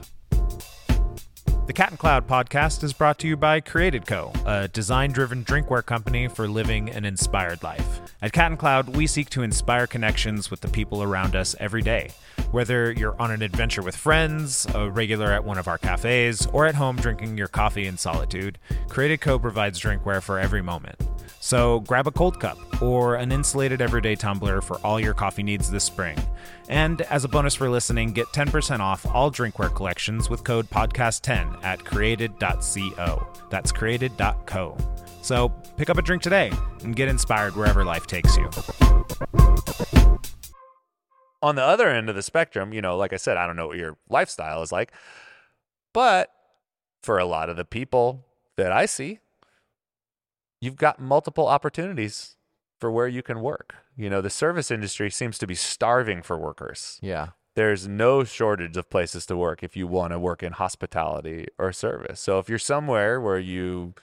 The 1.69 1.73
Cat 1.73 1.91
and 1.91 1.99
Cloud 1.99 2.27
podcast 2.27 2.83
is 2.83 2.93
brought 2.93 3.19
to 3.19 3.27
you 3.27 3.37
by 3.37 3.59
Created 3.59 4.07
Co., 4.07 4.33
a 4.47 4.67
design 4.67 5.11
driven 5.11 5.45
drinkware 5.45 5.85
company 5.85 6.27
for 6.27 6.47
living 6.47 6.89
an 6.89 7.05
inspired 7.05 7.61
life. 7.61 8.01
At 8.23 8.31
Cat 8.31 8.49
and 8.49 8.59
Cloud, 8.59 8.95
we 8.95 9.05
seek 9.05 9.29
to 9.29 9.43
inspire 9.43 9.85
connections 9.85 10.49
with 10.49 10.61
the 10.61 10.67
people 10.67 11.03
around 11.03 11.35
us 11.35 11.55
every 11.59 11.83
day. 11.83 12.09
Whether 12.49 12.91
you're 12.91 13.21
on 13.21 13.29
an 13.29 13.43
adventure 13.43 13.83
with 13.83 13.95
friends, 13.95 14.65
a 14.73 14.89
regular 14.89 15.31
at 15.31 15.43
one 15.43 15.59
of 15.59 15.67
our 15.67 15.77
cafes, 15.77 16.47
or 16.47 16.65
at 16.65 16.73
home 16.73 16.95
drinking 16.95 17.37
your 17.37 17.47
coffee 17.47 17.85
in 17.85 17.97
solitude, 17.97 18.57
Created 18.87 19.21
Co. 19.21 19.37
provides 19.37 19.79
drinkware 19.79 20.23
for 20.23 20.39
every 20.39 20.63
moment. 20.63 20.99
So 21.39 21.79
grab 21.81 22.07
a 22.07 22.11
cold 22.11 22.39
cup 22.39 22.57
or 22.81 23.15
an 23.15 23.31
insulated 23.31 23.81
everyday 23.81 24.15
tumbler 24.15 24.61
for 24.61 24.77
all 24.79 24.99
your 24.99 25.13
coffee 25.13 25.43
needs 25.43 25.69
this 25.71 25.83
spring. 25.83 26.17
And 26.67 27.01
as 27.03 27.23
a 27.23 27.27
bonus 27.27 27.55
for 27.55 27.69
listening, 27.69 28.11
get 28.11 28.27
10% 28.27 28.79
off 28.79 29.05
all 29.07 29.31
drinkware 29.31 29.73
collections 29.73 30.29
with 30.29 30.43
code 30.43 30.69
podcast10 30.69 31.63
at 31.63 31.83
created.co. 31.83 33.27
That's 33.49 33.71
created.co. 33.71 34.77
So 35.21 35.49
pick 35.77 35.89
up 35.89 35.97
a 35.97 36.01
drink 36.01 36.21
today 36.21 36.51
and 36.83 36.95
get 36.95 37.07
inspired 37.07 37.55
wherever 37.55 37.83
life 37.83 38.05
takes 38.07 38.37
you. 38.37 38.49
on 41.41 41.55
the 41.55 41.63
other 41.63 41.89
end 41.89 42.09
of 42.09 42.15
the 42.15 42.21
spectrum, 42.21 42.73
you 42.73 42.81
know, 42.81 42.97
like 42.97 43.13
I 43.13 43.17
said, 43.17 43.37
I 43.37 43.47
don't 43.47 43.55
know 43.55 43.67
what 43.67 43.77
your 43.77 43.97
lifestyle 44.09 44.61
is 44.61 44.71
like, 44.71 44.91
but 45.93 46.29
for 47.01 47.17
a 47.17 47.25
lot 47.25 47.49
of 47.49 47.55
the 47.55 47.65
people 47.65 48.25
that 48.57 48.71
I 48.71 48.85
see, 48.85 49.19
you've 50.61 50.75
got 50.75 50.99
multiple 50.99 51.47
opportunities 51.47 52.35
for 52.79 52.91
where 52.91 53.07
you 53.07 53.21
can 53.23 53.41
work. 53.41 53.75
You 53.95 54.09
know, 54.09 54.21
the 54.21 54.29
service 54.29 54.71
industry 54.71 55.09
seems 55.11 55.37
to 55.39 55.47
be 55.47 55.55
starving 55.55 56.21
for 56.21 56.37
workers. 56.37 56.97
Yeah. 57.01 57.29
There's 57.55 57.87
no 57.87 58.23
shortage 58.23 58.77
of 58.77 58.89
places 58.89 59.25
to 59.25 59.35
work 59.35 59.63
if 59.63 59.75
you 59.75 59.85
want 59.87 60.13
to 60.13 60.19
work 60.19 60.43
in 60.43 60.53
hospitality 60.53 61.47
or 61.57 61.73
service. 61.73 62.19
So 62.21 62.39
if 62.39 62.47
you're 62.47 62.57
somewhere 62.59 63.19
where 63.19 63.39
you 63.39 63.95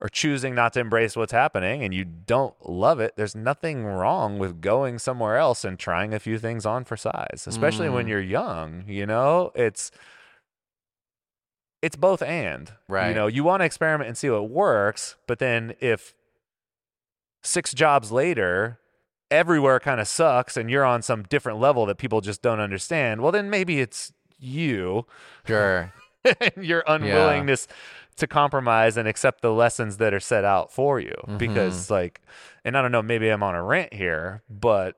are 0.00 0.08
choosing 0.08 0.54
not 0.54 0.72
to 0.74 0.80
embrace 0.80 1.16
what's 1.16 1.32
happening 1.32 1.82
and 1.82 1.94
you 1.94 2.04
don't 2.04 2.54
love 2.68 3.00
it, 3.00 3.14
there's 3.16 3.34
nothing 3.36 3.84
wrong 3.84 4.38
with 4.38 4.60
going 4.60 4.98
somewhere 4.98 5.36
else 5.36 5.64
and 5.64 5.78
trying 5.78 6.12
a 6.12 6.18
few 6.20 6.38
things 6.38 6.66
on 6.66 6.84
for 6.84 6.96
size, 6.96 7.44
especially 7.46 7.88
when 7.88 8.06
Mm. 8.06 8.08
you're 8.10 8.20
young, 8.20 8.84
you 8.86 9.06
know? 9.06 9.52
It's 9.54 9.90
it's 11.82 11.96
both 11.96 12.22
and. 12.22 12.72
Right. 12.88 13.08
You 13.08 13.14
know, 13.14 13.26
you 13.26 13.44
want 13.44 13.60
to 13.60 13.64
experiment 13.64 14.08
and 14.08 14.16
see 14.16 14.30
what 14.30 14.48
works, 14.48 15.16
but 15.26 15.38
then 15.38 15.74
if 15.80 16.14
six 17.42 17.72
jobs 17.72 18.12
later 18.12 18.78
everywhere 19.30 19.80
kind 19.80 20.00
of 20.00 20.06
sucks 20.06 20.56
and 20.56 20.70
you're 20.70 20.84
on 20.84 21.02
some 21.02 21.22
different 21.24 21.58
level 21.58 21.86
that 21.86 21.98
people 21.98 22.20
just 22.20 22.40
don't 22.42 22.60
understand, 22.60 23.20
well 23.20 23.32
then 23.32 23.50
maybe 23.50 23.80
it's 23.80 24.12
you 24.38 25.06
Sure. 25.46 25.92
and 26.24 26.64
your 26.64 26.84
unwillingness 26.86 27.66
to 28.16 28.26
compromise 28.26 28.96
and 28.96 29.08
accept 29.08 29.40
the 29.40 29.50
lessons 29.52 29.96
that 29.96 30.12
are 30.12 30.20
set 30.20 30.44
out 30.44 30.70
for 30.70 31.00
you 31.00 31.14
because 31.38 31.90
like 31.90 32.20
and 32.64 32.76
i 32.76 32.82
don't 32.82 32.92
know 32.92 33.02
maybe 33.02 33.28
i'm 33.30 33.42
on 33.42 33.54
a 33.54 33.62
rant 33.62 33.92
here 33.94 34.42
but 34.50 34.96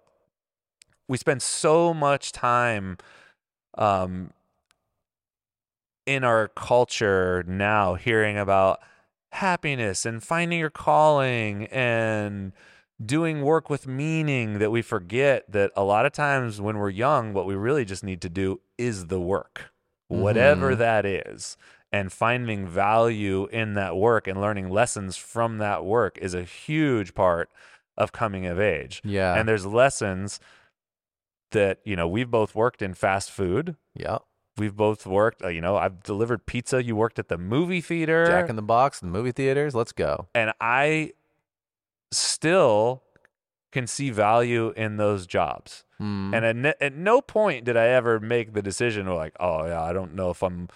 we 1.08 1.16
spend 1.16 1.40
so 1.40 1.94
much 1.94 2.32
time 2.32 2.98
um 3.78 4.32
in 6.06 6.24
our 6.24 6.48
culture 6.48 7.44
now 7.46 7.94
hearing 7.94 8.36
about 8.38 8.80
happiness 9.32 10.04
and 10.06 10.22
finding 10.22 10.58
your 10.60 10.70
calling 10.70 11.66
and 11.66 12.52
doing 13.04 13.42
work 13.42 13.68
with 13.68 13.86
meaning 13.86 14.58
that 14.58 14.70
we 14.70 14.80
forget 14.80 15.44
that 15.50 15.72
a 15.76 15.82
lot 15.82 16.06
of 16.06 16.12
times 16.12 16.60
when 16.60 16.78
we're 16.78 16.90
young 16.90 17.32
what 17.32 17.46
we 17.46 17.54
really 17.54 17.84
just 17.84 18.04
need 18.04 18.20
to 18.20 18.28
do 18.28 18.60
is 18.78 19.06
the 19.06 19.20
work 19.20 19.72
whatever 20.08 20.74
Mhm. 20.74 20.78
that 20.78 21.04
is 21.06 21.56
and 21.90 22.12
finding 22.12 22.66
value 22.66 23.46
in 23.46 23.74
that 23.74 23.96
work 23.96 24.26
and 24.28 24.40
learning 24.40 24.68
lessons 24.70 25.16
from 25.16 25.58
that 25.58 25.84
work 25.84 26.16
is 26.18 26.34
a 26.34 26.42
huge 26.44 27.14
part 27.14 27.50
of 27.96 28.12
coming 28.12 28.46
of 28.46 28.60
age 28.60 29.00
Yeah. 29.04 29.34
and 29.34 29.48
there's 29.48 29.66
lessons 29.66 30.38
that 31.50 31.80
you 31.84 31.96
know 31.96 32.06
we've 32.08 32.30
both 32.30 32.54
worked 32.54 32.82
in 32.82 32.94
fast 32.94 33.30
food 33.30 33.76
yep. 33.94 34.22
We've 34.56 34.76
both 34.76 35.06
worked 35.06 35.42
uh, 35.42 35.48
you 35.48 35.60
know 35.60 35.76
i've 35.76 36.02
delivered 36.02 36.46
pizza 36.46 36.82
you 36.82 36.94
worked 36.94 37.18
at 37.18 37.28
the 37.28 37.38
movie 37.38 37.80
theater 37.80 38.26
Jack 38.26 38.48
in 38.48 38.56
the 38.56 38.62
Box, 38.62 39.00
the 39.00 39.06
movie 39.06 39.32
theaters. 39.32 39.74
Let's 39.74 39.92
go. 39.92 40.28
and 40.34 40.52
I 40.60 41.12
still 42.12 43.02
can 43.72 43.86
see 43.86 44.10
value 44.10 44.72
in 44.76 44.96
those 44.96 45.26
jobs. 45.26 45.84
Mm. 46.00 46.34
And 46.34 46.44
at, 46.44 46.56
ne- 46.56 46.74
at 46.80 46.94
no 46.94 47.20
point 47.20 47.64
did 47.64 47.76
I 47.76 47.88
ever 47.88 48.20
make 48.20 48.52
the 48.52 48.62
decision 48.62 49.08
of 49.08 49.16
like, 49.16 49.34
oh 49.40 49.66
yeah, 49.66 49.82
I 49.82 49.92
don't 49.92 50.14
know 50.14 50.30
if 50.30 50.42
I'm 50.42 50.68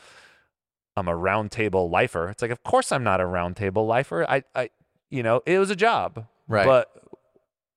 I'm 0.97 1.07
a 1.07 1.15
round 1.17 1.53
table 1.53 1.89
lifer. 1.89 2.29
It's 2.29 2.43
like, 2.43 2.51
of 2.51 2.65
course 2.65 2.91
I'm 2.91 3.05
not 3.05 3.21
a 3.21 3.27
round 3.27 3.57
table 3.57 3.87
lifer. 3.87 4.29
I, 4.29 4.43
I 4.55 4.71
you 5.11 5.23
know, 5.23 5.43
it 5.47 5.59
was 5.59 5.71
a 5.71 5.77
job. 5.77 6.27
Right. 6.49 6.67
But 6.67 6.91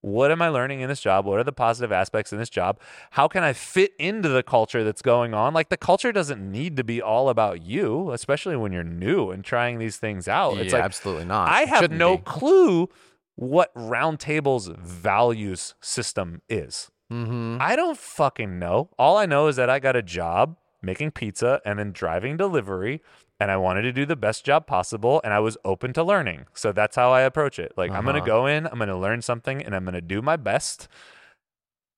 what 0.02 0.32
am 0.32 0.42
I 0.42 0.50
learning 0.50 0.82
in 0.82 0.90
this 0.90 1.00
job? 1.00 1.26
What 1.26 1.40
are 1.40 1.44
the 1.44 1.52
positive 1.52 1.92
aspects 1.92 2.34
in 2.34 2.40
this 2.40 2.50
job? 2.50 2.80
How 3.12 3.28
can 3.28 3.44
I 3.44 3.54
fit 3.54 3.94
into 4.00 4.30
the 4.30 4.44
culture 4.44 4.84
that's 4.84 5.02
going 5.02 5.34
on? 5.34 5.54
Like 5.54 5.70
the 5.70 5.78
culture 5.78 6.12
doesn't 6.12 6.42
need 6.52 6.76
to 6.78 6.84
be 6.84 7.02
all 7.02 7.30
about 7.30 7.62
you, 7.62 8.12
especially 8.12 8.56
when 8.56 8.72
you're 8.72 8.84
new 8.84 9.30
and 9.32 9.44
trying 9.44 9.78
these 9.80 9.98
things 9.98 10.28
out. 10.28 10.56
yeah, 10.56 10.64
It's 10.64 10.74
like 10.74 10.84
absolutely 10.84 11.26
not. 11.26 11.50
I 11.50 11.62
have 11.66 11.92
no 11.92 12.18
be. 12.18 12.24
clue 12.24 12.90
what 13.36 13.74
Roundtable's 13.76 14.68
values 14.80 15.76
system 15.82 16.42
is. 16.50 16.90
Mm-hmm. 17.12 17.58
I 17.60 17.76
don't 17.76 17.98
fucking 17.98 18.58
know. 18.58 18.90
All 18.98 19.18
I 19.18 19.26
know 19.26 19.48
is 19.48 19.56
that 19.58 19.70
I 19.70 19.80
got 19.80 19.96
a 19.96 20.02
job 20.02 20.58
making 20.82 21.12
pizza 21.12 21.62
and 21.66 21.78
then 21.78 21.92
driving 21.92 22.38
delivery 22.38 23.02
and 23.42 23.50
I 23.50 23.58
wanted 23.58 23.82
to 23.82 23.92
do 23.92 24.06
the 24.06 24.16
best 24.16 24.46
job 24.46 24.68
possible 24.68 25.20
and 25.24 25.34
I 25.34 25.40
was 25.40 25.58
open 25.66 25.94
to 25.94 26.04
learning. 26.04 26.46
So 26.54 26.72
that's 26.72 26.96
how 26.96 27.12
I 27.12 27.22
approach 27.22 27.58
it. 27.58 27.74
Like 27.76 27.90
I'm 27.92 28.04
going 28.04 28.14
to 28.14 28.20
Uh-huh. 28.20 28.28
go 28.28 28.46
in, 28.46 28.68
I'm 28.68 28.78
going 28.78 28.88
to 28.88 28.96
learn 28.96 29.24
something 29.24 29.64
and 29.66 29.76
I'm 29.76 29.84
going 29.84 29.96
to 29.96 30.02
do 30.02 30.22
my 30.22 30.36
best. 30.36 30.88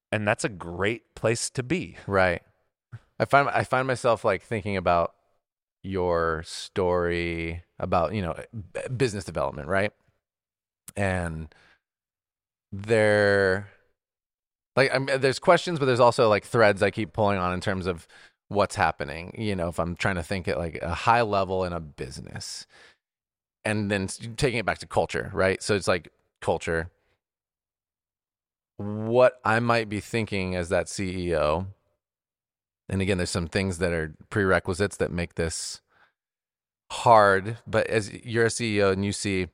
And 0.10 0.26
that's 0.26 0.46
a 0.46 0.50
great 0.50 1.16
place 1.16 1.50
to 1.50 1.62
be. 1.62 1.98
Right. 2.08 2.42
I 3.20 3.26
find 3.26 3.50
I 3.50 3.66
find 3.66 3.86
myself 3.88 4.24
like 4.24 4.42
thinking 4.42 4.78
about 4.78 5.16
your 5.84 6.44
story 6.46 7.64
about 7.78 8.14
you 8.14 8.22
know 8.22 8.36
business 8.96 9.26
development, 9.26 9.68
right? 9.68 9.92
And 10.96 11.54
there, 12.72 13.68
like, 14.78 14.94
I'm, 14.94 15.06
there's 15.08 15.40
questions, 15.40 15.78
but 15.80 15.86
there's 15.86 16.00
also 16.00 16.30
like 16.30 16.46
threads 16.46 16.82
I 16.82 16.90
keep 16.92 17.12
pulling 17.12 17.38
on 17.38 17.54
in 17.54 17.60
terms 17.60 17.86
of 17.86 18.08
what's 18.54 18.76
happening. 18.76 19.34
You 19.38 19.56
know, 19.56 19.70
if 19.70 19.80
I'm 19.80 19.96
trying 19.96 20.16
to 20.16 20.24
think 20.24 20.48
at 20.48 20.58
like 20.58 20.80
a 20.82 20.94
high 20.94 21.22
level 21.22 21.64
in 21.66 21.74
a 21.74 21.80
business, 21.80 22.66
and 23.66 23.90
then 23.92 24.08
taking 24.38 24.60
it 24.60 24.66
back 24.66 24.80
to 24.80 24.88
culture, 24.88 25.32
right? 25.34 25.62
So 25.64 25.76
it's 25.76 25.88
like 25.88 26.10
culture. 26.42 26.90
What 28.78 29.40
I 29.46 29.60
might 29.60 29.90
be 29.90 30.00
thinking 30.00 30.56
as 30.56 30.70
that 30.70 30.88
CEO 30.88 31.68
and 32.90 33.02
again 33.02 33.18
there's 33.18 33.30
some 33.30 33.48
things 33.48 33.78
that 33.80 33.92
are 33.92 34.14
prerequisites 34.30 34.98
that 34.98 35.12
make 35.12 35.36
this 35.36 35.82
hard 36.92 37.58
but 37.66 37.88
as 37.88 38.14
you're 38.14 38.46
a 38.46 38.50
ceo 38.50 38.92
and 38.92 39.04
you 39.04 39.12
see 39.12 39.48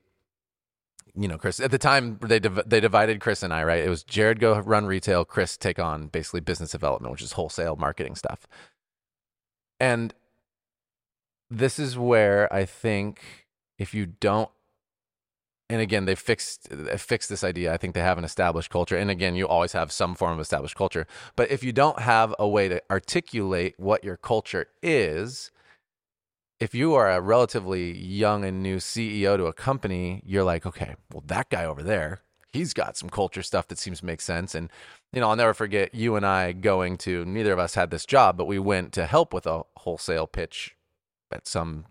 you 1.14 1.26
know 1.26 1.38
chris 1.38 1.58
at 1.60 1.70
the 1.70 1.78
time 1.78 2.18
they 2.22 2.38
div- 2.38 2.62
they 2.66 2.80
divided 2.80 3.20
chris 3.20 3.42
and 3.42 3.52
i 3.52 3.62
right 3.64 3.84
it 3.84 3.88
was 3.88 4.04
jared 4.04 4.40
go 4.40 4.58
run 4.60 4.86
retail 4.86 5.24
chris 5.24 5.56
take 5.56 5.78
on 5.78 6.08
basically 6.08 6.40
business 6.40 6.70
development 6.70 7.10
which 7.10 7.22
is 7.22 7.32
wholesale 7.32 7.76
marketing 7.76 8.14
stuff 8.14 8.46
and 9.80 10.14
this 11.50 11.78
is 11.78 11.98
where 11.98 12.52
i 12.52 12.64
think 12.64 13.46
if 13.78 13.94
you 13.94 14.06
don't 14.06 14.50
and 15.70 15.80
again 15.80 16.04
they 16.04 16.16
fixed 16.16 16.68
fixed 16.98 17.28
this 17.28 17.44
idea. 17.44 17.72
I 17.72 17.76
think 17.76 17.94
they 17.94 18.00
have 18.00 18.18
an 18.18 18.24
established 18.24 18.70
culture. 18.70 18.96
And 18.96 19.08
again 19.08 19.36
you 19.36 19.46
always 19.46 19.72
have 19.72 19.92
some 19.92 20.16
form 20.16 20.32
of 20.32 20.40
established 20.40 20.74
culture. 20.74 21.06
But 21.36 21.50
if 21.50 21.62
you 21.62 21.72
don't 21.72 22.00
have 22.00 22.34
a 22.38 22.48
way 22.48 22.68
to 22.68 22.82
articulate 22.90 23.74
what 23.78 24.02
your 24.02 24.16
culture 24.16 24.66
is 24.82 25.52
if 26.58 26.74
you 26.74 26.94
are 26.94 27.10
a 27.10 27.20
relatively 27.22 27.96
young 27.96 28.44
and 28.44 28.62
new 28.62 28.76
ceo 28.76 29.36
to 29.36 29.46
a 29.46 29.52
company 29.52 30.22
you're 30.26 30.44
like 30.44 30.66
okay 30.66 30.94
well 31.10 31.22
that 31.26 31.48
guy 31.48 31.64
over 31.64 31.82
there 31.82 32.20
he's 32.52 32.74
got 32.74 32.96
some 32.96 33.08
culture 33.08 33.42
stuff 33.42 33.68
that 33.68 33.78
seems 33.78 34.00
to 34.00 34.06
make 34.06 34.20
sense. 34.20 34.54
And 34.54 34.70
you 35.12 35.20
know 35.20 35.28
i'll 35.28 35.36
never 35.36 35.54
forget 35.54 35.94
you 35.94 36.16
and 36.16 36.26
i 36.26 36.52
going 36.52 36.96
to 36.96 37.24
neither 37.24 37.52
of 37.52 37.58
us 37.58 37.74
had 37.74 37.90
this 37.90 38.06
job 38.06 38.36
but 38.36 38.46
we 38.46 38.58
went 38.58 38.92
to 38.92 39.06
help 39.06 39.32
with 39.32 39.46
a 39.46 39.62
wholesale 39.76 40.26
pitch 40.26 40.76
at 41.32 41.46
some 41.46 41.86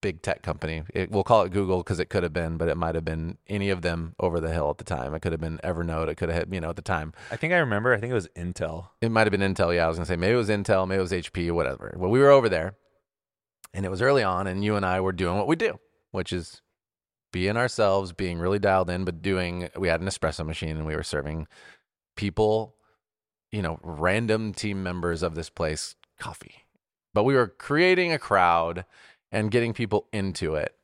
big 0.00 0.22
tech 0.22 0.42
company. 0.42 0.82
It, 0.94 1.10
we'll 1.10 1.24
call 1.24 1.42
it 1.42 1.52
Google 1.52 1.78
because 1.78 1.98
it 1.98 2.06
could 2.06 2.22
have 2.22 2.32
been, 2.32 2.56
but 2.56 2.68
it 2.68 2.76
might 2.76 2.94
have 2.94 3.04
been 3.04 3.38
any 3.46 3.70
of 3.70 3.82
them 3.82 4.14
over 4.18 4.40
the 4.40 4.52
hill 4.52 4.70
at 4.70 4.78
the 4.78 4.84
time. 4.84 5.14
It 5.14 5.20
could 5.20 5.32
have 5.32 5.40
been 5.40 5.58
Evernote. 5.64 6.08
It 6.08 6.16
could 6.16 6.28
have, 6.28 6.52
you 6.52 6.60
know, 6.60 6.70
at 6.70 6.76
the 6.76 6.82
time. 6.82 7.12
I 7.30 7.36
think 7.36 7.52
I 7.52 7.58
remember, 7.58 7.92
I 7.92 7.98
think 7.98 8.10
it 8.10 8.14
was 8.14 8.28
Intel. 8.28 8.88
It 9.00 9.10
might 9.10 9.26
have 9.26 9.32
been 9.32 9.54
Intel. 9.54 9.74
Yeah, 9.74 9.84
I 9.84 9.88
was 9.88 9.96
gonna 9.96 10.06
say 10.06 10.16
maybe 10.16 10.34
it 10.34 10.36
was 10.36 10.48
Intel, 10.48 10.86
maybe 10.86 10.98
it 10.98 11.02
was 11.02 11.12
HP, 11.12 11.50
whatever. 11.52 11.94
Well, 11.96 12.10
we 12.10 12.20
were 12.20 12.30
over 12.30 12.48
there, 12.48 12.76
and 13.74 13.84
it 13.84 13.90
was 13.90 14.02
early 14.02 14.22
on, 14.22 14.46
and 14.46 14.64
you 14.64 14.76
and 14.76 14.86
I 14.86 15.00
were 15.00 15.12
doing 15.12 15.36
what 15.36 15.48
we 15.48 15.56
do, 15.56 15.78
which 16.10 16.32
is 16.32 16.62
being 17.30 17.56
ourselves, 17.56 18.12
being 18.12 18.38
really 18.38 18.58
dialed 18.58 18.90
in, 18.90 19.04
but 19.04 19.20
doing. 19.20 19.68
We 19.76 19.88
had 19.88 20.00
an 20.00 20.08
espresso 20.08 20.46
machine, 20.46 20.76
and 20.76 20.86
we 20.86 20.96
were 20.96 21.02
serving 21.02 21.46
people, 22.18 22.74
you 23.52 23.62
know, 23.62 23.78
random 23.82 24.52
team 24.52 24.82
members 24.82 25.22
of 25.22 25.36
this 25.36 25.48
place 25.48 25.94
coffee. 26.18 26.66
But 27.14 27.24
we 27.24 27.34
were 27.34 27.46
creating 27.46 28.12
a 28.12 28.18
crowd 28.18 28.84
and 29.32 29.52
getting 29.52 29.72
people 29.72 30.08
into 30.12 30.56
it. 30.56 30.74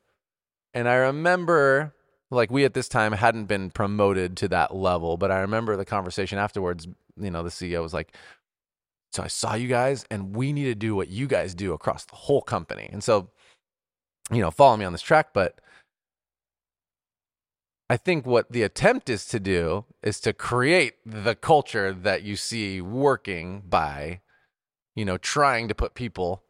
And 0.72 0.88
I 0.88 0.94
remember, 0.94 1.92
like, 2.30 2.52
we 2.52 2.64
at 2.64 2.74
this 2.74 2.88
time 2.88 3.12
hadn't 3.12 3.46
been 3.46 3.70
promoted 3.70 4.36
to 4.38 4.48
that 4.48 4.74
level, 4.74 5.16
but 5.16 5.32
I 5.32 5.40
remember 5.40 5.76
the 5.76 5.84
conversation 5.84 6.38
afterwards. 6.38 6.86
You 7.20 7.30
know, 7.32 7.42
the 7.42 7.50
CEO 7.50 7.82
was 7.82 7.92
like, 7.92 8.16
So 9.12 9.24
I 9.24 9.28
saw 9.28 9.54
you 9.54 9.68
guys, 9.68 10.04
and 10.10 10.36
we 10.36 10.52
need 10.52 10.64
to 10.64 10.74
do 10.74 10.94
what 10.94 11.08
you 11.08 11.26
guys 11.26 11.54
do 11.54 11.72
across 11.72 12.04
the 12.04 12.16
whole 12.16 12.42
company. 12.42 12.88
And 12.92 13.02
so, 13.02 13.30
you 14.30 14.40
know, 14.40 14.52
follow 14.52 14.76
me 14.76 14.84
on 14.84 14.92
this 14.92 15.02
track, 15.02 15.32
but 15.34 15.60
I 17.90 17.96
think 17.96 18.24
what 18.24 18.50
the 18.50 18.62
attempt 18.62 19.10
is 19.10 19.26
to 19.26 19.38
do 19.38 19.84
is 20.02 20.18
to 20.20 20.32
create 20.32 20.94
the 21.04 21.34
culture 21.34 21.92
that 21.92 22.22
you 22.22 22.34
see 22.36 22.80
working 22.80 23.62
by, 23.68 24.20
you 24.94 25.04
know, 25.04 25.18
trying 25.18 25.68
to 25.68 25.74
put 25.74 25.94
people 25.94 26.42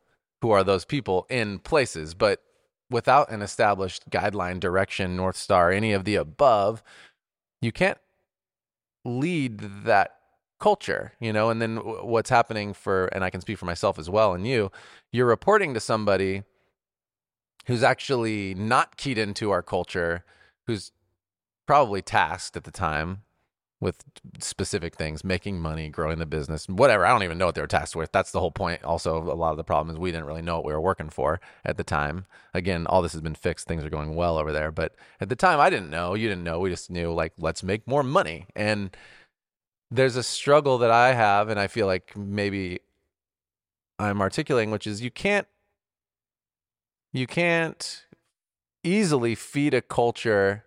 who 0.42 0.50
are 0.50 0.62
those 0.62 0.84
people 0.84 1.26
in 1.28 1.58
places, 1.58 2.14
but 2.14 2.42
without 2.88 3.30
an 3.30 3.42
established 3.42 4.08
guideline, 4.10 4.60
direction, 4.60 5.16
North 5.16 5.36
Star, 5.36 5.72
any 5.72 5.92
of 5.92 6.04
the 6.04 6.14
above, 6.14 6.82
you 7.60 7.72
can't 7.72 7.98
lead 9.04 9.58
that 9.84 10.14
culture, 10.60 11.14
you 11.18 11.32
know? 11.32 11.50
And 11.50 11.60
then 11.60 11.78
what's 11.78 12.30
happening 12.30 12.74
for, 12.74 13.06
and 13.06 13.24
I 13.24 13.30
can 13.30 13.40
speak 13.40 13.58
for 13.58 13.66
myself 13.66 13.98
as 13.98 14.08
well, 14.08 14.34
and 14.34 14.46
you, 14.46 14.70
you're 15.10 15.26
reporting 15.26 15.74
to 15.74 15.80
somebody 15.80 16.44
who's 17.66 17.82
actually 17.82 18.54
not 18.54 18.96
keyed 18.96 19.18
into 19.18 19.50
our 19.50 19.62
culture, 19.62 20.24
who's 20.66 20.92
probably 21.66 22.02
tasked 22.02 22.56
at 22.56 22.64
the 22.64 22.70
time 22.70 23.22
with 23.80 24.02
specific 24.38 24.96
things, 24.96 25.22
making 25.24 25.60
money, 25.60 25.90
growing 25.90 26.18
the 26.18 26.24
business, 26.24 26.66
whatever. 26.66 27.04
I 27.04 27.10
don't 27.10 27.22
even 27.22 27.36
know 27.36 27.46
what 27.46 27.54
they 27.54 27.60
were 27.60 27.66
tasked 27.66 27.94
with. 27.94 28.12
That's 28.12 28.30
the 28.30 28.40
whole 28.40 28.50
point. 28.50 28.82
Also, 28.82 29.18
a 29.18 29.34
lot 29.34 29.50
of 29.50 29.58
the 29.58 29.64
problem 29.64 29.94
is 29.94 29.98
we 29.98 30.10
didn't 30.10 30.26
really 30.26 30.42
know 30.42 30.56
what 30.56 30.64
we 30.64 30.72
were 30.72 30.80
working 30.80 31.10
for 31.10 31.40
at 31.64 31.76
the 31.76 31.84
time. 31.84 32.24
Again, 32.54 32.86
all 32.86 33.02
this 33.02 33.12
has 33.12 33.20
been 33.20 33.34
fixed. 33.34 33.66
Things 33.66 33.84
are 33.84 33.90
going 33.90 34.14
well 34.14 34.38
over 34.38 34.52
there. 34.52 34.70
But 34.70 34.94
at 35.20 35.28
the 35.28 35.36
time, 35.36 35.60
I 35.60 35.68
didn't 35.68 35.90
know. 35.90 36.14
You 36.14 36.28
didn't 36.28 36.44
know. 36.44 36.60
We 36.60 36.70
just 36.70 36.90
knew, 36.90 37.12
like, 37.12 37.34
let's 37.36 37.62
make 37.62 37.86
more 37.86 38.02
money. 38.02 38.46
And 38.56 38.96
there's 39.90 40.16
a 40.16 40.22
struggle 40.22 40.78
that 40.78 40.90
I 40.90 41.12
have, 41.12 41.50
and 41.50 41.60
I 41.60 41.66
feel 41.66 41.86
like 41.86 42.16
maybe 42.16 42.80
I'm 43.98 44.22
articulating, 44.22 44.70
which 44.70 44.86
is 44.86 45.02
you 45.02 45.10
can't, 45.10 45.46
you 47.12 47.26
can't 47.26 48.06
easily 48.82 49.34
feed 49.34 49.74
a 49.74 49.82
culture 49.82 50.64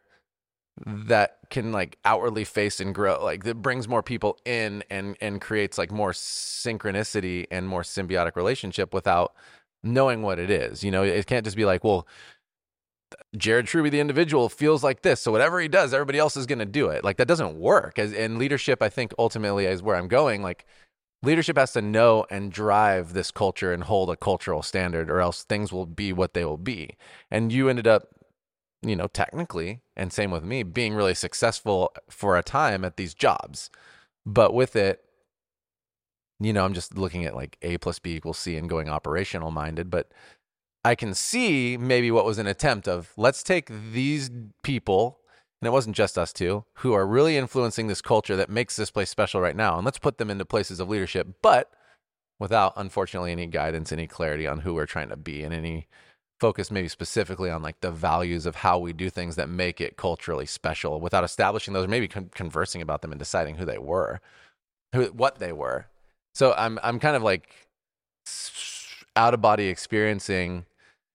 that 0.85 1.39
can 1.49 1.71
like 1.71 1.97
outwardly 2.05 2.43
face 2.43 2.79
and 2.79 2.93
grow 2.93 3.23
like 3.23 3.43
that 3.43 3.55
brings 3.55 3.87
more 3.87 4.03
people 4.03 4.37
in 4.45 4.83
and 4.89 5.17
and 5.21 5.41
creates 5.41 5.77
like 5.77 5.91
more 5.91 6.11
synchronicity 6.11 7.45
and 7.49 7.67
more 7.67 7.81
symbiotic 7.81 8.35
relationship 8.35 8.93
without 8.93 9.33
knowing 9.83 10.21
what 10.21 10.39
it 10.39 10.49
is 10.49 10.83
you 10.83 10.91
know? 10.91 11.03
It 11.03 11.25
can't 11.25 11.43
just 11.43 11.57
be 11.57 11.65
like 11.65 11.83
well 11.83 12.07
jared 13.35 13.65
truby 13.65 13.89
the 13.89 13.99
individual 13.99 14.49
feels 14.49 14.83
like 14.83 15.01
this 15.01 15.21
so 15.21 15.31
whatever 15.31 15.59
he 15.59 15.67
does 15.67 15.93
everybody 15.93 16.19
else 16.19 16.37
is 16.37 16.45
going 16.45 16.59
to 16.59 16.65
do 16.65 16.89
it. 16.89 17.03
Like 17.03 17.17
that 17.17 17.27
doesn't 17.27 17.57
work 17.57 17.97
As, 17.97 18.13
and 18.13 18.37
leadership 18.37 18.81
i 18.81 18.89
think 18.89 19.13
ultimately 19.17 19.65
is 19.65 19.81
where 19.81 19.95
i'm 19.95 20.07
going 20.07 20.43
like 20.43 20.65
leadership 21.23 21.57
has 21.57 21.73
to 21.73 21.81
know 21.81 22.25
and 22.29 22.51
drive 22.51 23.13
this 23.13 23.31
culture 23.31 23.73
and 23.73 23.83
hold 23.83 24.09
a 24.09 24.15
cultural 24.15 24.61
standard 24.61 25.09
or 25.09 25.19
else 25.19 25.43
things 25.43 25.71
will 25.71 25.85
be 25.85 26.13
what 26.13 26.33
they 26.33 26.45
will 26.45 26.57
be. 26.57 26.95
And 27.31 27.51
you 27.51 27.69
ended 27.69 27.87
up 27.87 28.09
you 28.87 28.95
know, 28.95 29.07
technically, 29.07 29.81
and 29.95 30.11
same 30.11 30.31
with 30.31 30.43
me, 30.43 30.63
being 30.63 30.93
really 30.93 31.13
successful 31.13 31.91
for 32.09 32.37
a 32.37 32.43
time 32.43 32.85
at 32.85 32.97
these 32.97 33.13
jobs. 33.13 33.69
But 34.25 34.53
with 34.53 34.75
it, 34.75 35.03
you 36.39 36.53
know, 36.53 36.65
I'm 36.65 36.73
just 36.73 36.97
looking 36.97 37.25
at 37.25 37.35
like 37.35 37.57
A 37.61 37.77
plus 37.77 37.99
B 37.99 38.15
equals 38.15 38.37
C 38.37 38.57
and 38.57 38.69
going 38.69 38.89
operational 38.89 39.51
minded. 39.51 39.89
But 39.89 40.11
I 40.85 40.95
can 40.95 41.13
see 41.13 41.77
maybe 41.77 42.11
what 42.11 42.25
was 42.25 42.37
an 42.37 42.47
attempt 42.47 42.87
of 42.87 43.11
let's 43.17 43.43
take 43.43 43.69
these 43.91 44.29
people, 44.63 45.19
and 45.61 45.67
it 45.67 45.71
wasn't 45.71 45.95
just 45.95 46.17
us 46.17 46.31
two, 46.31 46.65
who 46.75 46.93
are 46.93 47.07
really 47.07 47.37
influencing 47.37 47.87
this 47.87 48.01
culture 48.01 48.35
that 48.35 48.49
makes 48.49 48.75
this 48.75 48.91
place 48.91 49.09
special 49.09 49.41
right 49.41 49.55
now, 49.55 49.77
and 49.77 49.85
let's 49.85 49.99
put 49.99 50.17
them 50.17 50.29
into 50.29 50.45
places 50.45 50.79
of 50.79 50.89
leadership, 50.89 51.27
but 51.41 51.71
without, 52.39 52.73
unfortunately, 52.75 53.31
any 53.31 53.47
guidance, 53.47 53.91
any 53.91 54.05
clarity 54.05 54.45
on 54.45 54.59
who 54.59 54.75
we're 54.75 54.85
trying 54.85 55.09
to 55.09 55.17
be, 55.17 55.43
and 55.43 55.53
any 55.53 55.87
focus 56.39 56.69
maybe 56.69 56.87
specifically 56.87 57.49
on 57.49 57.61
like 57.61 57.81
the 57.81 57.91
values 57.91 58.45
of 58.45 58.57
how 58.57 58.77
we 58.77 58.93
do 58.93 59.09
things 59.09 59.35
that 59.35 59.49
make 59.49 59.81
it 59.81 59.97
culturally 59.97 60.45
special 60.45 60.99
without 60.99 61.23
establishing 61.23 61.73
those 61.73 61.85
or 61.85 61.89
maybe 61.89 62.07
con- 62.07 62.29
conversing 62.33 62.81
about 62.81 63.01
them 63.01 63.11
and 63.11 63.19
deciding 63.19 63.55
who 63.55 63.65
they 63.65 63.77
were 63.77 64.21
who 64.93 65.05
what 65.05 65.39
they 65.39 65.51
were. 65.51 65.87
So 66.35 66.53
i'm 66.57 66.79
i'm 66.83 66.99
kind 66.99 67.15
of 67.15 67.23
like 67.23 67.49
out 69.15 69.33
of 69.33 69.41
body 69.41 69.67
experiencing 69.67 70.65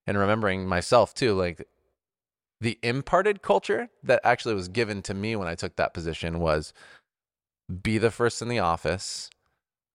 and 0.06 0.18
remembering 0.18 0.66
myself 0.66 1.14
too 1.14 1.34
like 1.34 1.66
the 2.60 2.78
imparted 2.82 3.42
culture 3.42 3.88
that 4.02 4.20
actually 4.24 4.54
was 4.54 4.68
given 4.68 5.02
to 5.02 5.14
me 5.14 5.36
when 5.36 5.46
i 5.46 5.54
took 5.54 5.76
that 5.76 5.94
position 5.94 6.40
was 6.40 6.72
be 7.82 7.98
the 7.98 8.10
first 8.10 8.42
in 8.42 8.48
the 8.48 8.58
office 8.58 9.30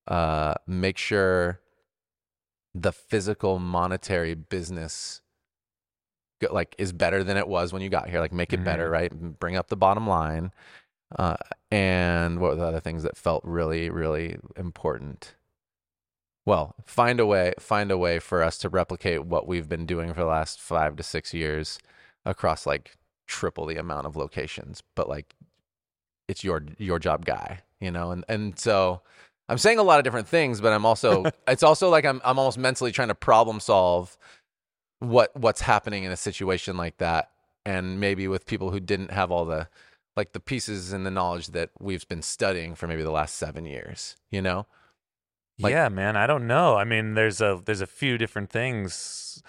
uh, 0.08 0.54
make 0.66 0.98
sure 0.98 1.60
the 2.82 2.92
physical 2.92 3.58
monetary 3.60 4.36
business 4.36 5.22
like 6.52 6.76
is 6.78 6.94
better 6.94 7.24
than 7.24 7.36
it 7.36 7.48
was 7.48 7.74
when 7.74 7.82
you 7.82 7.90
got 7.90 8.10
here 8.10 8.20
like 8.20 8.32
make 8.32 8.54
it 8.54 8.58
mm-hmm. 8.58 8.66
better 8.66 8.90
right 8.90 9.40
bring 9.40 9.56
up 9.56 9.68
the 9.68 9.76
bottom 9.76 10.08
line 10.08 10.52
uh, 11.18 11.38
and 11.72 12.40
what 12.40 12.52
were 12.52 12.56
the 12.56 12.66
other 12.66 12.80
things 12.80 13.02
that 13.02 13.18
felt 13.18 13.44
really 13.44 13.90
really 13.90 14.38
important 14.56 15.34
well 16.46 16.76
find 16.86 17.20
a 17.20 17.26
way 17.26 17.54
find 17.60 17.90
a 17.90 17.98
way 17.98 18.20
for 18.20 18.44
us 18.44 18.60
to 18.60 18.70
replicate 18.70 19.26
what 19.26 19.48
we've 19.48 19.68
been 19.68 19.88
doing 19.88 20.14
for 20.14 20.20
the 20.20 20.28
last 20.28 20.60
five 20.60 20.96
to 20.96 21.02
six 21.02 21.34
years 21.34 21.80
across 22.24 22.68
like 22.68 22.96
triple 23.26 23.66
the 23.66 23.78
amount 23.78 24.06
of 24.06 24.16
locations 24.16 24.84
but 24.94 25.10
like 25.10 25.36
it's 26.28 26.44
your 26.44 26.64
your 26.78 27.00
job 27.00 27.26
guy 27.26 27.62
you 27.80 27.90
know 27.90 28.12
and 28.12 28.24
and 28.30 28.60
so 28.60 29.02
I'm 29.50 29.58
saying 29.58 29.80
a 29.80 29.84
lot 29.84 30.00
of 30.00 30.04
different 30.04 30.28
things, 30.28 30.60
but 30.62 30.74
I'm 30.74 30.86
also 30.86 31.26
it's 31.48 31.64
also 31.64 31.90
like 31.90 32.06
I'm 32.06 32.22
I'm 32.24 32.38
almost 32.38 32.58
mentally 32.58 32.92
trying 32.92 33.08
to 33.10 33.16
problem 33.16 33.60
solve 33.60 34.18
what 35.00 35.36
what's 35.36 35.62
happening 35.62 36.04
in 36.04 36.12
a 36.12 36.18
situation 36.18 36.76
like 36.78 36.98
that 36.98 37.30
and 37.66 38.00
maybe 38.00 38.28
with 38.28 38.46
people 38.46 38.72
who 38.72 38.80
didn't 38.80 39.12
have 39.12 39.32
all 39.32 39.46
the 39.46 39.68
like 40.16 40.34
the 40.34 40.40
pieces 40.40 40.92
and 40.92 41.06
the 41.06 41.12
knowledge 41.12 41.48
that 41.48 41.70
we've 41.80 42.08
been 42.08 42.22
studying 42.24 42.74
for 42.74 42.88
maybe 42.88 43.04
the 43.04 43.12
last 43.12 43.36
7 43.36 43.66
years, 43.66 44.16
you 44.32 44.42
know? 44.42 44.66
Like, 45.60 45.72
yeah, 45.72 45.90
man, 45.90 46.16
I 46.16 46.26
don't 46.26 46.48
know. 46.48 46.76
I 46.76 46.86
mean, 46.86 47.14
there's 47.14 47.42
a 47.42 47.62
there's 47.66 47.82
a 47.82 47.88
few 47.88 48.18
different 48.18 48.50
things 48.50 49.42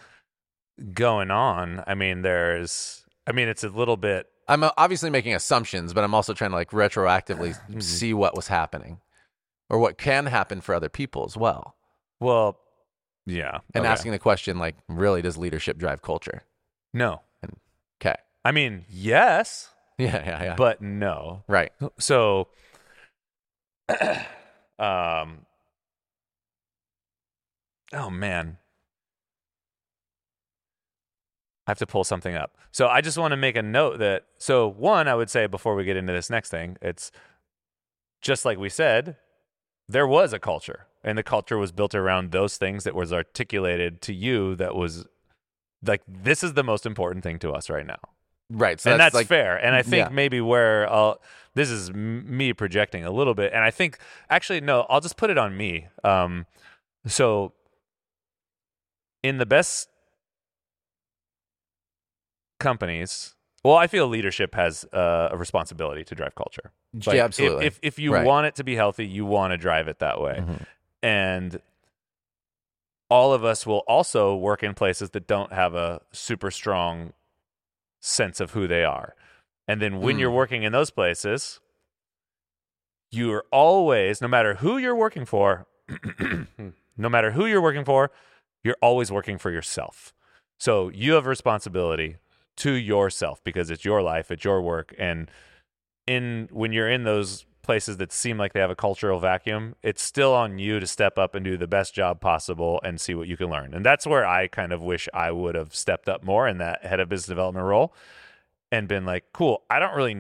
going 0.93 1.31
on. 1.31 1.83
I 1.87 1.95
mean, 1.95 2.23
there's 2.23 3.05
I 3.27 3.33
mean, 3.33 3.49
it's 3.49 3.65
a 3.65 3.69
little 3.69 3.97
bit 3.97 4.27
I'm 4.47 4.63
uh, 4.63 4.71
obviously 4.79 5.11
making 5.11 5.35
assumptions, 5.35 5.93
but 5.93 6.05
I'm 6.05 6.15
also 6.15 6.33
trying 6.33 6.51
to 6.51 6.57
like 6.57 6.71
retroactively 6.71 7.51
mm-hmm. 7.69 7.81
see 7.81 8.15
what 8.15 8.37
was 8.37 8.49
happening 8.49 9.01
or 9.71 9.79
what 9.79 9.99
can 9.99 10.27
happen 10.27 10.61
for 10.61 10.75
other 10.75 10.89
people 10.89 11.25
as 11.25 11.37
well. 11.37 11.77
Well, 12.21 12.59
yeah. 13.27 13.59
And 13.75 13.85
okay. 13.85 13.93
asking 13.93 14.13
the 14.13 14.19
question, 14.19 14.59
like, 14.59 14.77
really, 14.89 15.23
does 15.23 15.37
leadership 15.37 15.79
drive 15.79 16.03
culture? 16.03 16.43
No. 16.95 17.23
And, 17.43 17.57
okay. 18.01 18.17
I 18.45 18.53
mean, 18.53 18.85
yes. 18.89 19.71
Yeah, 20.01 20.25
yeah, 20.25 20.45
yeah. 20.45 20.55
But 20.55 20.81
no. 20.81 21.43
Right. 21.49 21.73
So, 21.99 22.47
um, 24.79 25.41
oh 27.93 28.11
man, 28.11 28.59
I 31.67 31.71
have 31.71 31.79
to 31.79 31.87
pull 31.87 32.05
something 32.05 32.35
up. 32.35 32.57
So 32.71 32.87
I 32.89 33.01
just 33.01 33.19
want 33.19 33.33
to 33.33 33.37
make 33.37 33.57
a 33.57 33.63
note 33.63 33.99
that 33.99 34.25
so 34.39 34.69
one, 34.69 35.09
I 35.09 35.15
would 35.15 35.31
say 35.31 35.47
before 35.47 35.75
we 35.75 35.85
get 35.85 35.97
into 35.97 36.13
this 36.13 36.31
next 36.31 36.51
thing, 36.51 36.77
it's 36.81 37.11
just 38.21 38.45
like 38.45 38.59
we 38.59 38.69
said, 38.69 39.17
there 39.89 40.07
was 40.07 40.33
a 40.33 40.39
culture 40.39 40.87
and 41.03 41.17
the 41.17 41.23
culture 41.23 41.57
was 41.57 41.73
built 41.73 41.95
around 41.95 42.33
those 42.33 42.57
things 42.57 42.85
that 42.85 42.95
was 42.95 43.13
articulated 43.13 44.01
to 44.03 44.13
you 44.13 44.55
that 44.57 44.75
was 44.75 45.07
like 45.85 46.03
this 46.07 46.43
is 46.43 46.55
the 46.55 46.65
most 46.65 46.85
important 46.85 47.23
thing 47.25 47.39
to 47.39 47.53
us 47.53 47.71
right 47.71 47.87
now 47.87 47.99
right 48.51 48.81
so 48.81 48.91
and 48.91 49.01
that's, 49.01 49.13
that's 49.13 49.23
like, 49.23 49.27
fair 49.27 49.57
and 49.57 49.75
i 49.75 49.83
think 49.83 50.09
yeah. 50.09 50.15
maybe 50.15 50.41
where 50.41 50.91
I'll, 50.93 51.21
this 51.55 51.71
is 51.71 51.91
m- 51.91 52.37
me 52.37 52.53
projecting 52.53 53.05
a 53.05 53.11
little 53.11 53.35
bit 53.35 53.53
and 53.53 53.63
i 53.65 53.71
think 53.71 53.99
actually 54.29 54.61
no 54.61 54.87
i'll 54.89 55.01
just 55.01 55.17
put 55.17 55.31
it 55.31 55.39
on 55.39 55.57
me 55.57 55.87
um, 56.05 56.47
so 57.07 57.53
in 59.23 59.39
the 59.39 59.47
best 59.47 59.89
companies 62.59 63.35
well, 63.69 63.77
I 63.77 63.87
feel 63.87 64.09
leadership 64.09 64.55
has 64.55 64.87
uh, 64.95 65.29
a 65.31 65.37
responsibility 65.37 66.03
to 66.05 66.15
drive 66.15 66.35
culture. 66.35 66.73
Like 67.05 67.17
yeah, 67.17 67.25
absolutely. 67.25 67.67
If, 67.67 67.79
if, 67.83 67.97
if 67.97 67.99
you 67.99 68.15
right. 68.15 68.25
want 68.25 68.47
it 68.47 68.55
to 68.55 68.65
be 68.65 68.75
healthy, 68.75 69.07
you 69.07 69.27
want 69.27 69.53
to 69.53 69.59
drive 69.59 69.89
it 69.89 69.99
that 69.99 70.23
way. 70.23 70.39
Mm-hmm. 70.41 70.55
And 71.03 71.61
all 73.11 73.35
of 73.35 73.45
us 73.45 73.67
will 73.67 73.83
also 73.87 74.35
work 74.35 74.63
in 74.63 74.73
places 74.73 75.11
that 75.11 75.27
don't 75.27 75.53
have 75.53 75.75
a 75.75 76.01
super 76.13 76.51
strong 76.51 77.13
sense 78.01 78.41
of 78.41 78.53
who 78.53 78.67
they 78.67 78.85
are. 78.85 79.15
And 79.67 79.83
then 79.83 80.01
when 80.01 80.17
mm. 80.17 80.21
you're 80.21 80.31
working 80.31 80.63
in 80.63 80.73
those 80.73 80.91
places, 80.91 81.61
you're 83.11 83.45
always, 83.53 84.23
no 84.23 84.29
matter 84.29 84.55
who 84.55 84.79
you're 84.79 84.97
working 84.97 85.27
for, 85.27 85.67
no 86.97 87.09
matter 87.11 87.33
who 87.33 87.45
you're 87.45 87.61
working 87.61 87.85
for, 87.85 88.11
you're 88.65 88.79
always 88.81 89.13
working 89.13 89.37
for 89.37 89.51
yourself. 89.51 90.15
So 90.59 90.89
you 90.89 91.13
have 91.13 91.27
a 91.27 91.29
responsibility 91.29 92.17
to 92.59 92.73
yourself 92.73 93.43
because 93.45 93.71
it's 93.71 93.85
your 93.85 94.03
life, 94.03 94.31
it's 94.31 94.45
your 94.45 94.63
work, 94.63 94.95
and 94.99 95.31
in 96.07 96.49
when 96.51 96.73
you're 96.73 96.91
in 96.91 97.05
those 97.05 97.45
places 97.63 97.99
that 97.99 98.11
seem 98.11 98.39
like 98.39 98.55
they 98.55 98.61
have 98.61 98.71
a 98.71 98.75
cultural 98.75 99.21
vacuum, 99.21 99.75
it's 99.83 100.03
still 100.03 100.33
on 100.33 100.59
you 100.59 100.81
to 100.81 100.87
step 100.87 101.19
up 101.19 101.35
and 101.35 101.45
do 101.45 101.59
the 101.59 101.67
best 101.67 101.95
job 101.95 102.19
possible 102.19 102.81
and 102.83 102.99
see 102.99 103.15
what 103.15 103.29
you 103.29 103.37
can 103.37 103.51
learn. 103.51 103.75
And 103.75 103.85
that's 103.85 104.07
where 104.07 104.27
I 104.27 104.47
kind 104.47 104.73
of 104.73 104.81
wish 104.81 105.07
I 105.13 105.31
would 105.31 105.55
have 105.55 105.75
stepped 105.75 106.09
up 106.09 106.25
more 106.25 106.49
in 106.49 106.57
that 106.59 106.87
head 106.87 106.99
of 106.99 107.11
business 107.11 107.29
development 107.29 107.67
role 107.67 107.93
and 108.73 108.89
been 108.89 109.05
like, 109.05 109.25
cool, 109.35 109.65
I 109.69 109.81
don't 109.81 109.95
really 109.95 110.17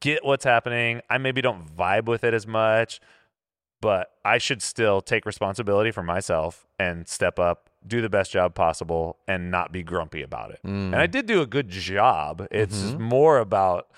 get 0.00 0.26
what's 0.26 0.44
happening. 0.44 1.00
I 1.08 1.16
maybe 1.16 1.40
don't 1.40 1.74
vibe 1.74 2.04
with 2.04 2.22
it 2.22 2.34
as 2.34 2.46
much, 2.46 3.00
but 3.80 4.12
I 4.24 4.38
should 4.38 4.62
still 4.62 5.00
take 5.00 5.26
responsibility 5.26 5.90
for 5.90 6.02
myself 6.02 6.66
and 6.78 7.06
step 7.08 7.38
up 7.38 7.70
do 7.86 8.00
the 8.00 8.08
best 8.08 8.32
job 8.32 8.54
possible 8.54 9.18
and 9.28 9.50
not 9.50 9.72
be 9.72 9.82
grumpy 9.82 10.22
about 10.22 10.50
it. 10.50 10.60
Mm. 10.64 10.86
And 10.86 10.96
I 10.96 11.06
did 11.06 11.26
do 11.26 11.40
a 11.40 11.46
good 11.46 11.68
job. 11.68 12.46
It's 12.50 12.76
mm-hmm. 12.76 13.02
more 13.02 13.38
about 13.38 13.88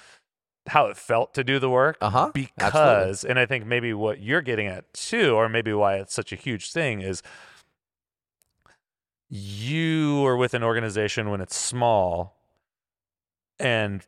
how 0.66 0.86
it 0.86 0.96
felt 0.96 1.32
to 1.34 1.42
do 1.42 1.58
the 1.58 1.70
work 1.70 1.96
uh-huh. 2.00 2.30
because 2.34 2.58
Absolutely. 2.60 3.30
and 3.30 3.38
I 3.38 3.46
think 3.46 3.66
maybe 3.66 3.94
what 3.94 4.20
you're 4.20 4.42
getting 4.42 4.66
at 4.66 4.92
too 4.92 5.34
or 5.34 5.48
maybe 5.48 5.72
why 5.72 5.96
it's 5.96 6.12
such 6.12 6.30
a 6.30 6.36
huge 6.36 6.72
thing 6.72 7.00
is 7.00 7.22
you 9.30 10.26
are 10.26 10.36
with 10.36 10.52
an 10.52 10.62
organization 10.62 11.30
when 11.30 11.40
it's 11.40 11.56
small 11.56 12.36
and 13.58 14.06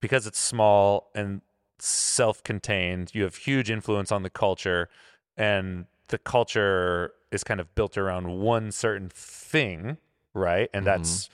because 0.00 0.26
it's 0.26 0.38
small 0.38 1.10
and 1.16 1.40
self-contained. 1.82 3.10
You 3.14 3.22
have 3.24 3.36
huge 3.36 3.70
influence 3.70 4.10
on 4.12 4.22
the 4.22 4.30
culture, 4.30 4.88
and 5.36 5.86
the 6.08 6.18
culture 6.18 7.12
is 7.30 7.44
kind 7.44 7.60
of 7.60 7.74
built 7.74 7.96
around 7.98 8.40
one 8.40 8.72
certain 8.72 9.08
thing, 9.08 9.98
right? 10.34 10.68
And 10.72 10.86
that's 10.86 11.28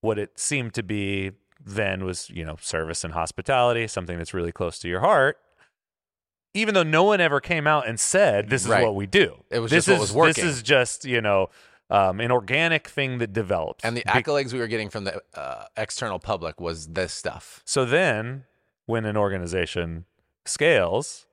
what 0.00 0.18
it 0.18 0.38
seemed 0.38 0.74
to 0.74 0.82
be 0.82 1.32
then 1.64 2.04
was 2.04 2.30
you 2.30 2.44
know 2.44 2.56
service 2.60 3.02
and 3.04 3.14
hospitality, 3.14 3.86
something 3.88 4.18
that's 4.18 4.34
really 4.34 4.52
close 4.52 4.78
to 4.80 4.88
your 4.88 5.00
heart. 5.00 5.38
Even 6.54 6.74
though 6.74 6.82
no 6.82 7.02
one 7.04 7.20
ever 7.20 7.40
came 7.40 7.66
out 7.66 7.86
and 7.86 7.98
said 8.00 8.48
this 8.48 8.62
is 8.64 8.68
Right. 8.68 8.82
what 8.82 8.94
we 8.94 9.06
do, 9.06 9.44
It 9.50 9.58
was 9.58 9.70
this 9.70 9.86
just 9.86 9.88
what 9.88 9.94
is 9.96 10.00
was 10.00 10.12
working. 10.12 10.44
this 10.44 10.56
is 10.56 10.62
just 10.62 11.04
you 11.04 11.20
know 11.20 11.50
um, 11.90 12.20
an 12.20 12.30
organic 12.30 12.88
thing 12.88 13.18
that 13.18 13.32
developed. 13.32 13.82
And 13.84 13.96
the 13.96 14.02
accolades 14.02 14.52
we 14.52 14.58
were 14.58 14.66
getting 14.66 14.88
from 14.90 15.04
the 15.04 15.20
uh, 15.34 15.64
external 15.76 16.18
public 16.18 16.60
was 16.60 16.88
this 16.88 17.12
stuff. 17.12 17.62
So 17.64 17.84
then, 17.84 18.44
when 18.86 19.04
an 19.04 19.16
organization 19.16 20.04
scales, 20.44 21.26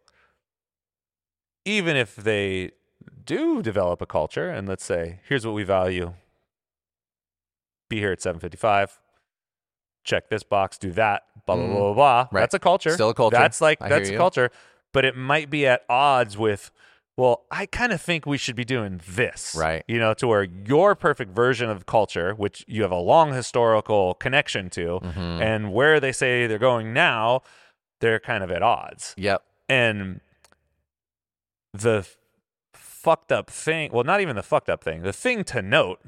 even 1.65 1.95
if 1.95 2.15
they 2.15 2.71
do 3.25 3.61
develop 3.61 4.01
a 4.01 4.05
culture, 4.05 4.49
and 4.49 4.67
let's 4.67 4.83
say, 4.83 5.19
here's 5.27 5.45
what 5.45 5.53
we 5.53 5.63
value 5.63 6.13
be 7.89 7.99
here 7.99 8.11
at 8.11 8.21
755, 8.21 8.99
check 10.03 10.29
this 10.29 10.41
box, 10.43 10.77
do 10.77 10.91
that, 10.91 11.23
blah, 11.45 11.55
blah, 11.55 11.65
Mm. 11.65 11.69
blah, 11.69 11.79
blah, 11.79 11.93
blah. 11.93 12.27
Right. 12.31 12.41
That's 12.41 12.53
a 12.55 12.59
culture. 12.59 12.91
Still 12.91 13.09
a 13.09 13.13
culture. 13.13 13.37
That's 13.37 13.61
like, 13.61 13.81
I 13.81 13.89
that's 13.89 14.09
a 14.09 14.13
you. 14.13 14.17
culture. 14.17 14.49
But 14.93 15.05
it 15.05 15.15
might 15.15 15.49
be 15.49 15.67
at 15.67 15.83
odds 15.87 16.37
with, 16.37 16.71
well, 17.15 17.43
I 17.51 17.65
kind 17.67 17.91
of 17.91 18.01
think 18.01 18.25
we 18.25 18.37
should 18.37 18.55
be 18.55 18.65
doing 18.65 18.99
this. 19.07 19.55
Right. 19.57 19.83
You 19.87 19.99
know, 19.99 20.13
to 20.15 20.27
where 20.27 20.43
your 20.43 20.95
perfect 20.95 21.31
version 21.35 21.69
of 21.69 21.85
culture, 21.85 22.33
which 22.33 22.65
you 22.67 22.81
have 22.81 22.91
a 22.91 22.97
long 22.99 23.33
historical 23.33 24.15
connection 24.15 24.69
to, 24.71 24.99
Mm-hmm. 25.01 25.19
and 25.41 25.73
where 25.73 25.99
they 25.99 26.11
say 26.11 26.47
they're 26.47 26.57
going 26.57 26.91
now, 26.93 27.41
they're 27.99 28.19
kind 28.19 28.43
of 28.43 28.51
at 28.51 28.61
odds. 28.63 29.13
Yep. 29.17 29.43
And 29.69 30.21
the 31.73 32.07
fucked 32.73 33.31
up 33.31 33.49
thing, 33.49 33.91
well, 33.91 34.03
not 34.03 34.21
even 34.21 34.35
the 34.35 34.43
fucked 34.43 34.69
up 34.69 34.83
thing, 34.83 35.01
the 35.03 35.13
thing 35.13 35.43
to 35.45 35.61
note 35.61 35.99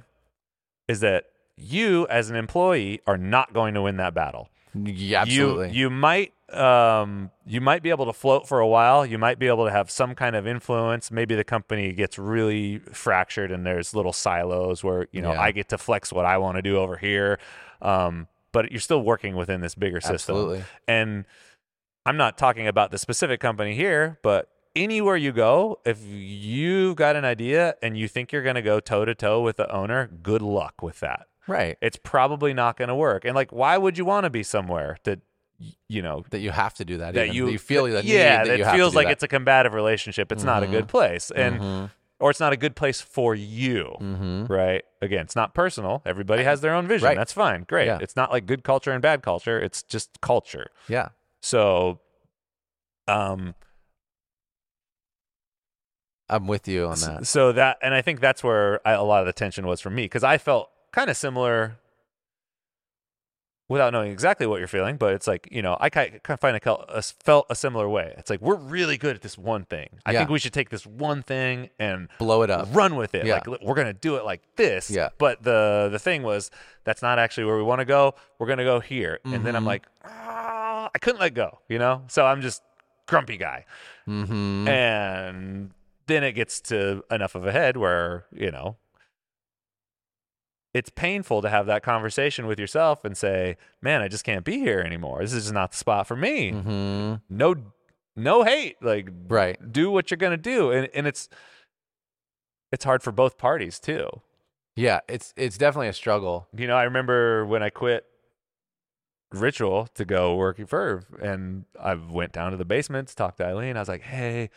is 0.88 1.00
that 1.02 1.26
you 1.58 2.06
as 2.10 2.30
an 2.30 2.36
employee 2.36 3.00
are 3.08 3.18
not 3.18 3.54
going 3.54 3.74
to 3.74 3.82
win 3.82 3.98
that 3.98 4.14
battle. 4.14 4.50
Yeah, 4.74 5.22
absolutely. 5.22 5.70
You 5.70 5.74
you 5.86 5.90
might 5.90 6.34
um 6.54 7.32
you 7.48 7.60
might 7.60 7.82
be 7.82 7.90
able 7.90 8.06
to 8.06 8.14
float 8.14 8.48
for 8.48 8.60
a 8.60 8.68
while. 8.68 9.06
You 9.06 9.18
might 9.18 9.40
be 9.40 9.48
able 9.48 9.66
to 9.66 9.72
have 9.72 9.90
some 9.90 10.14
kind 10.14 10.36
of 10.36 10.46
influence. 10.46 11.10
Maybe 11.12 11.36
the 11.36 11.44
company 11.44 11.92
gets 11.94 12.20
really 12.20 12.80
fractured 12.92 13.52
and 13.52 13.66
there's 13.66 13.96
little 13.96 14.14
silos 14.14 14.84
where 14.84 15.08
you 15.12 15.22
know 15.22 15.34
Yeah. 15.34 15.42
I 15.42 15.52
get 15.52 15.70
to 15.70 15.78
flex 15.78 16.14
what 16.14 16.26
I 16.26 16.38
want 16.38 16.58
to 16.58 16.62
do 16.62 16.78
over 16.78 16.98
here. 16.98 17.40
Um, 17.82 18.28
but 18.52 18.72
you're 18.72 18.80
still 18.80 19.02
working 19.02 19.36
within 19.36 19.62
this 19.62 19.76
bigger 19.76 20.00
system. 20.00 20.36
Absolutely. 20.36 20.64
And 20.88 21.26
I'm 22.06 22.18
not 22.18 22.38
talking 22.38 22.68
about 22.68 22.92
the 22.92 22.98
specific 22.98 23.40
company 23.40 23.76
here, 23.76 24.20
but 24.22 24.50
anywhere 24.76 25.18
you 25.18 25.32
go, 25.34 25.80
if 25.84 26.00
you've 26.06 26.96
got 26.96 27.16
an 27.16 27.26
idea 27.26 27.76
and 27.82 27.98
you 27.98 28.08
think 28.08 28.32
you're 28.32 28.44
going 28.44 28.56
to 28.56 28.62
go 28.62 28.80
toe 28.80 29.04
to 29.04 29.14
toe 29.14 29.42
with 29.42 29.58
the 29.58 29.70
owner, 29.74 30.08
good 30.08 30.42
luck 30.42 30.82
with 30.82 31.00
that 31.02 31.28
right. 31.48 31.78
it's 31.82 31.98
probably 32.02 32.54
not 32.54 32.78
going 32.78 32.88
to 32.88 32.96
work. 32.96 33.26
And 33.26 33.36
like, 33.36 33.52
why 33.52 33.78
would 33.78 33.98
you 33.98 34.06
want 34.06 34.24
to 34.26 34.30
be 34.30 34.44
somewhere 34.44 34.98
that 35.04 35.20
you 35.88 36.02
know 36.02 36.24
That 36.32 36.40
you 36.40 36.52
have 36.52 36.74
to 36.76 36.86
do 36.86 36.98
that. 36.98 37.14
that 37.14 37.26
even. 37.28 37.36
you 37.36 37.48
you 37.50 37.58
feel 37.60 37.86
that 37.86 38.04
yeah 38.06 38.40
need, 38.44 38.50
that, 38.52 38.58
you 38.58 38.64
have 38.66 38.76
feels 38.76 38.94
like 38.96 39.08
that. 39.08 39.14
it's 39.14 39.24
a 39.24 39.28
combative 39.28 39.74
relationship. 39.74 40.32
It's 40.32 40.44
not 40.44 40.64
a 40.64 40.68
good 40.68 40.88
place, 40.88 41.32
and 41.32 41.60
Mhm. 41.60 41.92
or 42.20 42.30
it's 42.32 42.40
not 42.40 42.54
a 42.54 42.58
good 42.58 42.76
place 42.76 43.02
for 43.02 43.36
you. 43.36 43.96
Mhm. 44.00 44.50
Right? 44.50 44.84
Again, 45.02 45.22
it's 45.26 45.36
not 45.36 45.54
personal. 45.54 46.02
Everybody 46.06 46.44
has 46.44 46.62
their 46.62 46.74
own 46.74 46.88
vision. 46.88 47.06
Right. 47.08 47.18
That's 47.18 47.34
fine. 47.34 47.64
Great. 47.68 47.88
Yeah. 47.88 48.00
It's 48.02 48.16
not 48.16 48.32
like 48.32 48.46
good 48.46 48.64
culture 48.64 48.92
and 48.92 49.02
bad 49.02 49.22
culture. 49.22 49.60
It's 49.60 49.84
just 49.84 50.20
culture. 50.22 50.68
Yeah. 50.88 51.10
So, 51.42 52.00
um, 53.08 53.54
I'm 56.30 56.48
with 56.48 56.68
you 56.68 56.88
on 56.88 57.00
that. 57.02 57.28
So 57.28 57.52
that, 57.52 57.78
and 57.84 57.94
I 57.94 58.02
think 58.02 58.20
that's 58.20 58.44
where 58.44 58.86
I, 58.88 58.94
a 58.94 59.04
lot 59.04 59.20
of 59.22 59.28
the 59.28 59.34
tension 59.34 59.68
was 59.68 59.80
for 59.80 59.90
me 59.92 60.04
because 60.04 60.24
I 60.24 60.38
felt 60.40 60.70
kind 60.92 61.10
of 61.10 61.18
similar 61.18 61.78
without 63.68 63.92
knowing 63.94 64.12
exactly 64.12 64.46
what 64.46 64.60
you're 64.60 64.68
feeling, 64.68 64.96
but 64.96 65.14
it's 65.14 65.26
like, 65.26 65.48
you 65.52 65.62
know, 65.62 65.76
I 65.80 65.90
kind 65.90 66.20
of 66.30 66.40
find 66.40 66.56
I 66.56 67.02
felt 67.02 67.48
a 67.50 67.56
similar 67.56 67.90
way. 67.90 68.14
It's 68.18 68.30
like, 68.30 68.40
we're 68.42 68.56
really 68.58 68.96
good 68.98 69.16
at 69.16 69.24
this 69.24 69.38
one 69.40 69.66
thing. 69.66 69.90
I 70.06 70.12
Yeah. 70.12 70.20
think 70.20 70.30
we 70.30 70.38
should 70.38 70.54
take 70.54 70.70
this 70.70 70.86
one 70.86 71.24
thing 71.24 71.70
and 71.80 72.08
Blow 72.20 72.44
it 72.44 72.52
up. 72.52 72.68
run 72.74 72.96
with 72.96 73.16
it. 73.16 73.26
Yeah. 73.26 73.42
Like, 73.46 73.48
we're 73.64 73.74
going 73.74 73.88
to 73.88 73.94
do 73.94 74.18
it 74.18 74.24
like 74.26 74.42
this. 74.56 74.92
Yeah. 74.92 75.10
But 75.18 75.42
the, 75.42 75.90
the 75.92 75.98
thing 75.98 76.22
was, 76.22 76.52
that's 76.84 77.02
not 77.02 77.18
actually 77.18 77.46
where 77.46 77.58
we 77.58 77.64
want 77.64 77.80
to 77.80 77.86
go. 77.86 78.14
We're 78.38 78.46
going 78.48 78.60
to 78.60 78.64
go 78.66 78.80
here. 78.80 79.20
And 79.26 79.44
then 79.44 79.56
I'm 79.56 79.64
Mhm. 79.64 79.68
like, 79.68 79.88
ah, 80.04 80.90
I 80.94 81.00
couldn't 81.00 81.20
let 81.20 81.34
go, 81.34 81.58
you 81.68 81.80
know? 81.80 82.04
So 82.08 82.24
I'm 82.26 82.42
just 82.42 82.62
grumpy 83.08 83.38
guy 83.38 83.66
Mm-hmm. 84.08 84.68
and 84.68 85.72
then 86.08 86.24
it 86.24 86.34
gets 86.34 86.62
to 86.62 87.04
enough 87.10 87.34
of 87.36 87.46
a 87.48 87.52
head 87.52 87.78
where 87.78 88.26
you 88.32 88.52
know 88.52 88.78
it's 90.76 90.90
painful 90.90 91.42
to 91.42 91.50
have 91.50 91.66
that 91.68 91.82
conversation 91.84 92.46
with 92.48 92.60
yourself 92.60 93.06
and 93.06 93.16
say 93.18 93.56
man 93.82 94.02
i 94.02 94.08
just 94.08 94.24
can't 94.26 94.44
be 94.44 94.58
here 94.60 94.82
anymore 94.82 95.22
this 95.22 95.32
is 95.34 95.44
just 95.46 95.54
not 95.54 95.72
the 95.72 95.78
spot 95.78 96.06
for 96.06 96.16
me 96.18 96.52
Mm-hmm. 96.52 97.16
no 97.30 97.56
no 98.16 98.44
hate 98.44 98.76
like 98.82 99.08
Right. 99.28 99.58
do 99.72 99.90
what 99.90 100.12
you're 100.12 100.18
gonna 100.18 100.38
do 100.38 100.72
and, 100.72 100.90
and 100.94 101.08
it's 101.08 101.30
it's 102.72 102.84
hard 102.84 103.02
for 103.04 103.12
both 103.12 103.38
parties 103.38 103.80
too 103.80 104.10
Yeah. 104.76 105.00
It's 105.08 105.34
it's 105.38 105.58
definitely 105.58 105.88
a 105.88 105.94
struggle. 105.94 106.48
you 106.56 106.68
know 106.68 106.76
i 106.76 106.84
remember 106.84 107.46
when 107.46 107.64
i 107.64 107.70
quit 107.70 108.04
ritual 109.34 109.88
to 109.96 110.06
go 110.06 110.36
work 110.36 110.60
at 110.60 110.70
Verve 110.70 111.06
and 111.22 111.66
I 111.80 111.96
went 111.96 112.32
down 112.32 112.52
to 112.52 112.58
the 112.58 112.66
basement 112.66 113.08
to 113.10 113.16
talk 113.16 113.36
to 113.38 113.46
Eileen. 113.46 113.76
I 113.76 113.80
was 113.82 113.90
like, 113.90 114.04
hey, 114.04 114.50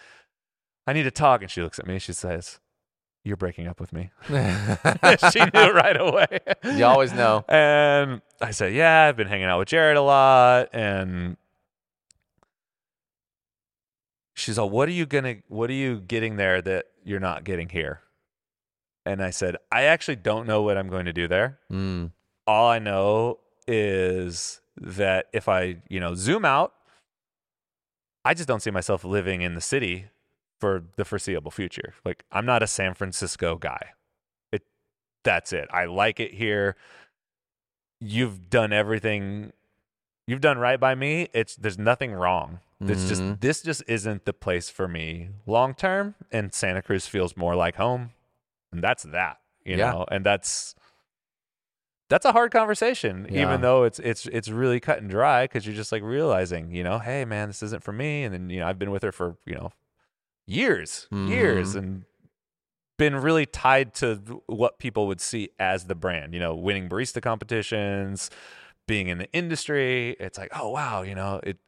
I 0.86 0.92
need 0.92 1.02
to 1.04 1.10
talk. 1.10 1.42
And 1.42 1.50
she 1.50 1.62
looks 1.62 1.78
at 1.80 1.86
me 1.86 1.98
she 1.98 2.12
says, 2.12 2.60
You're 3.24 3.36
breaking 3.36 3.66
up 3.66 3.80
with 3.80 3.92
me. 3.92 4.10
she 4.28 4.30
knew 4.34 5.70
right 5.72 5.96
away. 6.00 6.38
You 6.64 6.84
always 6.84 7.12
know. 7.12 7.44
And 7.48 8.22
I 8.40 8.52
said, 8.52 8.72
Yeah, 8.72 9.04
I've 9.06 9.16
been 9.16 9.26
hanging 9.28 9.46
out 9.46 9.58
with 9.58 9.68
Jared 9.68 9.96
a 9.96 10.02
lot. 10.02 10.68
And 10.72 11.36
she's 14.34 14.58
all, 14.58 14.70
What 14.70 14.88
are 14.88 14.92
you 14.92 15.06
gonna 15.06 15.36
what 15.48 15.70
are 15.70 15.74
you 15.74 16.00
getting 16.00 16.36
there 16.36 16.62
that 16.62 16.86
you're 17.04 17.20
not 17.20 17.44
getting 17.44 17.68
here? 17.68 18.00
And 19.04 19.22
I 19.22 19.30
said, 19.30 19.56
I 19.72 19.84
actually 19.84 20.16
don't 20.16 20.46
know 20.46 20.62
what 20.62 20.76
I'm 20.76 20.88
going 20.88 21.06
to 21.06 21.12
do 21.14 21.26
there 21.28 21.58
Mm. 21.72 22.12
all 22.46 22.68
I 22.68 22.78
know 22.78 23.38
is 23.66 24.60
that 24.76 25.26
if 25.32 25.48
I, 25.48 25.76
you 25.88 25.98
know, 25.98 26.14
zoom 26.14 26.44
out, 26.44 26.74
I 28.24 28.34
just 28.34 28.46
don't 28.48 28.60
see 28.60 28.70
myself 28.70 29.04
living 29.04 29.40
in 29.42 29.54
the 29.54 29.60
city 29.62 30.06
for 30.58 30.82
the 30.96 31.04
foreseeable 31.04 31.50
future. 31.50 31.94
Like 32.04 32.24
I'm 32.32 32.46
not 32.46 32.62
a 32.62 32.66
San 32.66 32.94
Francisco 32.94 33.56
guy. 33.56 33.90
It 34.52 34.62
that's 35.24 35.52
it. 35.52 35.68
I 35.72 35.84
like 35.86 36.20
it 36.20 36.34
here. 36.34 36.76
You've 38.00 38.48
done 38.48 38.72
everything 38.72 39.52
you've 40.26 40.40
done 40.40 40.58
right 40.58 40.78
by 40.78 40.94
me. 40.94 41.28
It's 41.32 41.56
there's 41.56 41.78
nothing 41.78 42.12
wrong. 42.12 42.60
It's 42.80 43.04
Mhm. 43.04 43.08
just 43.08 43.40
this 43.40 43.62
just 43.62 43.82
isn't 43.88 44.24
the 44.24 44.32
place 44.32 44.70
for 44.70 44.86
me 44.86 45.30
long 45.46 45.74
term 45.74 46.14
and 46.30 46.54
Santa 46.54 46.80
Cruz 46.82 47.06
feels 47.06 47.36
more 47.36 47.56
like 47.56 47.74
home. 47.76 48.10
And 48.70 48.82
that's 48.82 49.02
that, 49.04 49.40
you 49.64 49.76
Yeah. 49.76 49.90
know. 49.92 50.06
And 50.10 50.24
that's 50.24 50.74
that's 52.08 52.24
a 52.24 52.32
hard 52.32 52.52
conversation 52.52 53.26
Yeah. 53.30 53.42
even 53.42 53.60
though 53.60 53.82
it's 53.84 53.98
it's 53.98 54.26
it's 54.26 54.48
really 54.48 54.80
cut 54.80 54.98
and 54.98 55.10
dry 55.10 55.46
cuz 55.46 55.66
you're 55.66 55.74
just 55.74 55.90
like 55.92 56.02
realizing, 56.02 56.70
you 56.72 56.84
know, 56.84 56.98
hey 57.00 57.24
man, 57.24 57.48
this 57.48 57.62
isn't 57.64 57.82
for 57.82 57.92
me 57.92 58.22
and 58.24 58.32
then 58.32 58.48
you 58.50 58.60
know, 58.60 58.68
I've 58.68 58.78
been 58.78 58.90
with 58.92 59.02
her 59.02 59.12
for, 59.12 59.36
you 59.44 59.54
know, 59.56 59.72
years, 60.48 61.06
years 61.12 61.74
Mhm. 61.74 61.78
and 61.78 62.04
been 62.96 63.14
really 63.14 63.46
tied 63.46 63.94
to 63.94 64.42
what 64.46 64.78
people 64.78 65.06
would 65.06 65.20
see 65.20 65.50
as 65.58 65.84
the 65.84 65.94
brand, 65.94 66.34
you 66.34 66.40
know, 66.40 66.54
winning 66.54 66.88
barista 66.88 67.22
competitions, 67.22 68.28
being 68.88 69.06
in 69.08 69.18
the 69.18 69.30
industry. 69.32 70.16
It's 70.18 70.36
like, 70.38 70.50
oh 70.58 70.70
wow, 70.70 71.02
you 71.02 71.14
know, 71.14 71.40
it 71.44 71.58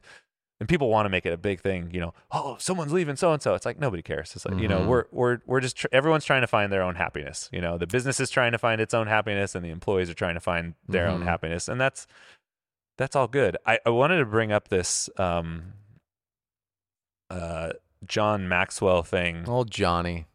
and 0.59 0.67
people 0.69 0.89
want 0.89 1.05
to 1.05 1.09
make 1.09 1.25
it 1.25 1.33
a 1.33 1.37
big 1.37 1.59
thing, 1.61 1.89
you 1.91 1.99
know, 1.99 2.13
oh, 2.31 2.55
someone's 2.59 2.91
leaving 2.93 3.15
so 3.15 3.31
and 3.33 3.41
so. 3.41 3.55
It's 3.55 3.65
like 3.65 3.79
nobody 3.79 4.03
cares. 4.03 4.35
It's 4.35 4.45
like, 4.45 4.59
you 4.59 4.67
know, 4.67 4.81
Mhm. 4.81 4.87
we're 4.87 5.05
we're 5.11 5.37
we're 5.45 5.59
just 5.61 5.77
tr- 5.77 5.87
everyone's 5.91 6.25
trying 6.25 6.41
to 6.41 6.47
find 6.47 6.71
their 6.71 6.83
own 6.83 6.95
happiness. 6.95 7.49
You 7.53 7.61
know, 7.61 7.77
the 7.77 7.87
business 7.87 8.19
is 8.19 8.29
trying 8.29 8.51
to 8.51 8.57
find 8.59 8.81
its 8.81 8.93
own 8.93 9.07
happiness 9.07 9.55
and 9.55 9.63
the 9.65 9.69
employees 9.69 10.09
are 10.09 10.13
trying 10.13 10.33
to 10.35 10.39
find 10.41 10.75
their 10.87 11.07
own 11.07 11.21
Mhm. 11.21 11.25
happiness. 11.25 11.67
And 11.67 11.79
that's 11.79 12.07
that's 12.97 13.15
all 13.15 13.27
good. 13.27 13.57
I, 13.65 13.79
I 13.85 13.89
wanted 13.89 14.17
to 14.17 14.25
bring 14.25 14.51
up 14.51 14.67
this 14.67 15.09
um 15.17 15.73
uh 17.29 17.71
John 18.05 18.47
Maxwell 18.47 19.03
thing. 19.03 19.45
Old 19.47 19.69
Johnny. 19.71 20.25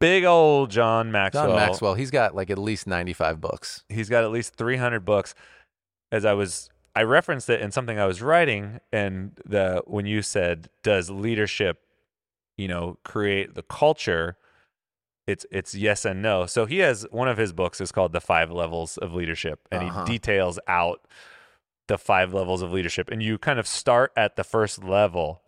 Big 0.00 0.24
old 0.24 0.70
John 0.70 1.10
Maxwell. 1.10 1.48
John 1.48 1.56
Maxwell. 1.56 1.94
He's 1.94 2.10
got 2.10 2.34
like 2.34 2.50
at 2.50 2.58
least 2.58 2.86
95 2.86 3.40
books. 3.40 3.82
he's 3.88 4.08
got 4.08 4.22
at 4.24 4.30
least 4.30 4.54
300 4.54 5.04
books 5.04 5.34
as 6.12 6.24
i 6.24 6.32
was 6.32 6.70
i 6.96 7.02
referenced 7.02 7.50
it 7.50 7.60
in 7.60 7.70
something 7.70 7.98
i 7.98 8.06
was 8.06 8.22
writing 8.22 8.78
and 8.92 9.32
the 9.44 9.82
when 9.86 10.06
you 10.06 10.22
said 10.22 10.70
does 10.82 11.10
leadership 11.10 11.80
you 12.56 12.66
know 12.68 12.96
create 13.04 13.54
the 13.54 13.62
culture 13.62 14.36
it's 15.26 15.44
it's 15.50 15.74
yes 15.74 16.04
and 16.06 16.22
no 16.22 16.46
so 16.46 16.64
he 16.64 16.78
has 16.78 17.04
one 17.10 17.28
of 17.28 17.36
his 17.36 17.52
books 17.52 17.80
is 17.80 17.92
called 17.92 18.12
the 18.12 18.20
five 18.20 18.50
levels 18.50 18.96
of 18.98 19.12
leadership 19.12 19.60
and 19.70 19.82
Uh-huh. 19.90 20.04
he 20.06 20.12
details 20.12 20.58
out 20.66 21.06
the 21.88 21.98
five 21.98 22.32
levels 22.32 22.62
of 22.62 22.72
leadership 22.72 23.10
and 23.10 23.22
you 23.22 23.36
kind 23.36 23.58
of 23.58 23.66
start 23.66 24.12
at 24.16 24.36
the 24.36 24.44
first 24.44 24.82
level 24.84 25.42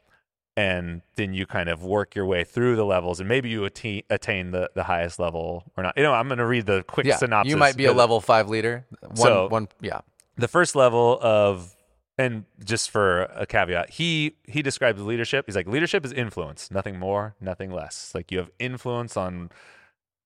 and 0.61 1.03
then 1.17 1.33
you 1.33 1.47
kind 1.47 1.69
of 1.69 1.83
work 1.83 2.15
your 2.15 2.27
way 2.27 2.43
through 2.45 2.75
the 2.77 2.85
levels 2.85 3.21
and 3.21 3.29
maybe 3.29 3.49
you 3.49 3.65
attain, 3.65 4.03
attain 4.11 4.51
the, 4.51 4.71
the 4.75 4.83
highest 4.85 5.19
level 5.19 5.65
or 5.77 5.83
not. 5.83 5.95
You 5.97 6.03
know, 6.03 6.13
I'm 6.13 6.29
going 6.29 6.39
to 6.39 6.47
read 6.47 6.67
the 6.67 6.83
quick 6.95 7.07
yeah, 7.07 7.17
synopsis. 7.17 7.51
you 7.51 7.57
might 7.57 7.77
be 7.77 7.87
a 7.87 7.93
level 7.93 8.21
five 8.21 8.49
leader. 8.49 8.85
One, 9.01 9.17
So- 9.17 9.49
one, 9.49 9.69
yeah. 9.81 10.01
The 10.37 10.49
first 10.49 10.75
level 10.75 11.19
of 11.21 11.75
and 12.17 12.45
just 12.65 12.91
for 12.91 13.23
a 13.45 13.47
caveat, 13.47 13.91
he 13.91 14.37
he 14.47 14.63
describes 14.63 15.01
leadership. 15.03 15.45
He's 15.47 15.57
like 15.57 15.67
leadership 15.67 16.05
is 16.05 16.13
influence, 16.13 16.71
nothing 16.71 16.99
more, 16.99 17.35
nothing 17.41 17.71
less. 17.71 18.13
Like 18.15 18.31
you 18.33 18.39
have 18.39 18.51
influence 18.59 19.17
on 19.17 19.51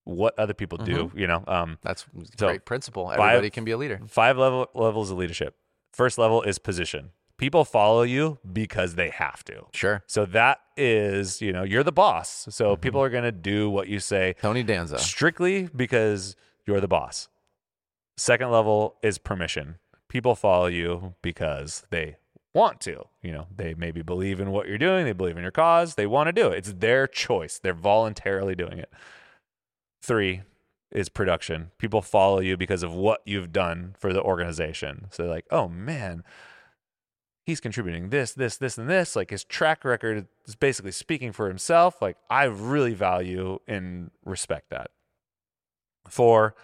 what 0.05 0.37
other 0.39 0.53
people 0.53 0.77
do, 0.77 1.11
you 1.15 1.27
know. 1.27 1.43
Um 1.47 1.77
That's 1.81 2.03
a 2.03 2.37
So, 2.37 2.47
great 2.47 2.65
principle. 2.65 3.11
Everybody 3.11 3.49
can 3.49 3.63
be 3.65 3.71
a 3.71 3.77
leader. 3.77 3.99
five 4.07 4.37
level 4.37 4.69
levels 4.73 5.11
of 5.11 5.17
leadership. 5.17 5.55
First 5.93 6.17
level 6.17 6.41
is 6.43 6.59
position. 6.59 7.11
People 7.37 7.65
follow 7.65 8.03
you 8.03 8.37
because 8.53 8.95
they 8.95 9.09
have 9.09 9.43
to. 9.45 9.65
Sure. 9.73 10.03
So 10.07 10.25
that 10.27 10.59
is, 10.77 11.41
you 11.41 11.51
know, 11.51 11.63
you're 11.63 11.83
the 11.83 11.91
boss. 11.91 12.47
So 12.49 12.71
Mm-hmm. 12.73 12.81
people 12.81 13.01
are 13.01 13.09
going 13.09 13.23
to 13.25 13.31
do 13.31 13.69
what 13.69 13.87
you 13.89 13.99
say 13.99 14.35
Tony 14.41 14.63
Danza. 14.63 14.97
strictly 14.99 15.69
because 15.75 16.35
you're 16.65 16.79
the 16.79 16.87
boss. 16.87 17.27
Second 18.17 18.51
level 18.51 18.95
is 19.03 19.17
permission. 19.17 19.75
People 20.07 20.35
follow 20.35 20.67
you 20.67 21.15
because 21.21 21.83
they 21.89 22.15
want 22.53 22.79
to. 22.81 23.03
You 23.21 23.33
know, 23.33 23.47
they 23.53 23.73
maybe 23.73 24.01
believe 24.01 24.39
in 24.39 24.51
what 24.51 24.67
you're 24.69 24.77
doing, 24.77 25.03
they 25.03 25.11
believe 25.11 25.35
in 25.35 25.43
your 25.43 25.51
cause, 25.51 25.95
they 25.95 26.07
want 26.07 26.27
to 26.27 26.31
do 26.31 26.47
it. 26.51 26.59
It's 26.59 26.73
their 26.73 27.05
choice. 27.05 27.59
They're 27.59 27.73
voluntarily 27.73 28.55
doing 28.55 28.79
it. 28.79 28.89
Three 30.01 30.43
is 30.91 31.09
production. 31.09 31.71
People 31.77 32.01
follow 32.01 32.39
you 32.39 32.55
because 32.55 32.83
of 32.83 32.93
what 32.93 33.21
you've 33.25 33.51
done 33.51 33.95
for 33.99 34.13
the 34.13 34.21
organization. 34.21 35.07
So 35.11 35.23
they're 35.23 35.31
like, 35.31 35.47
oh 35.51 35.67
man, 35.67 36.23
he's 37.45 37.59
contributing 37.59 38.09
this, 38.09 38.33
this, 38.33 38.57
this, 38.57 38.77
and 38.77 38.89
this. 38.89 39.15
Like 39.15 39.29
his 39.29 39.43
track 39.43 39.85
record 39.85 40.27
is 40.47 40.55
basically 40.55 40.91
speaking 40.91 41.31
for 41.31 41.47
himself. 41.47 42.01
Like 42.01 42.17
I 42.29 42.45
really 42.45 42.93
value 42.93 43.59
and 43.67 44.11
respect 44.25 44.69
that. 44.71 44.91
Four, 46.07 46.55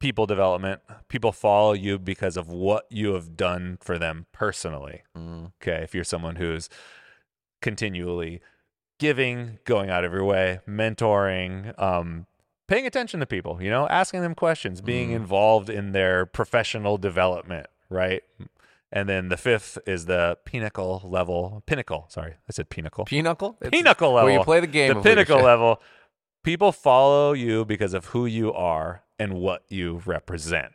people 0.00 0.26
development. 0.26 0.80
People 1.08 1.32
follow 1.32 1.72
you 1.72 1.98
because 1.98 2.36
of 2.36 2.48
what 2.48 2.86
you 2.90 3.14
have 3.14 3.36
done 3.36 3.78
for 3.80 3.98
them 3.98 4.26
personally. 4.32 5.02
Mm. 5.16 5.52
Okay. 5.62 5.82
If 5.82 5.94
you're 5.94 6.04
someone 6.04 6.36
who's 6.36 6.68
continually 7.60 8.40
giving, 8.98 9.58
going 9.64 9.90
out 9.90 10.04
of 10.04 10.12
your 10.12 10.24
way, 10.24 10.60
mentoring, 10.68 11.76
um, 11.80 12.26
paying 12.68 12.86
attention 12.86 13.20
to 13.20 13.26
people, 13.26 13.60
you 13.62 13.70
know, 13.70 13.88
asking 13.88 14.22
them 14.22 14.34
questions, 14.34 14.80
being 14.80 15.10
Mm. 15.10 15.16
involved 15.16 15.68
in 15.70 15.92
their 15.92 16.24
professional 16.26 16.98
development, 16.98 17.66
right? 17.88 18.22
And 18.94 19.08
then 19.08 19.30
the 19.30 19.38
fifth 19.38 19.78
is 19.86 20.04
the 20.04 20.36
pinnacle 20.44 21.00
level. 21.04 21.62
Pinnacle, 21.64 22.06
sorry, 22.10 22.34
I 22.48 22.52
said 22.52 22.68
pinnacle. 22.68 23.06
Pinnacle? 23.06 23.56
It's 23.62 23.70
pinnacle 23.70 24.12
level. 24.12 24.26
Where 24.28 24.38
you 24.38 24.44
play 24.44 24.60
the 24.60 24.66
game 24.66 24.88
The 24.88 25.00
pinnacle 25.00 25.36
leadership. 25.36 25.44
level. 25.46 25.80
People 26.44 26.72
follow 26.72 27.32
you 27.32 27.64
because 27.64 27.94
of 27.94 28.06
who 28.06 28.26
you 28.26 28.52
are 28.52 29.02
and 29.18 29.34
what 29.34 29.62
you 29.68 30.02
represent. 30.04 30.72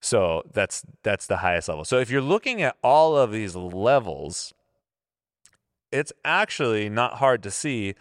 So 0.00 0.42
that's 0.52 0.84
that's 1.02 1.26
the 1.26 1.38
highest 1.38 1.68
level. 1.68 1.84
So 1.84 1.98
if 1.98 2.10
you're 2.10 2.20
looking 2.22 2.62
at 2.62 2.76
all 2.82 3.16
of 3.16 3.30
these 3.32 3.54
levels, 3.54 4.54
it's 5.92 6.12
actually 6.24 6.88
not 6.88 7.14
hard 7.14 7.42
to 7.42 7.50
see 7.50 7.94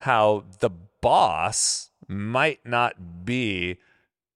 how 0.00 0.44
the 0.60 0.70
boss 1.00 1.90
might 2.08 2.60
not 2.66 3.24
be 3.24 3.78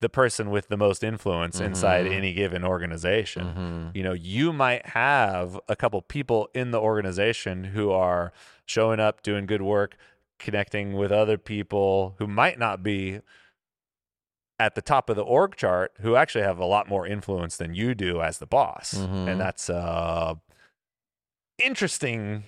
the 0.01 0.09
person 0.09 0.51
with 0.51 0.69
the 0.69 0.77
most 0.77 1.03
influence 1.03 1.59
inside 1.61 2.07
Mhm. 2.07 2.13
any 2.13 2.33
given 2.33 2.65
organization 2.65 3.45
Mhm. 3.93 3.97
you 3.97 4.03
know 4.03 4.13
you 4.13 4.53
might 4.53 4.87
have 4.87 5.59
a 5.69 5.75
couple 5.75 6.01
people 6.03 6.49
in 6.55 6.71
the 6.71 6.81
organization 6.81 7.65
who 7.65 7.91
are 7.91 8.33
showing 8.65 9.01
up 9.01 9.23
doing 9.23 9.45
good 9.47 9.63
work 9.63 9.97
connecting 10.39 10.93
with 10.95 11.11
other 11.11 11.37
people 11.37 12.15
who 12.19 12.27
might 12.29 12.59
not 12.59 12.83
be 12.83 13.21
at 14.61 14.75
the 14.77 14.83
top 14.83 15.09
of 15.11 15.17
the 15.17 15.23
org 15.25 15.57
chart 15.57 15.93
who 16.01 16.15
actually 16.17 16.45
have 16.45 16.59
a 16.59 16.65
lot 16.65 16.89
more 16.89 17.07
influence 17.07 17.57
than 17.57 17.75
you 17.75 17.95
do 17.95 18.21
as 18.23 18.39
the 18.39 18.47
boss 18.47 18.95
Mhm. 18.95 19.29
and 19.29 19.41
that's 19.41 19.69
uh 19.69 20.35
interesting 21.59 22.45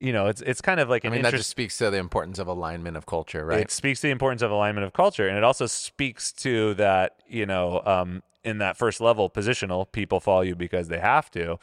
you 0.00 0.12
know 0.12 0.26
it's 0.26 0.40
it's 0.42 0.60
kind 0.60 0.80
of 0.80 0.88
like 0.88 1.04
I 1.04 1.08
an 1.08 1.14
mean, 1.14 1.22
that 1.22 1.32
just 1.32 1.50
speaks 1.50 1.78
to 1.78 1.90
the 1.90 1.98
importance 1.98 2.38
of 2.38 2.46
alignment 2.46 2.96
of 2.96 3.06
culture, 3.06 3.44
right? 3.44 3.60
it 3.60 3.70
speaks 3.70 4.00
to 4.00 4.08
the 4.08 4.12
importance 4.12 4.42
of 4.42 4.50
alignment 4.50 4.86
of 4.86 4.92
culture, 4.92 5.28
and 5.28 5.36
it 5.38 5.44
also 5.44 5.66
speaks 5.66 6.32
to 6.32 6.74
that 6.74 7.16
you 7.28 7.46
know 7.46 7.82
um, 7.84 8.22
in 8.44 8.58
that 8.58 8.76
first 8.76 9.00
level 9.00 9.30
positional, 9.30 9.90
people 9.90 10.20
follow 10.20 10.42
you 10.42 10.54
because 10.54 10.88
they 10.88 11.00
have 11.00 11.30
to. 11.32 11.58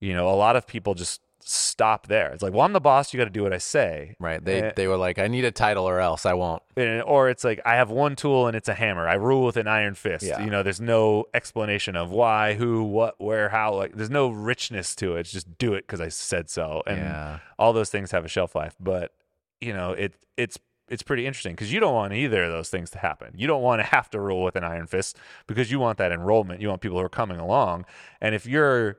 You 0.00 0.14
know, 0.14 0.28
a 0.28 0.34
lot 0.34 0.56
of 0.56 0.66
people 0.66 0.94
just 0.94 1.20
stop 1.44 2.06
there. 2.06 2.30
It's 2.32 2.42
like, 2.42 2.52
well, 2.52 2.62
I'm 2.62 2.72
the 2.72 2.80
boss. 2.80 3.12
You 3.12 3.18
got 3.18 3.24
to 3.24 3.30
do 3.30 3.42
what 3.42 3.52
I 3.52 3.58
say. 3.58 4.14
right. 4.18 4.44
They 4.44 4.62
eh. 4.62 4.72
they 4.76 4.86
were 4.86 4.96
like, 4.96 5.18
I 5.18 5.28
need 5.28 5.44
a 5.44 5.50
title 5.50 5.88
or 5.88 6.00
else 6.00 6.26
I 6.26 6.34
won't. 6.34 6.62
And, 6.76 7.02
or 7.02 7.28
it's 7.28 7.44
like 7.44 7.60
I 7.64 7.76
have 7.76 7.90
one 7.90 8.16
tool 8.16 8.46
and 8.46 8.56
it's 8.56 8.68
a 8.68 8.74
hammer. 8.74 9.08
I 9.08 9.14
rule 9.14 9.44
with 9.44 9.56
an 9.56 9.68
iron 9.68 9.94
fist. 9.94 10.24
Yeah. 10.24 10.44
You 10.44 10.50
know, 10.50 10.62
there's 10.62 10.80
no 10.80 11.24
explanation 11.32 11.96
of 11.96 12.10
why, 12.10 12.54
who, 12.54 12.84
what, 12.84 13.20
where, 13.20 13.48
how. 13.48 13.74
Like, 13.74 13.94
there's 13.94 14.10
no 14.10 14.28
richness 14.28 14.94
to 14.96 15.16
it. 15.16 15.20
It's 15.20 15.32
just 15.32 15.58
do 15.58 15.74
it 15.74 15.86
because 15.86 16.00
I 16.00 16.08
said 16.08 16.50
so. 16.50 16.82
And 16.86 16.98
yeah. 16.98 17.38
all 17.58 17.72
those 17.72 17.90
things 17.90 18.10
have 18.10 18.24
a 18.24 18.28
shelf 18.28 18.54
life 18.54 18.76
but 18.80 19.12
you 19.60 19.72
know 19.72 19.92
it 19.92 20.14
it's 20.36 20.58
it's 20.88 21.02
pretty 21.02 21.26
interesting 21.26 21.54
because 21.54 21.72
you 21.72 21.80
don't 21.80 21.94
want 21.94 22.12
either 22.12 22.44
of 22.44 22.50
those 22.50 22.68
things 22.68 22.90
to 22.90 22.98
happen 22.98 23.32
you 23.36 23.46
don't 23.46 23.62
want 23.62 23.80
to 23.80 23.84
have 23.86 24.10
to 24.10 24.20
rule 24.20 24.42
with 24.42 24.56
an 24.56 24.64
iron 24.64 24.86
fist 24.86 25.16
because 25.46 25.70
you 25.70 25.78
want 25.78 25.96
that 25.98 26.12
enrollment 26.12 26.60
you 26.60 26.68
want 26.68 26.80
people 26.80 26.98
who 26.98 27.04
are 27.04 27.08
coming 27.08 27.38
along 27.38 27.84
and 28.20 28.34
if 28.34 28.44
you're 28.44 28.98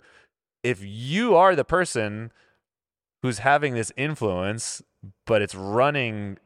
if 0.63 0.79
you 0.83 1.35
are 1.35 1.55
the 1.55 1.65
person 1.65 2.31
who's 3.21 3.39
having 3.39 3.73
this 3.73 3.91
influence 3.97 4.81
but 5.25 5.41
it's 5.41 5.55
running 5.55 6.37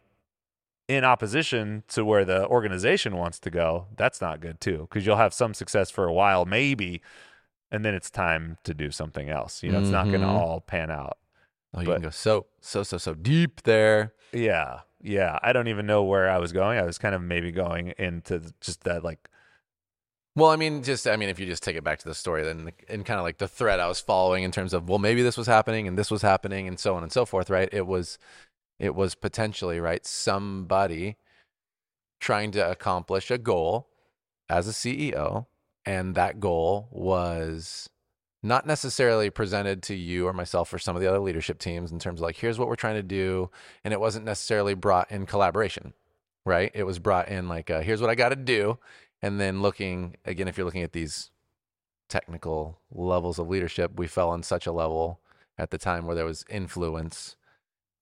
in 0.88 1.03
opposition 1.03 1.84
to 1.89 2.03
where 2.05 2.24
the 2.26 2.47
organization 2.47 3.15
wants 3.15 3.39
to 3.39 3.49
go 3.49 3.88
that's 3.95 4.22
not 4.22 4.39
good 4.39 4.59
too 4.61 4.88
because 4.89 5.05
you'll 5.05 5.18
have 5.18 5.34
some 5.34 5.53
success 5.53 5.89
for 5.91 6.05
a 6.05 6.13
while 6.13 6.45
maybe 6.45 7.01
and 7.72 7.84
then 7.84 7.93
it's 7.93 8.09
time 8.09 8.57
to 8.63 8.74
do 8.74 8.89
something 8.91 9.30
else 9.30 9.61
you 9.63 9.72
know 9.72 9.80
it's 9.80 9.89
not 9.89 10.05
going 10.05 10.22
to 10.22 10.28
Mhm. 10.28 10.32
all 10.39 10.61
pan 10.61 10.89
out 10.91 11.18
Oh, 11.74 11.82
you 11.82 11.86
But- 11.88 11.93
can 11.95 12.01
go 12.03 12.09
so 12.11 12.45
so 12.61 12.82
so 12.84 12.97
so 12.97 13.13
deep 13.13 13.63
there. 13.63 14.13
Yeah, 14.32 14.80
yeah. 15.01 15.38
I 15.43 15.51
don't 15.51 15.68
even 15.68 15.86
know 15.86 16.01
where 16.01 16.30
I 16.30 16.38
was 16.38 16.53
going. 16.53 16.80
I 16.80 16.84
was 16.84 16.97
kind 16.97 17.13
of 17.13 17.22
maybe 17.22 17.51
going 17.51 17.89
into 17.97 18.53
just 18.61 18.86
that, 18.86 19.03
like, 19.03 19.30
Well, 20.38 20.51
I 20.51 20.55
mean, 20.55 20.83
just 20.83 21.07
I 21.07 21.15
mean, 21.15 21.29
if 21.29 21.39
you 21.39 21.47
just 21.47 21.63
take 21.63 21.75
it 21.75 21.83
back 21.83 21.97
to 21.97 22.07
the 22.07 22.13
story, 22.13 22.43
then 22.43 22.71
and 22.89 23.03
kind 23.03 23.19
of 23.19 23.23
like 23.23 23.39
the 23.39 23.47
thread 23.47 23.79
I 23.79 23.88
was 23.88 23.99
following 23.99 24.43
in 24.43 24.51
terms 24.51 24.71
of 24.71 24.88
well, 24.88 24.99
maybe 24.99 25.23
this 25.23 25.35
was 25.35 25.47
happening 25.47 25.88
and 25.88 25.97
this 25.97 26.11
was 26.11 26.21
happening 26.21 26.67
and 26.67 26.79
so 26.79 26.95
on 26.95 27.01
and 27.01 27.11
so 27.11 27.25
forth, 27.25 27.49
right? 27.49 27.67
It 27.71 27.88
was, 27.88 28.19
it 28.77 28.93
was 28.93 29.15
potentially 29.15 29.79
right 29.79 30.05
somebody 30.05 31.17
trying 32.19 32.51
to 32.51 32.69
accomplish 32.69 33.31
a 33.31 33.39
goal 33.39 33.88
as 34.47 34.67
a 34.67 34.73
CEO, 34.73 35.47
and 35.88 36.13
that 36.13 36.39
goal 36.39 36.88
was 36.91 37.89
not 38.43 38.67
necessarily 38.67 39.31
presented 39.31 39.81
to 39.83 39.95
you 39.95 40.27
or 40.27 40.33
myself 40.33 40.71
or 40.71 40.77
some 40.77 40.95
of 40.95 41.01
the 41.01 41.07
other 41.07 41.19
leadership 41.19 41.57
teams 41.57 41.91
in 41.91 41.97
terms 41.97 42.19
of 42.19 42.23
like 42.23 42.38
here's 42.38 42.59
what 42.59 42.67
we're 42.67 42.75
trying 42.75 42.93
to 42.93 43.01
do, 43.01 43.49
and 43.83 43.91
it 43.91 43.99
wasn't 43.99 44.23
necessarily 44.23 44.75
brought 44.75 45.09
in 45.09 45.25
collaboration, 45.25 45.93
right? 46.45 46.69
It 46.75 46.83
was 46.83 46.99
brought 46.99 47.27
in 47.27 47.49
like 47.49 47.71
uh, 47.71 47.81
here's 47.81 48.01
what 48.01 48.11
I 48.11 48.15
got 48.15 48.29
to 48.29 48.35
do 48.35 48.77
and 49.22 49.39
then 49.39 49.61
looking 49.61 50.15
again 50.26 50.47
if 50.47 50.57
you're 50.57 50.65
looking 50.65 50.84
at 50.84 50.93
these 50.93 51.32
technical 52.09 52.80
levels 52.91 53.39
of 53.39 53.49
leadership 53.49 53.91
we 53.97 54.07
fell 54.07 54.30
on 54.30 54.43
such 54.43 54.65
a 54.65 54.72
level 54.72 55.20
at 55.57 55.72
the 55.72 55.78
time 55.78 56.05
where 56.05 56.15
there 56.15 56.26
was 56.26 56.45
influence 56.49 57.36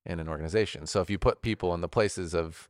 in 0.06 0.20
an 0.20 0.28
organization. 0.28 0.86
So 0.86 1.02
if 1.02 1.10
you 1.10 1.18
put 1.18 1.42
people 1.42 1.74
in 1.74 1.82
the 1.82 1.88
places 1.88 2.36
of 2.36 2.70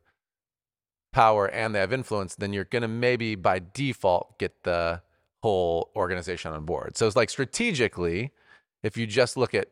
power 1.12 1.46
and 1.48 1.74
they 1.74 1.80
have 1.80 1.92
influence 1.92 2.34
then 2.34 2.52
you're 2.52 2.64
going 2.64 2.82
to 2.82 2.88
maybe 2.88 3.34
by 3.34 3.60
default 3.74 4.38
get 4.38 4.62
the 4.62 5.02
whole 5.42 5.90
organization 5.96 6.52
on 6.52 6.64
board. 6.64 6.96
So 6.96 7.06
it's 7.06 7.16
like 7.16 7.30
strategically 7.30 8.32
if 8.82 8.96
you 8.96 9.06
just 9.06 9.36
look 9.36 9.54
at 9.54 9.68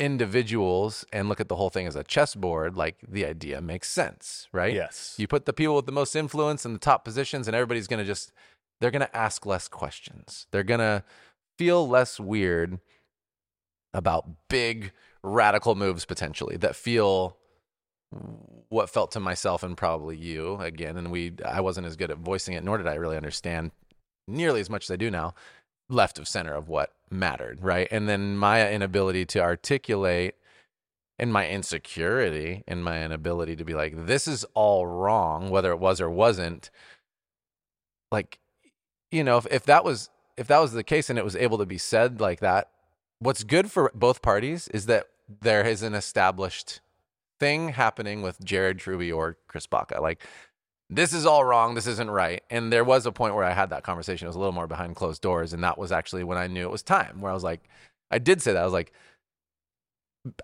individuals 0.00 1.04
and 1.12 1.28
look 1.28 1.40
at 1.40 1.48
the 1.48 1.56
whole 1.56 1.70
thing 1.70 1.86
as 1.86 1.94
a 1.94 2.02
chessboard 2.02 2.74
like 2.74 2.96
the 3.06 3.24
idea 3.24 3.60
makes 3.60 3.88
sense 3.88 4.48
right 4.50 4.74
yes, 4.74 5.14
you 5.18 5.28
put 5.28 5.44
the 5.44 5.52
people 5.52 5.76
with 5.76 5.86
the 5.86 5.92
most 5.92 6.16
influence 6.16 6.64
in 6.64 6.72
the 6.72 6.78
top 6.78 7.04
positions, 7.04 7.46
and 7.46 7.54
everybody's 7.54 7.86
going 7.86 8.00
to 8.00 8.06
just, 8.06 8.32
they're 8.80 8.90
going 8.90 9.00
to 9.00 9.16
ask 9.16 9.44
less 9.46 9.68
questions. 9.68 10.46
They're 10.50 10.62
going 10.62 10.80
to 10.80 11.04
feel 11.58 11.86
less 11.86 12.18
weird 12.18 12.78
about 13.92 14.26
big 14.48 14.92
radical 15.22 15.74
moves 15.74 16.04
potentially 16.04 16.56
that 16.56 16.74
feel 16.74 17.36
what 18.70 18.90
felt 18.90 19.12
to 19.12 19.20
myself 19.20 19.62
and 19.62 19.76
probably 19.76 20.16
you 20.16 20.56
again. 20.56 20.96
And 20.96 21.10
we, 21.10 21.34
I 21.44 21.60
wasn't 21.60 21.86
as 21.86 21.96
good 21.96 22.10
at 22.10 22.18
voicing 22.18 22.54
it, 22.54 22.64
nor 22.64 22.78
did 22.78 22.86
I 22.88 22.94
really 22.94 23.16
understand 23.16 23.72
nearly 24.26 24.60
as 24.60 24.70
much 24.70 24.86
as 24.86 24.90
I 24.90 24.96
do 24.96 25.10
now, 25.10 25.34
left 25.90 26.18
of 26.18 26.28
center 26.28 26.54
of 26.54 26.68
what 26.68 26.92
mattered. 27.10 27.62
Right. 27.62 27.88
And 27.90 28.08
then 28.08 28.36
my 28.36 28.70
inability 28.70 29.24
to 29.26 29.40
articulate 29.40 30.34
and 31.18 31.32
my 31.32 31.48
insecurity 31.48 32.64
and 32.66 32.82
my 32.82 33.04
inability 33.04 33.56
to 33.56 33.64
be 33.64 33.74
like 33.74 34.06
this 34.06 34.26
is 34.26 34.44
all 34.54 34.86
wrong 34.86 35.50
whether 35.50 35.70
it 35.70 35.78
was 35.78 36.00
or 36.00 36.08
wasn't 36.08 36.70
like 38.10 38.38
you 39.10 39.24
know, 39.24 39.38
if, 39.38 39.46
if 39.50 39.64
that 39.64 39.84
was 39.84 40.10
if 40.36 40.46
that 40.46 40.60
was 40.60 40.72
the 40.72 40.84
case 40.84 41.10
and 41.10 41.18
it 41.18 41.24
was 41.24 41.36
able 41.36 41.58
to 41.58 41.66
be 41.66 41.78
said 41.78 42.20
like 42.20 42.40
that, 42.40 42.70
what's 43.18 43.44
good 43.44 43.70
for 43.70 43.90
both 43.94 44.22
parties 44.22 44.68
is 44.68 44.86
that 44.86 45.08
there 45.40 45.66
is 45.66 45.82
an 45.82 45.94
established 45.94 46.80
thing 47.38 47.70
happening 47.70 48.22
with 48.22 48.42
Jared 48.44 48.78
Truby 48.78 49.10
or 49.12 49.36
Chris 49.48 49.66
Baca. 49.66 50.00
Like 50.00 50.22
this 50.90 51.12
is 51.14 51.24
all 51.24 51.44
wrong. 51.44 51.74
This 51.74 51.86
isn't 51.86 52.10
right. 52.10 52.42
And 52.50 52.72
there 52.72 52.84
was 52.84 53.06
a 53.06 53.12
point 53.12 53.36
where 53.36 53.44
I 53.44 53.52
had 53.52 53.70
that 53.70 53.84
conversation. 53.84 54.26
It 54.26 54.30
was 54.30 54.36
a 54.36 54.40
little 54.40 54.52
more 54.52 54.66
behind 54.66 54.96
closed 54.96 55.22
doors, 55.22 55.52
and 55.52 55.62
that 55.62 55.78
was 55.78 55.92
actually 55.92 56.24
when 56.24 56.36
I 56.36 56.48
knew 56.48 56.66
it 56.66 56.70
was 56.70 56.82
time. 56.82 57.20
Where 57.20 57.30
I 57.30 57.34
was 57.34 57.44
like, 57.44 57.60
I 58.10 58.18
did 58.18 58.42
say 58.42 58.52
that. 58.52 58.60
I 58.60 58.64
was 58.64 58.72
like, 58.72 58.92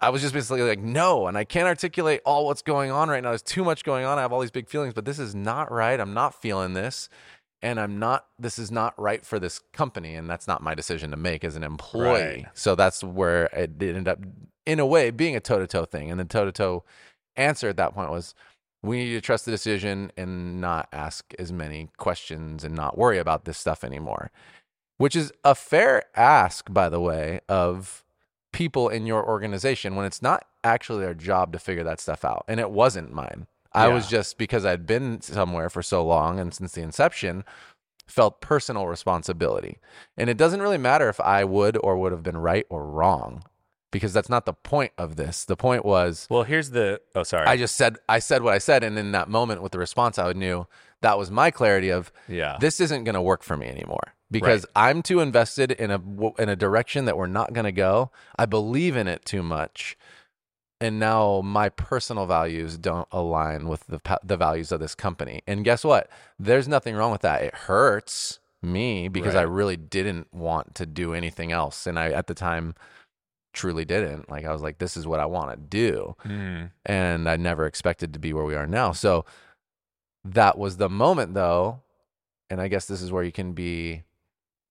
I 0.01 0.09
was 0.09 0.23
just 0.23 0.33
basically 0.33 0.63
like, 0.63 0.79
no, 0.79 1.27
and 1.27 1.37
I 1.37 1.45
can't 1.45 1.67
articulate 1.67 2.21
all 2.25 2.47
what's 2.47 2.63
going 2.63 2.91
on 2.91 3.09
right 3.09 3.23
now. 3.23 3.31
There's 3.31 3.43
too 3.43 3.65
much 3.65 3.85
going 3.85 4.07
on. 4.07 4.19
I 4.19 4.23
have 4.23 4.33
all 4.33 4.41
these 4.41 4.51
big 4.51 4.69
feelings, 4.69 4.95
but 4.95 5.05
this 5.05 5.19
is 5.19 5.35
not 5.35 5.71
right. 5.71 6.01
I'm 6.01 6.15
not 6.15 6.41
feeling 6.41 6.73
this. 6.75 7.09
And 7.63 7.81
I'm 7.81 7.99
not, 7.99 8.27
this 8.39 8.59
is 8.59 8.71
not 8.71 8.99
right 8.99 9.25
for 9.25 9.39
this 9.39 9.61
company. 9.73 10.15
And 10.15 10.31
that's 10.31 10.47
not 10.47 10.63
my 10.63 10.75
decision 10.75 11.11
to 11.11 11.17
make 11.17 11.43
as 11.43 11.57
an 11.57 11.65
employee. 11.65 12.21
Right. 12.21 12.47
So 12.55 12.75
that's 12.75 13.03
where 13.03 13.45
it 13.47 13.73
ended 13.81 14.09
up, 14.09 14.21
in 14.65 14.79
a 14.79 14.87
way, 14.87 15.11
being 15.11 15.37
a 15.37 15.41
toe 15.41 15.59
to 15.59 15.67
toe 15.67 15.87
thing. 15.87 16.11
And 16.11 16.21
the 16.21 16.25
toe 16.25 16.45
to 16.45 16.53
toe 16.53 16.85
answer 17.35 17.69
at 17.69 17.77
that 17.79 17.95
point 17.95 18.11
was, 18.11 18.35
we 18.87 19.05
need 19.05 19.13
to 19.13 19.21
trust 19.21 19.45
the 19.45 19.51
decision 19.51 20.13
and 20.17 20.61
not 20.61 20.89
ask 20.93 21.33
as 21.39 21.53
many 21.53 21.89
questions 21.97 22.65
and 22.65 22.75
not 22.75 22.97
worry 22.97 23.19
about 23.19 23.45
this 23.45 23.59
stuff 23.59 23.85
anymore. 23.85 24.31
Which 24.99 25.15
is 25.15 25.33
a 25.45 25.55
fair 25.55 26.05
ask, 26.15 26.73
by 26.73 26.89
the 26.89 27.01
way, 27.01 27.41
of 27.49 28.05
people 28.53 28.89
in 28.89 29.07
your 29.07 29.27
organization 29.27 29.95
when 29.95 30.07
it's 30.07 30.23
not 30.23 30.47
actually 30.65 31.05
their 31.05 31.15
job 31.15 31.53
to 31.53 31.59
figure 31.59 31.85
that 31.85 32.01
stuff 32.01 32.25
out. 32.25 32.45
And 32.49 32.59
it 32.59 32.71
wasn't 32.71 33.13
mine. 33.13 33.47
I 33.73 33.89
was 33.89 34.09
just 34.09 34.39
because 34.39 34.65
I'd 34.65 34.87
been 34.87 35.21
somewhere 35.21 35.69
for 35.69 35.83
so 35.83 36.03
long 36.03 36.41
and 36.41 36.55
since 36.55 36.73
the 36.73 36.81
inception 36.81 37.45
felt 38.07 38.41
personal 38.41 38.87
responsibility. 38.87 39.77
And 40.17 40.31
it 40.31 40.39
doesn't 40.39 40.63
really 40.63 40.79
matter 40.79 41.11
if 41.11 41.21
I 41.21 41.45
would 41.45 41.77
or 41.83 41.99
would 41.99 42.13
have 42.13 42.23
been 42.23 42.39
right 42.39 42.65
or 42.71 42.87
wrong 42.87 43.43
because 43.97 44.13
that's 44.13 44.29
not 44.29 44.45
the 44.45 44.53
point 44.53 44.93
of 44.99 45.17
this. 45.17 45.45
The 45.47 45.57
point 45.57 45.85
was 45.85 46.27
Well, 46.29 46.43
here's 46.43 46.71
the. 46.71 47.01
Oh, 47.15 47.23
sorry. 47.23 47.47
I 47.47 47.57
just 47.57 47.77
said 47.77 47.97
I 48.09 48.19
said 48.19 48.43
what 48.43 48.53
I 48.53 48.59
said 48.59 48.85
and 48.85 48.99
in 48.99 49.13
that 49.13 49.29
moment 49.31 49.63
with 49.63 49.73
the 49.73 49.79
response 49.79 50.19
I 50.19 50.33
knew 50.35 50.67
that 51.01 51.17
was 51.19 51.31
my 51.31 51.51
clarity 51.51 51.89
of 51.89 52.13
yeah. 52.29 52.59
this 52.61 52.79
isn't 52.81 53.05
going 53.05 53.15
to 53.15 53.23
work 53.23 53.43
for 53.43 53.57
me 53.57 53.67
anymore 53.69 54.15
because 54.31 54.67
I'm 54.75 55.03
too 55.03 55.21
invested 55.21 55.71
in 55.73 55.91
a 55.91 56.01
in 56.39 56.49
a 56.51 56.57
direction 56.57 57.07
that 57.07 57.17
we're 57.17 57.27
not 57.27 57.53
going 57.55 57.65
to 57.65 57.73
go. 57.73 58.11
I 58.39 58.45
believe 58.45 58.97
in 58.97 59.07
it 59.09 59.25
too 59.25 59.43
much, 59.43 59.97
and 60.81 60.99
now 60.99 61.41
my 61.43 61.69
personal 61.69 62.27
values 62.27 62.77
don't 62.77 63.09
align 63.13 63.69
with 63.69 63.87
the 63.87 63.99
pa- 63.99 64.19
the 64.25 64.37
values 64.37 64.73
of 64.73 64.81
this 64.81 64.95
company. 64.95 65.43
And 65.47 65.65
guess 65.65 65.85
what? 65.85 66.11
There's 66.39 66.69
nothing 66.69 66.97
wrong 66.97 67.13
with 67.13 67.23
that. 67.23 67.43
It 67.43 67.55
hurts 67.55 68.41
me 68.63 69.09
because 69.09 69.35
I 69.35 69.45
Right. 69.45 69.53
really 69.53 69.77
didn't 69.77 70.33
want 70.35 70.75
to 70.77 70.87
do 70.87 71.15
anything 71.15 71.53
else, 71.53 71.87
and 71.87 71.99
I 71.99 72.11
at 72.11 72.27
the 72.27 72.35
time 72.35 72.75
truly 73.57 73.85
didn't. 73.85 74.31
Like 74.31 74.45
I 74.45 74.53
was 74.53 74.63
like, 74.63 74.79
this 74.79 74.97
is 74.97 75.07
what 75.07 75.19
I 75.19 75.27
want 75.27 75.51
to 75.51 75.57
do 75.57 76.15
Mm. 76.25 76.71
and 76.85 77.29
I 77.29 77.37
never 77.37 77.67
expected 77.67 78.13
to 78.13 78.21
be 78.21 78.33
where 78.33 78.45
we 78.45 78.55
are 78.55 78.67
now. 78.67 78.93
So 78.93 79.25
that 80.25 80.59
was 80.59 80.77
the 80.77 80.89
moment 80.89 81.35
though, 81.35 81.81
and 82.51 82.61
I 82.61 82.69
guess 82.69 82.87
this 82.87 83.03
is 83.03 83.11
where 83.11 83.25
you 83.25 83.33
can 83.33 83.53
be 83.53 84.03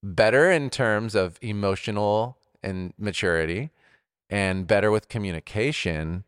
better 0.02 0.50
in 0.50 0.70
terms 0.70 1.14
of 1.14 1.38
emotional 1.42 2.38
and 2.62 2.92
maturity 2.98 3.70
and 4.30 4.66
better 4.66 4.90
with 4.90 5.08
communication 5.08 6.24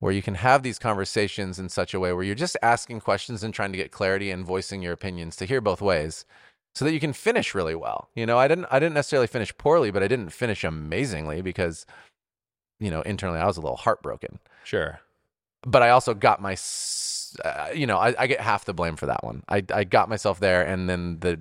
where 0.00 0.12
you 0.12 0.22
can 0.22 0.34
have 0.34 0.62
these 0.62 0.78
conversations 0.78 1.58
in 1.58 1.68
such 1.68 1.94
a 1.94 2.00
way 2.00 2.12
where 2.12 2.24
you're 2.24 2.34
just 2.34 2.56
asking 2.62 3.00
questions 3.00 3.42
and 3.42 3.54
trying 3.54 3.72
to 3.72 3.78
get 3.78 3.90
clarity 3.90 4.30
and 4.30 4.44
voicing 4.44 4.82
your 4.82 4.92
opinions 4.92 5.36
to 5.36 5.46
hear 5.46 5.60
both 5.60 5.80
ways 5.80 6.24
so 6.74 6.84
that 6.84 6.92
you 6.92 7.00
can 7.00 7.12
finish 7.12 7.54
really 7.54 7.74
well. 7.74 8.08
You 8.14 8.26
know, 8.26 8.38
I 8.38 8.48
didn't 8.48 8.66
I 8.70 8.78
didn't 8.78 8.94
necessarily 8.94 9.26
finish 9.26 9.56
poorly, 9.56 9.90
but 9.90 10.02
I 10.02 10.08
didn't 10.08 10.30
finish 10.30 10.64
amazingly 10.64 11.40
because 11.42 11.86
you 12.80 12.90
know, 12.90 13.00
internally 13.02 13.38
I 13.38 13.46
was 13.46 13.56
a 13.56 13.60
little 13.60 13.76
heartbroken 13.76 14.40
Sure. 14.64 14.98
but 15.64 15.80
I 15.82 15.90
also 15.90 16.12
got 16.12 16.42
my, 16.42 16.56
uh, 17.44 17.68
you 17.72 17.86
know, 17.86 17.98
I, 17.98 18.14
I 18.18 18.26
get 18.26 18.40
half 18.40 18.64
the 18.64 18.74
blame 18.74 18.96
for 18.96 19.06
that 19.06 19.22
one. 19.22 19.44
I, 19.48 19.62
I 19.72 19.84
got 19.84 20.08
myself 20.08 20.40
there, 20.40 20.62
and 20.62 20.88
then 20.90 21.18
the 21.20 21.40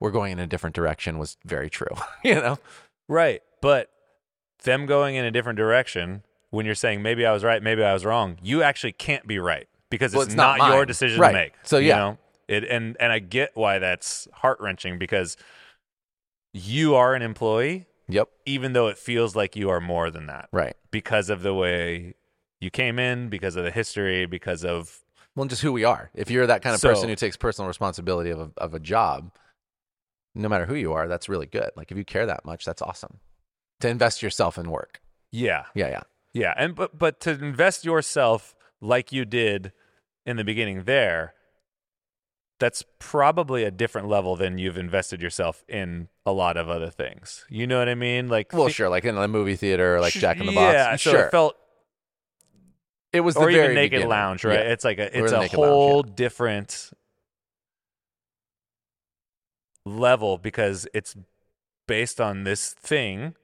we're 0.00 0.12
going 0.12 0.32
in 0.32 0.38
a 0.38 0.46
different 0.46 0.74
direction 0.76 1.18
was 1.18 1.36
very 1.44 1.68
true. 1.70 1.94
you 2.24 2.34
know, 2.36 2.58
Right. 3.08 3.42
But 3.60 3.90
them 4.62 4.86
going 4.86 5.16
in 5.16 5.24
a 5.24 5.30
different 5.30 5.56
direction, 5.56 6.22
when 6.50 6.64
you're 6.66 6.74
saying 6.74 7.02
maybe 7.02 7.26
I 7.26 7.32
was 7.32 7.42
right, 7.44 7.62
maybe 7.62 7.82
I 7.82 7.92
was 7.92 8.04
wrong, 8.04 8.38
you 8.42 8.62
actually 8.62 8.92
can't 8.92 9.26
be 9.26 9.38
right 9.38 9.66
because 9.90 10.12
it's, 10.12 10.16
Well, 10.16 10.26
it's 10.26 10.34
not 10.34 10.58
not, 10.58 10.72
your 10.72 10.86
decision 10.86 11.20
Right. 11.20 11.32
to 11.32 11.36
make. 11.36 11.52
So, 11.64 11.78
you 11.78 11.88
yeah. 11.88 11.96
know? 11.98 12.18
It 12.48 12.64
and 12.64 12.96
and 13.00 13.12
I 13.12 13.18
get 13.20 13.50
why 13.54 13.78
that's 13.78 14.28
heart 14.32 14.58
wrenching 14.60 14.98
because 14.98 15.36
you 16.52 16.94
are 16.94 17.14
an 17.14 17.22
employee, 17.22 17.86
yep, 18.08 18.28
even 18.46 18.72
though 18.72 18.88
it 18.88 18.98
feels 18.98 19.34
like 19.34 19.56
you 19.56 19.70
are 19.70 19.80
more 19.80 20.10
than 20.10 20.26
that 20.26 20.48
right. 20.52 20.76
because 20.90 21.30
of 21.30 21.42
the 21.42 21.54
way 21.54 22.14
you 22.60 22.70
came 22.70 22.98
in, 22.98 23.28
because 23.28 23.56
of 23.56 23.64
the 23.64 23.70
history, 23.70 24.26
because 24.26 24.64
of 24.64 25.00
Well, 25.34 25.46
just 25.46 25.62
who 25.62 25.72
we 25.72 25.84
are. 25.84 26.10
If 26.14 26.30
you're 26.30 26.46
that 26.46 26.62
kind 26.62 26.74
of 26.74 26.80
So- 26.80 26.90
person 26.90 27.08
who 27.08 27.16
takes 27.16 27.36
personal 27.36 27.66
responsibility 27.68 28.30
of 28.30 28.40
a, 28.40 28.50
of 28.58 28.72
a 28.74 28.80
job, 28.80 29.32
no 30.34 30.48
matter 30.48 30.66
who 30.66 30.74
you 30.74 30.92
are, 30.92 31.08
that's 31.08 31.28
really 31.28 31.46
good. 31.46 31.70
Like 31.76 31.90
if 31.90 31.96
you 31.98 32.04
care 32.04 32.26
that 32.26 32.44
much, 32.44 32.64
that's 32.64 32.82
awesome. 32.82 33.18
To 33.80 33.88
invest 33.88 34.22
yourself 34.22 34.56
in 34.58 34.70
work. 34.70 35.00
yeah, 35.32 35.64
Yeah, 35.74 35.88
yeah, 35.88 36.02
Yeah, 36.32 36.54
and 36.56 36.74
but 36.76 36.96
but 36.98 37.20
to 37.20 37.30
invest 37.32 37.84
yourself 37.84 38.54
like 38.80 39.10
you 39.12 39.24
did 39.24 39.72
in 40.24 40.36
the 40.36 40.44
beginning 40.44 40.84
there, 40.84 41.33
that's 42.58 42.84
probably 42.98 43.64
a 43.64 43.70
different 43.70 44.08
level 44.08 44.36
than 44.36 44.58
you've 44.58 44.78
invested 44.78 45.20
yourself 45.20 45.64
in 45.68 46.08
a 46.24 46.32
lot 46.32 46.56
of 46.56 46.68
other 46.68 46.90
things. 46.90 47.44
You 47.48 47.66
know 47.66 47.78
what 47.78 47.88
I 47.88 47.94
mean? 47.94 48.28
Like 48.28 48.52
Well, 48.52 48.68
sure. 48.68 48.88
Like 48.88 49.04
in 49.04 49.16
a 49.16 49.28
movie 49.28 49.56
theater, 49.56 50.00
like 50.00 50.12
sh- 50.12 50.20
Jack 50.20 50.38
in 50.38 50.46
the 50.46 50.52
Box. 50.52 50.72
Yeah, 50.72 50.96
so 50.96 51.10
sure. 51.10 51.26
it 51.26 51.30
felt 51.30 51.56
it 53.12 53.20
was 53.20 53.34
the 53.34 53.40
or 53.40 53.50
very 53.50 53.64
even 53.64 53.74
Naked 53.74 53.90
beginning. 53.90 54.08
Lounge, 54.08 54.44
right? 54.44 54.58
Yeah. 54.58 54.72
It's 54.72 54.84
like 54.84 54.98
a 54.98 55.18
it's 55.18 55.32
a 55.32 55.38
Naked 55.38 55.58
Lounge, 55.58 55.68
yeah. 55.68 55.74
whole 55.74 56.02
different 56.02 56.90
level 59.84 60.38
because 60.38 60.86
it's 60.94 61.16
based 61.86 62.20
on 62.20 62.44
this 62.44 62.72
thing 62.72 63.34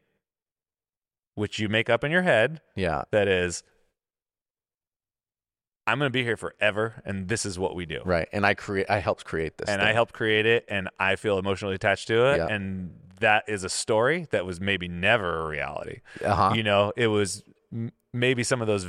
which 1.34 1.58
you 1.58 1.68
make 1.68 1.88
up 1.88 2.02
in 2.04 2.10
your 2.10 2.22
head 2.22 2.60
Yeah, 2.74 3.02
that 3.10 3.28
is 3.28 3.62
I'm 5.90 5.98
going 5.98 6.06
to 6.08 6.12
be 6.12 6.22
here 6.24 6.36
forever 6.36 7.02
and 7.04 7.28
this 7.28 7.44
is 7.44 7.58
what 7.58 7.74
we 7.74 7.86
do. 7.86 8.00
right. 8.04 8.28
And 8.32 8.46
I 8.46 8.54
create. 8.54 8.88
I 8.90 8.98
helped 8.98 9.24
create 9.24 9.58
this. 9.58 9.68
and 9.68 9.80
thing. 9.80 9.88
I 9.88 9.92
helped 9.92 10.12
create 10.14 10.46
it 10.46 10.64
and 10.68 10.88
I 10.98 11.16
feel 11.16 11.38
emotionally 11.38 11.74
attached 11.74 12.08
to 12.08 12.26
it 12.32 12.36
Yeah. 12.38 12.46
and 12.48 12.94
that 13.20 13.44
is 13.48 13.64
a 13.64 13.68
story 13.68 14.26
that 14.30 14.46
was 14.46 14.60
maybe 14.60 14.88
never 14.88 15.40
a 15.40 15.48
reality. 15.48 16.00
Uh-huh. 16.24 16.52
You 16.54 16.62
know, 16.62 16.92
it 16.96 17.08
was 17.08 17.42
m- 17.72 17.92
maybe 18.14 18.42
some 18.42 18.60
of 18.62 18.66
those 18.66 18.86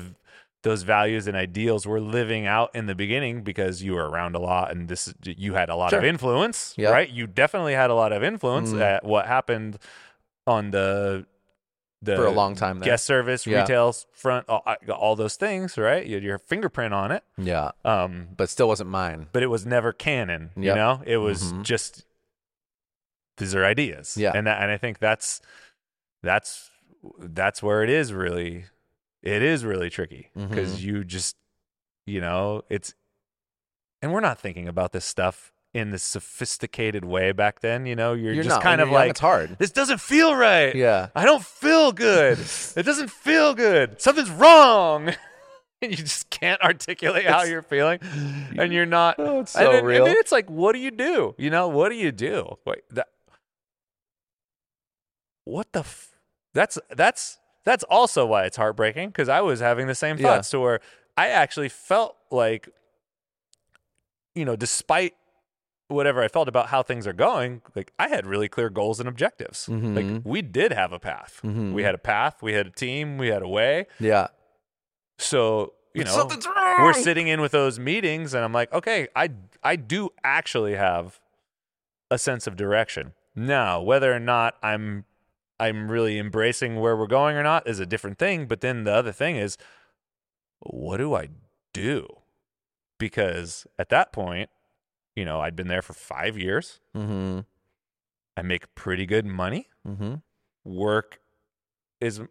those 0.63 0.83
values 0.83 1.25
and 1.27 1.35
ideals 1.35 1.87
were 1.87 1.99
living 1.99 2.45
out 2.45 2.69
in 2.75 2.85
the 2.85 2.93
beginning 2.93 3.41
because 3.41 3.81
you 3.81 3.93
were 3.93 4.07
around 4.07 4.35
a 4.35 4.39
lot 4.39 4.69
and 4.71 4.87
this 4.87 5.11
you 5.25 5.55
had 5.55 5.69
a 5.69 5.75
lot 5.75 5.91
of 5.91 6.03
influence, 6.03 6.75
Yeah. 6.77 6.91
right? 6.91 7.09
You 7.09 7.25
definitely 7.25 7.73
had 7.73 7.89
a 7.89 7.95
lot 7.95 8.13
of 8.13 8.23
influence 8.23 8.69
Mm. 8.71 8.79
at 8.81 9.03
what 9.03 9.25
happened 9.25 9.79
on 10.45 10.69
the 10.71 11.25
the 12.01 12.15
For 12.15 12.25
a 12.25 12.31
long 12.31 12.55
time 12.55 12.79
there. 12.79 12.85
guest 12.85 13.05
service, 13.05 13.45
Yeah. 13.45 13.61
retail 13.61 13.93
front, 14.13 14.49
all, 14.49 14.63
all 14.89 15.15
those 15.15 15.35
things, 15.35 15.77
right? 15.77 16.03
You 16.05 16.15
had 16.15 16.23
your 16.23 16.39
fingerprint 16.39 16.93
on 16.93 17.11
it. 17.11 17.23
Yeah, 17.37 17.71
Um, 17.85 18.29
but 18.35 18.49
still 18.49 18.67
wasn't 18.67 18.89
mine. 18.89 19.27
but 19.31 19.43
it 19.43 19.47
was 19.47 19.65
never 19.65 19.93
canon. 19.93 20.49
You 20.55 20.63
Yep. 20.65 20.75
know, 20.75 21.03
it 21.05 21.17
was 21.17 21.53
Mhm. 21.53 21.63
just 21.63 22.05
these 23.37 23.55
are 23.55 23.63
ideas. 23.65 24.17
Yeah. 24.17 24.31
and 24.35 24.45
that, 24.47 24.61
and 24.61 24.71
I 24.71 24.77
think 24.77 24.99
that's 24.99 25.41
that's 26.23 26.69
that's 27.19 27.63
where 27.63 27.83
it 27.83 27.89
is 27.89 28.13
really. 28.13 28.65
It 29.23 29.43
is 29.43 29.63
really 29.63 29.89
tricky 29.91 30.31
because 30.35 30.77
Mhm. 30.79 30.81
you 30.81 31.03
just 31.03 31.35
you 32.07 32.19
know 32.21 32.63
it's, 32.69 32.95
and 34.01 34.11
we're 34.11 34.19
not 34.19 34.39
thinking 34.39 34.67
about 34.67 34.91
this 34.91 35.05
stuff 35.05 35.51
in 35.73 35.91
this 35.91 36.03
sophisticated 36.03 37.05
way 37.05 37.31
back 37.31 37.61
then. 37.61 37.85
You 37.85 37.95
know, 37.95 38.13
you're, 38.13 38.33
You're 38.33 38.43
just 38.43 38.55
not. 38.55 38.61
kind 38.63 38.79
When 38.79 38.87
of 38.87 38.91
you're 38.91 38.93
young, 38.99 39.01
like 39.07 39.09
it's 39.11 39.19
hard. 39.19 39.55
this 39.59 39.71
doesn't 39.71 39.99
feel 40.01 40.35
right. 40.35 40.75
Yeah, 40.75 41.09
I 41.15 41.25
don't 41.25 41.43
feel 41.43 41.91
good. 41.91 42.39
it 42.75 42.83
doesn't 42.83 43.09
feel 43.11 43.53
good. 43.53 44.01
Something's 44.01 44.29
wrong. 44.31 45.09
and 45.09 45.17
you 45.91 45.97
just 45.97 46.29
can't 46.29 46.61
articulate 46.61 47.25
how 47.25 47.43
you're 47.43 47.61
feeling. 47.61 47.99
And 48.57 48.73
you're 48.73 48.85
not. 48.99 49.15
Oh, 49.17 49.39
it's 49.41 49.55
and 49.55 49.65
so 49.65 49.71
then, 49.71 49.85
real. 49.85 50.03
And 50.03 50.07
then 50.11 50.17
it's 50.19 50.31
like, 50.31 50.49
what 50.49 50.73
do 50.73 50.79
you 50.79 50.91
do? 50.91 51.35
You 51.37 51.49
know, 51.49 51.67
what 51.69 51.89
do 51.89 51.95
you 51.95 52.11
do? 52.11 52.57
Wait, 52.65 52.79
that. 52.91 53.07
What 55.45 55.71
the? 55.73 55.79
F- 55.79 56.09
that's 56.53 56.77
that's 56.89 57.37
that's 57.63 57.83
also 57.85 58.25
why 58.25 58.43
it's 58.43 58.57
heartbreaking 58.57 59.09
because 59.09 59.29
I 59.29 59.41
was 59.41 59.59
having 59.59 59.87
the 59.87 59.95
same 59.95 60.17
Yeah. 60.17 60.23
thoughts 60.35 60.49
to 60.51 60.59
where 60.59 60.79
I 61.17 61.29
actually 61.29 61.69
felt 61.69 62.15
like, 62.29 62.69
you 64.35 64.43
know, 64.45 64.55
despite 64.55 65.13
whatever 65.91 66.23
I 66.23 66.27
felt 66.27 66.47
about 66.47 66.67
how 66.69 66.81
things 66.81 67.05
are 67.05 67.13
going, 67.13 67.61
like 67.75 67.91
I 67.99 68.07
had 68.07 68.25
really 68.25 68.47
clear 68.49 68.69
goals 68.69 68.99
and 68.99 69.07
objectives. 69.09 69.67
Mhm. 69.67 69.95
Like 69.95 70.21
we 70.25 70.41
did 70.41 70.71
have 70.71 70.91
a 70.93 70.99
path. 70.99 71.39
Mhm. 71.43 71.73
We 71.73 71.83
had 71.83 71.93
a 71.93 71.99
path. 71.99 72.41
We 72.41 72.53
had 72.53 72.67
a 72.67 72.71
team. 72.71 73.17
We 73.17 73.27
had 73.27 73.41
a 73.41 73.47
way. 73.47 73.87
yeah. 73.99 74.27
So 75.17 75.73
you 75.93 76.05
know, 76.05 76.11
Something's 76.11 76.47
wrong. 76.47 76.83
we're 76.83 76.93
sitting 76.93 77.27
in 77.27 77.41
with 77.41 77.51
those 77.51 77.77
meetings, 77.77 78.33
and 78.33 78.45
I'm 78.45 78.53
like, 78.53 78.71
okay, 78.73 79.09
I 79.15 79.29
I 79.61 79.75
do 79.75 80.09
actually 80.23 80.75
have 80.75 81.19
a 82.09 82.17
sense 82.17 82.47
of 82.47 82.55
direction. 82.55 83.13
Now, 83.35 83.81
whether 83.81 84.13
or 84.13 84.19
not 84.19 84.55
I'm 84.63 85.03
I'm 85.59 85.91
really 85.91 86.17
embracing 86.17 86.79
where 86.79 86.95
we're 86.97 87.07
going 87.07 87.35
or 87.35 87.43
not 87.43 87.67
is 87.67 87.79
a 87.79 87.85
different 87.85 88.17
thing. 88.19 88.47
But 88.47 88.61
then 88.61 88.83
the 88.85 88.93
other 88.93 89.11
thing 89.11 89.35
is, 89.35 89.57
what 90.59 90.97
do 90.97 91.13
I 91.13 91.27
do? 91.73 92.07
Because 92.97 93.67
at 93.77 93.89
that 93.89 94.11
point, 94.13 94.49
you 95.15 95.25
know, 95.25 95.39
I'd 95.39 95.55
been 95.55 95.67
there 95.67 95.81
for 95.81 95.93
five 95.93 96.37
years. 96.37 96.79
Mm-hmm. 96.95 97.39
I 98.37 98.41
make 98.41 98.73
pretty 98.75 99.05
good 99.05 99.25
money. 99.25 99.67
Mm-hmm. 99.87 100.15
Work 100.63 101.19
is 101.99 102.21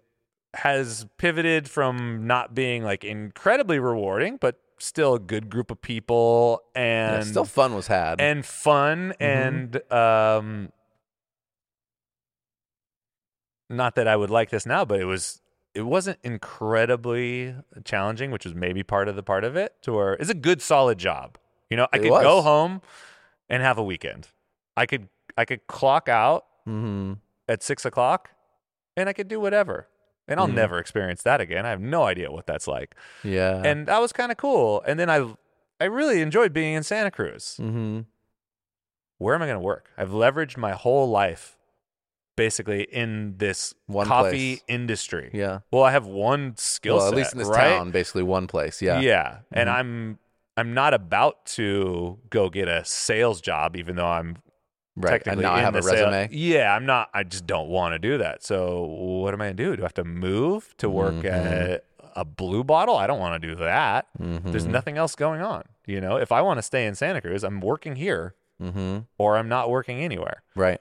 has 0.55 1.07
pivoted 1.17 1.69
from 1.69 2.27
not 2.27 2.55
being 2.55 2.83
like 2.83 3.05
incredibly 3.05 3.79
rewarding, 3.79 4.37
but 4.37 4.61
still 4.79 5.15
a 5.15 5.21
good 5.21 5.51
group 5.51 5.71
of 5.71 5.81
people 5.81 6.63
and 6.75 7.25
still 7.27 7.45
fun 7.45 7.75
was 7.75 7.87
had. 7.87 8.21
and 8.21 8.45
fun 8.45 9.13
and 9.21 9.81
um 9.93 10.71
not 13.69 13.95
that 13.95 14.09
I 14.09 14.17
would 14.17 14.31
like 14.31 14.51
this 14.51 14.67
now, 14.67 14.85
but 14.85 15.01
it 15.01 15.05
was 15.05 15.41
it 15.75 15.83
wasn't 15.83 16.19
incredibly 16.25 17.55
challenging, 17.85 18.33
which 18.33 18.45
was 18.45 18.55
maybe 18.55 18.83
part 18.83 19.07
of 19.07 19.15
the 19.15 19.23
part 19.23 19.45
of 19.45 19.55
it. 19.55 19.75
To 19.83 19.93
where 19.93 20.15
it's 20.15 20.31
a 20.31 20.35
good 20.35 20.61
solid 20.61 20.99
job. 20.99 21.39
You 21.71 21.77
know, 21.77 21.87
I 21.93 21.97
It 21.97 22.01
could 22.03 22.11
go 22.11 22.43
home 22.43 22.83
and 23.49 23.63
have 23.63 23.79
a 23.79 23.83
weekend. 23.83 24.29
I 24.77 24.87
could 24.87 25.09
I 25.39 25.45
could 25.45 25.67
clock 25.69 26.09
out 26.09 26.45
mm-hmm. 26.69 27.15
at 27.49 27.63
six 27.63 27.85
o'clock 27.85 28.31
and 28.97 29.09
I 29.09 29.13
could 29.13 29.29
do 29.29 29.41
whatever. 29.41 29.87
And 30.29 30.39
I'll 30.39 30.49
Mhm. 30.49 30.55
never 30.55 30.79
experience 30.79 31.23
that 31.23 31.41
again. 31.41 31.65
I 31.67 31.71
have 31.71 31.81
no 31.81 32.05
idea 32.05 32.31
what 32.31 32.47
that's 32.47 32.69
like. 32.69 32.95
Yeah. 33.25 33.63
And 33.65 33.87
that 33.87 34.01
was 34.01 34.13
kind 34.13 34.31
of 34.31 34.39
cool. 34.39 34.83
And 34.87 34.99
then 35.01 35.09
I 35.09 35.35
I 35.81 35.85
really 35.87 36.21
enjoyed 36.21 36.53
being 36.53 36.75
in 36.75 36.83
Santa 36.83 37.11
Cruz. 37.11 37.57
mm-hmm. 37.61 38.01
Where 39.19 39.35
am 39.35 39.43
I 39.43 39.47
going 39.47 39.57
to 39.59 39.65
work? 39.65 39.91
I've 39.97 40.11
leveraged 40.11 40.57
my 40.57 40.73
whole 40.73 41.09
life 41.09 41.57
basically 42.37 42.83
in 42.85 43.37
this 43.39 43.75
One 43.87 44.07
coffee 44.07 44.57
place. 44.57 44.63
industry. 44.69 45.31
Yeah. 45.33 45.61
Well, 45.71 45.83
I 45.83 45.91
have 45.93 46.07
one 46.07 46.57
skill 46.57 46.97
Well, 46.97 47.07
set. 47.07 47.13
at 47.13 47.17
least 47.19 47.33
in 47.35 47.39
this 47.39 47.49
right? 47.49 47.77
town, 47.77 47.91
basically 47.91 48.23
one 48.23 48.47
place. 48.47 48.81
Yeah. 48.81 49.01
Yeah. 49.01 49.39
And 49.53 49.69
Mhm. 49.69 49.75
I'm 49.75 50.19
I'm 50.57 50.75
not 50.75 50.93
about 50.95 51.47
to 51.57 52.19
go 52.31 52.51
get 52.51 52.69
a 52.69 52.85
sales 52.85 53.41
job 53.41 53.77
even 53.77 53.97
though 53.97 54.07
I'm 54.09 54.37
Right. 54.97 55.13
Technically 55.13 55.45
now 55.45 55.53
I 55.53 55.59
in 55.61 55.65
have 55.65 55.75
a 55.77 55.79
the 55.79 55.83
sale- 55.85 56.11
resume. 56.11 56.29
Yeah, 56.33 56.75
I'm 56.75 56.85
not. 56.85 57.09
I 57.15 57.23
just 57.23 57.47
don't 57.47 57.69
want 57.69 57.95
to 57.95 57.99
do 57.99 58.19
that. 58.19 58.43
So 58.43 58.83
what 58.83 59.33
am 59.33 59.41
I 59.41 59.47
gonna 59.47 59.55
do? 59.55 59.77
Do 59.77 59.83
I 59.83 59.85
have 59.85 59.95
to 59.95 60.05
move 60.05 60.77
to 60.79 60.91
work 60.91 61.15
Mhm. 61.15 61.25
at 61.31 61.85
a 62.17 62.25
blue 62.25 62.65
bottle? 62.65 62.97
I 62.97 63.07
don't 63.07 63.21
want 63.21 63.41
to 63.41 63.49
do 63.49 63.55
that. 63.55 64.09
There's 64.19 64.67
Mhm. 64.67 64.71
nothing 64.71 64.99
else 64.99 65.15
going 65.15 65.41
on. 65.41 65.63
You 65.87 66.01
know, 66.03 66.17
if 66.17 66.33
I 66.33 66.43
want 66.43 66.59
to 66.59 66.63
stay 66.63 66.87
in 66.87 66.95
Santa 66.97 67.21
Cruz, 67.23 67.45
I'm 67.45 67.61
working 67.61 67.97
here 67.97 68.35
Mm-hmm. 68.61 68.99
or 69.17 69.39
I'm 69.39 69.49
not 69.49 69.71
working 69.71 70.01
anywhere. 70.01 70.43
Right. 70.55 70.81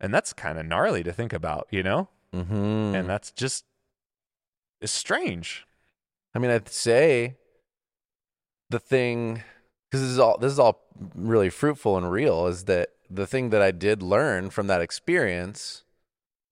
And 0.00 0.12
that's 0.12 0.32
kind 0.32 0.58
of 0.58 0.66
gnarly 0.66 1.04
to 1.04 1.12
think 1.12 1.32
about, 1.32 1.68
you 1.70 1.82
know? 1.84 2.08
Mm-hmm. 2.34 2.94
And 2.96 3.08
that's 3.08 3.30
just 3.30 3.64
it's 4.80 4.92
strange. 4.92 5.66
I 6.34 6.38
mean, 6.38 6.50
I'd 6.50 6.68
say 6.68 7.36
the 8.70 8.78
thing 8.78 9.42
because 9.90 10.02
this 10.02 10.10
is 10.10 10.18
all 10.18 10.38
this 10.38 10.52
is 10.52 10.58
all 10.58 10.84
really 11.14 11.50
fruitful 11.50 11.96
and 11.96 12.10
real 12.10 12.46
is 12.46 12.64
that 12.64 12.90
the 13.08 13.26
thing 13.26 13.50
that 13.50 13.62
I 13.62 13.70
did 13.70 14.02
learn 14.02 14.50
from 14.50 14.66
that 14.66 14.80
experience 14.80 15.84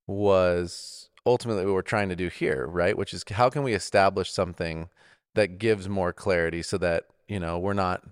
was 0.06 1.10
ultimately 1.26 1.64
what 1.64 1.74
we're 1.74 1.82
trying 1.82 2.10
to 2.10 2.16
do 2.16 2.28
here, 2.28 2.66
right? 2.66 2.96
Which 2.96 3.12
is 3.12 3.24
how 3.28 3.50
can 3.50 3.62
we 3.62 3.74
establish 3.74 4.30
something 4.30 4.88
that 5.34 5.58
gives 5.58 5.88
more 5.88 6.12
clarity 6.12 6.62
so 6.62 6.78
that, 6.78 7.04
you 7.26 7.40
know, 7.40 7.58
we're 7.58 7.72
not 7.72 8.04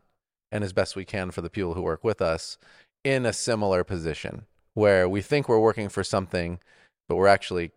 and 0.50 0.64
as 0.64 0.72
best 0.72 0.96
we 0.96 1.04
can 1.04 1.30
for 1.30 1.40
the 1.40 1.50
people 1.50 1.74
who 1.74 1.82
work 1.82 2.04
with 2.04 2.20
us 2.20 2.58
in 3.04 3.24
a 3.24 3.32
similar 3.32 3.84
position 3.84 4.46
where 4.74 5.08
we 5.08 5.22
think 5.22 5.48
we're 5.48 5.58
working 5.58 5.88
for 5.88 6.04
something 6.04 6.58
but 7.08 7.16
we're 7.16 7.26
actually 7.26 7.72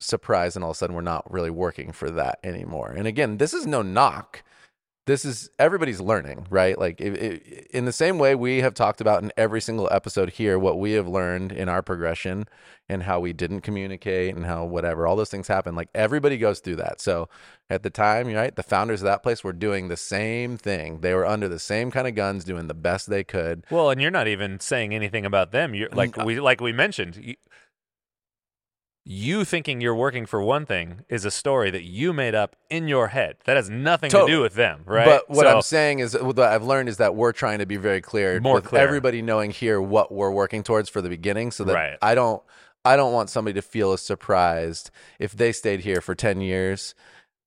surprised 0.00 0.56
and 0.56 0.64
all 0.64 0.70
of 0.70 0.76
a 0.76 0.78
sudden 0.78 0.94
we're 0.94 1.02
not 1.02 1.30
really 1.30 1.50
working 1.50 1.92
for 1.92 2.10
that 2.10 2.38
anymore. 2.44 2.92
And 2.96 3.06
again, 3.06 3.38
this 3.38 3.52
is 3.52 3.66
no 3.66 3.82
knock. 3.82 4.42
This 5.08 5.24
is 5.24 5.48
everybody's 5.58 6.02
learning, 6.02 6.46
right? 6.50 6.78
Like 6.78 7.00
it, 7.00 7.14
it, 7.14 7.66
in 7.70 7.86
the 7.86 7.92
same 7.92 8.18
way 8.18 8.34
we 8.34 8.58
have 8.58 8.74
talked 8.74 9.00
about 9.00 9.22
in 9.22 9.32
every 9.38 9.62
single 9.62 9.88
episode 9.90 10.28
here 10.28 10.58
what 10.58 10.78
we 10.78 10.92
have 10.92 11.08
learned 11.08 11.50
in 11.50 11.66
our 11.70 11.80
progression 11.82 12.46
and 12.90 13.02
how 13.02 13.18
we 13.18 13.32
didn't 13.32 13.62
communicate 13.62 14.36
and 14.36 14.44
how 14.44 14.66
whatever 14.66 15.06
all 15.06 15.16
those 15.16 15.30
things 15.30 15.48
happen. 15.48 15.74
Like 15.74 15.88
everybody 15.94 16.36
goes 16.36 16.60
through 16.60 16.76
that. 16.76 17.00
So 17.00 17.30
at 17.70 17.82
the 17.82 17.88
time, 17.88 18.30
right, 18.34 18.54
the 18.54 18.62
founders 18.62 19.00
of 19.00 19.06
that 19.06 19.22
place 19.22 19.42
were 19.42 19.54
doing 19.54 19.88
the 19.88 19.96
same 19.96 20.58
thing. 20.58 21.00
They 21.00 21.14
were 21.14 21.26
under 21.26 21.48
the 21.48 21.58
same 21.58 21.90
kind 21.90 22.06
of 22.06 22.14
guns, 22.14 22.44
doing 22.44 22.68
the 22.68 22.74
best 22.74 23.08
they 23.08 23.24
could. 23.24 23.64
Well, 23.70 23.88
and 23.88 24.02
you're 24.02 24.10
not 24.10 24.28
even 24.28 24.60
saying 24.60 24.94
anything 24.94 25.24
about 25.24 25.52
them. 25.52 25.74
You're 25.74 25.88
like 25.88 26.18
uh 26.18 26.24
we 26.26 26.38
like 26.38 26.60
we 26.60 26.72
mentioned. 26.72 27.16
You, 27.16 27.36
you 29.10 29.42
thinking 29.42 29.80
you're 29.80 29.94
working 29.94 30.26
for 30.26 30.42
one 30.42 30.66
thing 30.66 31.00
is 31.08 31.24
a 31.24 31.30
story 31.30 31.70
that 31.70 31.82
you 31.82 32.12
made 32.12 32.34
up 32.34 32.54
in 32.68 32.86
your 32.88 33.08
head. 33.08 33.36
That 33.46 33.56
has 33.56 33.70
nothing 33.70 34.10
to 34.10 34.26
do 34.26 34.42
with 34.42 34.52
them, 34.52 34.82
right? 34.84 35.06
But 35.06 35.30
what 35.30 35.44
So- 35.44 35.56
I'm 35.56 35.62
saying 35.62 36.00
is, 36.00 36.12
what 36.20 36.38
I've 36.38 36.62
learned 36.62 36.90
is 36.90 36.98
that 36.98 37.14
we're 37.14 37.32
trying 37.32 37.60
to 37.60 37.66
be 37.66 37.76
very 37.76 38.02
clear, 38.02 38.38
More 38.38 38.56
with 38.56 38.66
clear. 38.66 38.82
everybody 38.82 39.22
knowing 39.22 39.50
here 39.50 39.80
what 39.80 40.12
we're 40.12 40.30
working 40.30 40.62
towards 40.62 40.90
for 40.90 41.00
the 41.00 41.08
beginning, 41.08 41.52
so 41.52 41.64
that 41.64 41.72
Right. 41.74 41.96
I 42.02 42.14
don't, 42.14 42.42
I 42.84 42.96
don't 42.96 43.14
want 43.14 43.30
somebody 43.30 43.54
to 43.54 43.62
feel 43.62 43.92
as 43.92 44.02
surprised 44.02 44.90
if 45.18 45.32
they 45.32 45.52
stayed 45.52 45.80
here 45.80 46.02
for 46.02 46.14
ten 46.14 46.42
years 46.42 46.94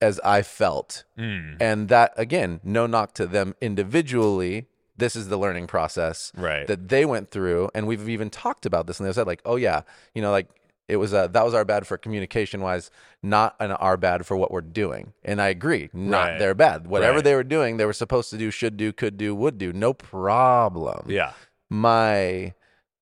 as 0.01 0.20
I 0.24 0.41
felt, 0.41 1.03
Mm, 1.16 1.57
and 1.62 1.88
that 1.89 2.14
again, 2.18 2.59
no 2.64 2.88
knock 2.88 3.14
to 3.14 3.28
them 3.28 3.53
individually. 3.62 4.66
This 4.97 5.16
is 5.16 5.30
the 5.30 5.38
learning 5.38 5.68
process 5.68 6.32
right. 6.36 6.66
that 6.68 6.89
they 6.89 7.05
went 7.05 7.30
through, 7.32 7.70
and 7.76 7.86
we've 7.88 8.09
even 8.09 8.30
talked 8.32 8.66
about 8.66 8.88
this, 8.88 8.99
and 8.99 9.07
they 9.07 9.14
said 9.14 9.28
like, 9.28 9.41
oh 9.45 9.55
yeah, 9.57 9.82
you 10.16 10.22
know, 10.24 10.32
like 10.32 10.47
it 10.92 10.98
was 10.98 11.14
a, 11.14 11.30
that 11.32 11.46
was 11.46 11.54
our 11.54 11.64
bad 11.66 11.88
for 11.88 11.98
communication 11.98 12.60
wise, 12.62 12.92
not 13.24 13.56
an 13.60 13.72
our 13.72 13.96
bad 13.98 14.26
for 14.26 14.36
what 14.36 14.52
we're 14.52 14.62
doing. 14.84 15.14
And 15.24 15.42
I 15.42 15.48
agree, 15.48 15.89
not 15.94 16.32
Right. 16.32 16.39
their 16.39 16.54
bad. 16.54 16.86
Whatever 16.86 17.16
Right. 17.20 17.24
they 17.24 17.36
were 17.36 17.44
doing, 17.46 17.78
they 17.78 17.86
were 17.86 17.94
supposed 17.94 18.30
to 18.32 18.38
do, 18.38 18.52
should 18.52 18.76
do, 18.78 18.92
could 18.92 19.16
do, 19.18 19.34
would 19.34 19.58
do, 19.58 19.72
no 19.72 19.94
problem. 19.94 21.06
yeah. 21.10 21.32
My 21.70 22.54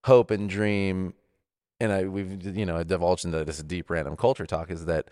hope 0.05 0.29
and 0.31 0.47
dream, 0.47 1.13
and 1.79 1.91
I 1.91 2.03
we've 2.03 2.55
you 2.55 2.65
know 2.65 2.83
divulged 2.83 3.25
into 3.25 3.43
this 3.43 3.61
deep 3.63 3.89
random 3.89 4.15
culture 4.15 4.45
talk 4.45 4.69
is 4.69 4.85
that 4.85 5.09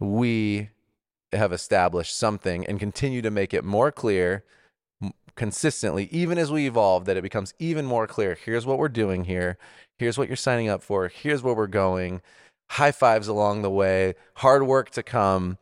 we 0.00 0.70
have 1.32 1.52
established 1.52 2.16
something 2.16 2.64
and 2.66 2.80
continue 2.80 3.20
to 3.20 3.30
make 3.30 3.52
it 3.52 3.64
more 3.64 3.92
clear 3.92 4.44
consistently 5.36 6.08
even 6.10 6.36
as 6.38 6.50
we 6.50 6.66
evolve 6.66 7.04
that 7.04 7.16
it 7.16 7.22
becomes 7.22 7.54
even 7.58 7.84
more 7.84 8.06
clear 8.08 8.36
here's 8.44 8.66
what 8.66 8.78
we're 8.78 8.88
doing 8.88 9.24
here 9.24 9.56
here's 9.98 10.16
what 10.16 10.28
you're 10.28 10.36
signing 10.36 10.68
up 10.68 10.82
for. 10.82 11.08
Here's 11.08 11.42
where 11.42 11.54
we're 11.54 11.66
going. 11.66 12.22
High 12.70 12.92
fives 12.92 13.28
along 13.28 13.62
the 13.62 13.70
way. 13.70 14.14
Hard 14.36 14.66
work 14.66 14.90
to 14.90 15.02
come. 15.02 15.58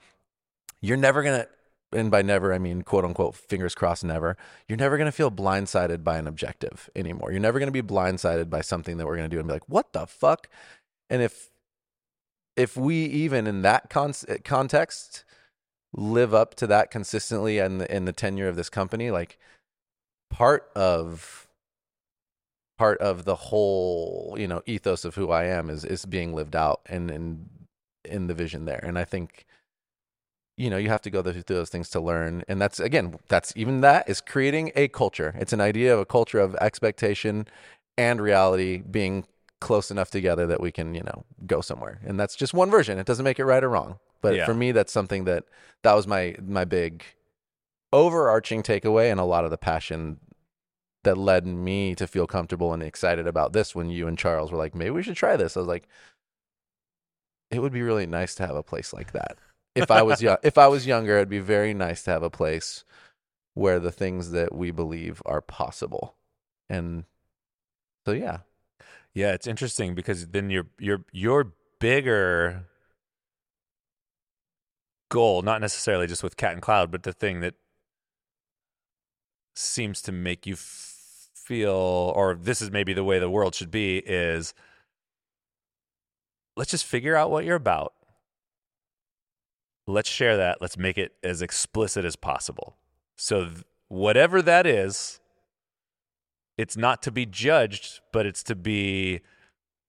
You're 0.80 0.96
never 0.96 1.22
going 1.22 1.40
to 1.40 1.48
and 1.92 2.10
by 2.10 2.20
never 2.20 2.52
i 2.52 2.58
mean 2.58 2.82
quote 2.82 3.04
unquote 3.04 3.34
fingers 3.34 3.74
crossed 3.74 4.04
never. 4.04 4.36
You're 4.68 4.78
never 4.78 4.96
going 4.96 5.06
to 5.06 5.12
feel 5.12 5.30
blindsided 5.30 6.02
by 6.02 6.18
an 6.18 6.26
objective 6.26 6.90
anymore. 6.96 7.30
You're 7.30 7.40
never 7.40 7.58
going 7.58 7.72
to 7.72 7.82
be 7.82 7.86
blindsided 7.86 8.50
by 8.50 8.60
something 8.60 8.96
that 8.96 9.06
we're 9.06 9.16
going 9.16 9.30
to 9.30 9.34
do 9.34 9.38
and 9.38 9.48
be 9.48 9.54
like 9.54 9.68
what 9.68 9.92
the 9.92 10.06
fuck? 10.06 10.48
And 11.08 11.22
if 11.22 11.50
if 12.56 12.76
we 12.76 12.96
even 12.96 13.46
in 13.46 13.62
that 13.62 13.88
con- 13.88 14.14
context 14.44 15.24
live 15.92 16.34
up 16.34 16.54
to 16.56 16.66
that 16.66 16.90
consistently 16.90 17.58
in 17.58 17.82
in 17.82 18.04
the 18.04 18.12
tenure 18.12 18.48
of 18.48 18.56
this 18.56 18.68
company 18.68 19.10
like 19.10 19.38
part 20.30 20.70
of 20.74 21.45
part 22.76 22.98
of 23.00 23.24
the 23.24 23.34
whole 23.36 24.36
you 24.38 24.46
know 24.46 24.62
ethos 24.66 25.04
of 25.04 25.14
who 25.14 25.30
I 25.30 25.44
am 25.44 25.70
is 25.70 25.84
is 25.84 26.04
being 26.04 26.34
lived 26.34 26.54
out 26.56 26.80
and 26.86 27.10
and 27.10 27.48
in 28.04 28.26
the 28.26 28.34
vision 28.34 28.64
there. 28.64 28.80
And 28.82 28.98
I 28.98 29.04
think 29.04 29.46
you 30.56 30.70
know 30.70 30.76
you 30.76 30.88
have 30.88 31.02
to 31.02 31.10
go 31.10 31.22
through 31.22 31.42
those 31.46 31.68
things 31.70 31.90
to 31.90 32.00
learn. 32.00 32.44
And 32.48 32.60
that's 32.60 32.80
again 32.80 33.18
that's 33.28 33.52
even 33.56 33.80
that 33.80 34.08
is 34.08 34.20
creating 34.20 34.72
a 34.76 34.88
culture. 34.88 35.34
It's 35.38 35.52
an 35.52 35.60
idea 35.60 35.94
of 35.94 36.00
a 36.00 36.06
culture 36.06 36.38
of 36.38 36.54
expectation 36.56 37.46
and 37.98 38.20
reality 38.20 38.82
being 38.82 39.26
close 39.60 39.90
enough 39.90 40.10
together 40.10 40.46
that 40.46 40.60
we 40.60 40.70
can 40.70 40.94
you 40.94 41.02
know 41.02 41.24
go 41.46 41.60
somewhere. 41.60 42.00
And 42.04 42.20
that's 42.20 42.36
just 42.36 42.54
one 42.54 42.70
version. 42.70 42.98
It 42.98 43.06
doesn't 43.06 43.24
make 43.24 43.38
it 43.38 43.44
right 43.44 43.64
or 43.64 43.70
wrong. 43.70 43.98
But 44.22 44.34
Yeah. 44.34 44.46
for 44.46 44.54
me 44.54 44.72
that's 44.72 44.92
something 44.92 45.24
that 45.24 45.44
that 45.82 45.94
was 45.94 46.06
my 46.06 46.36
my 46.42 46.64
big 46.64 47.04
overarching 47.92 48.62
takeaway 48.62 49.10
and 49.10 49.20
a 49.20 49.24
lot 49.24 49.44
of 49.44 49.50
the 49.50 49.58
passion 49.58 50.18
that 51.06 51.16
led 51.16 51.46
me 51.46 51.94
to 51.94 52.06
feel 52.06 52.26
comfortable 52.26 52.72
and 52.72 52.82
excited 52.82 53.26
about 53.26 53.52
this 53.52 53.74
when 53.74 53.90
you 53.90 54.08
and 54.08 54.18
Charles 54.18 54.52
were 54.52 54.58
like 54.58 54.74
maybe 54.74 54.90
we 54.90 55.02
should 55.02 55.16
try 55.16 55.36
this. 55.36 55.56
I 55.56 55.60
was 55.60 55.68
like 55.68 55.88
it 57.50 57.60
would 57.60 57.72
be 57.72 57.82
really 57.82 58.06
nice 58.06 58.34
to 58.36 58.46
have 58.46 58.56
a 58.56 58.62
place 58.62 58.92
like 58.92 59.12
that. 59.12 59.38
If 59.74 59.90
I 59.90 60.02
was 60.02 60.20
young 60.20 60.36
if 60.42 60.58
I 60.58 60.68
was 60.68 60.86
younger 60.86 61.16
it'd 61.16 61.28
be 61.28 61.38
very 61.38 61.72
nice 61.74 62.02
to 62.04 62.10
have 62.10 62.22
a 62.22 62.30
place 62.30 62.84
where 63.54 63.78
the 63.78 63.92
things 63.92 64.32
that 64.32 64.54
we 64.54 64.70
believe 64.70 65.22
are 65.24 65.40
possible. 65.40 66.16
And 66.68 67.04
so 68.04 68.12
yeah. 68.12 68.38
Yeah, 69.14 69.32
it's 69.32 69.46
interesting 69.46 69.94
because 69.94 70.26
then 70.26 70.50
your 70.50 70.66
your 70.78 71.04
your 71.12 71.52
bigger 71.78 72.64
goal, 75.08 75.42
not 75.42 75.60
necessarily 75.60 76.06
just 76.06 76.22
with 76.22 76.36
Cat 76.36 76.52
and 76.52 76.60
Cloud, 76.60 76.90
but 76.90 77.04
the 77.04 77.12
thing 77.12 77.40
that 77.40 77.54
seems 79.54 80.02
to 80.02 80.12
make 80.12 80.46
you 80.46 80.52
f- 80.54 80.95
feel, 81.46 82.12
or 82.16 82.34
this 82.34 82.60
is 82.60 82.70
maybe 82.70 82.92
the 82.92 83.04
way 83.04 83.18
the 83.18 83.30
world 83.30 83.54
should 83.54 83.70
be, 83.70 83.98
is 83.98 84.52
let's 86.56 86.70
just 86.70 86.84
figure 86.84 87.14
out 87.16 87.30
what 87.30 87.44
you're 87.44 87.56
about. 87.56 87.92
Let's 89.86 90.08
share 90.08 90.36
that. 90.36 90.60
Let's 90.60 90.76
make 90.76 90.98
it 90.98 91.12
as 91.22 91.42
explicit 91.42 92.04
as 92.04 92.16
possible. 92.16 92.76
So, 93.16 93.44
th- 93.44 93.64
whatever 93.88 94.42
that 94.42 94.66
is, 94.66 95.20
it's 96.58 96.76
not 96.76 97.02
to 97.02 97.12
be 97.12 97.24
judged, 97.24 98.00
but 98.12 98.26
it's 98.26 98.42
to 98.44 98.56
be 98.56 99.20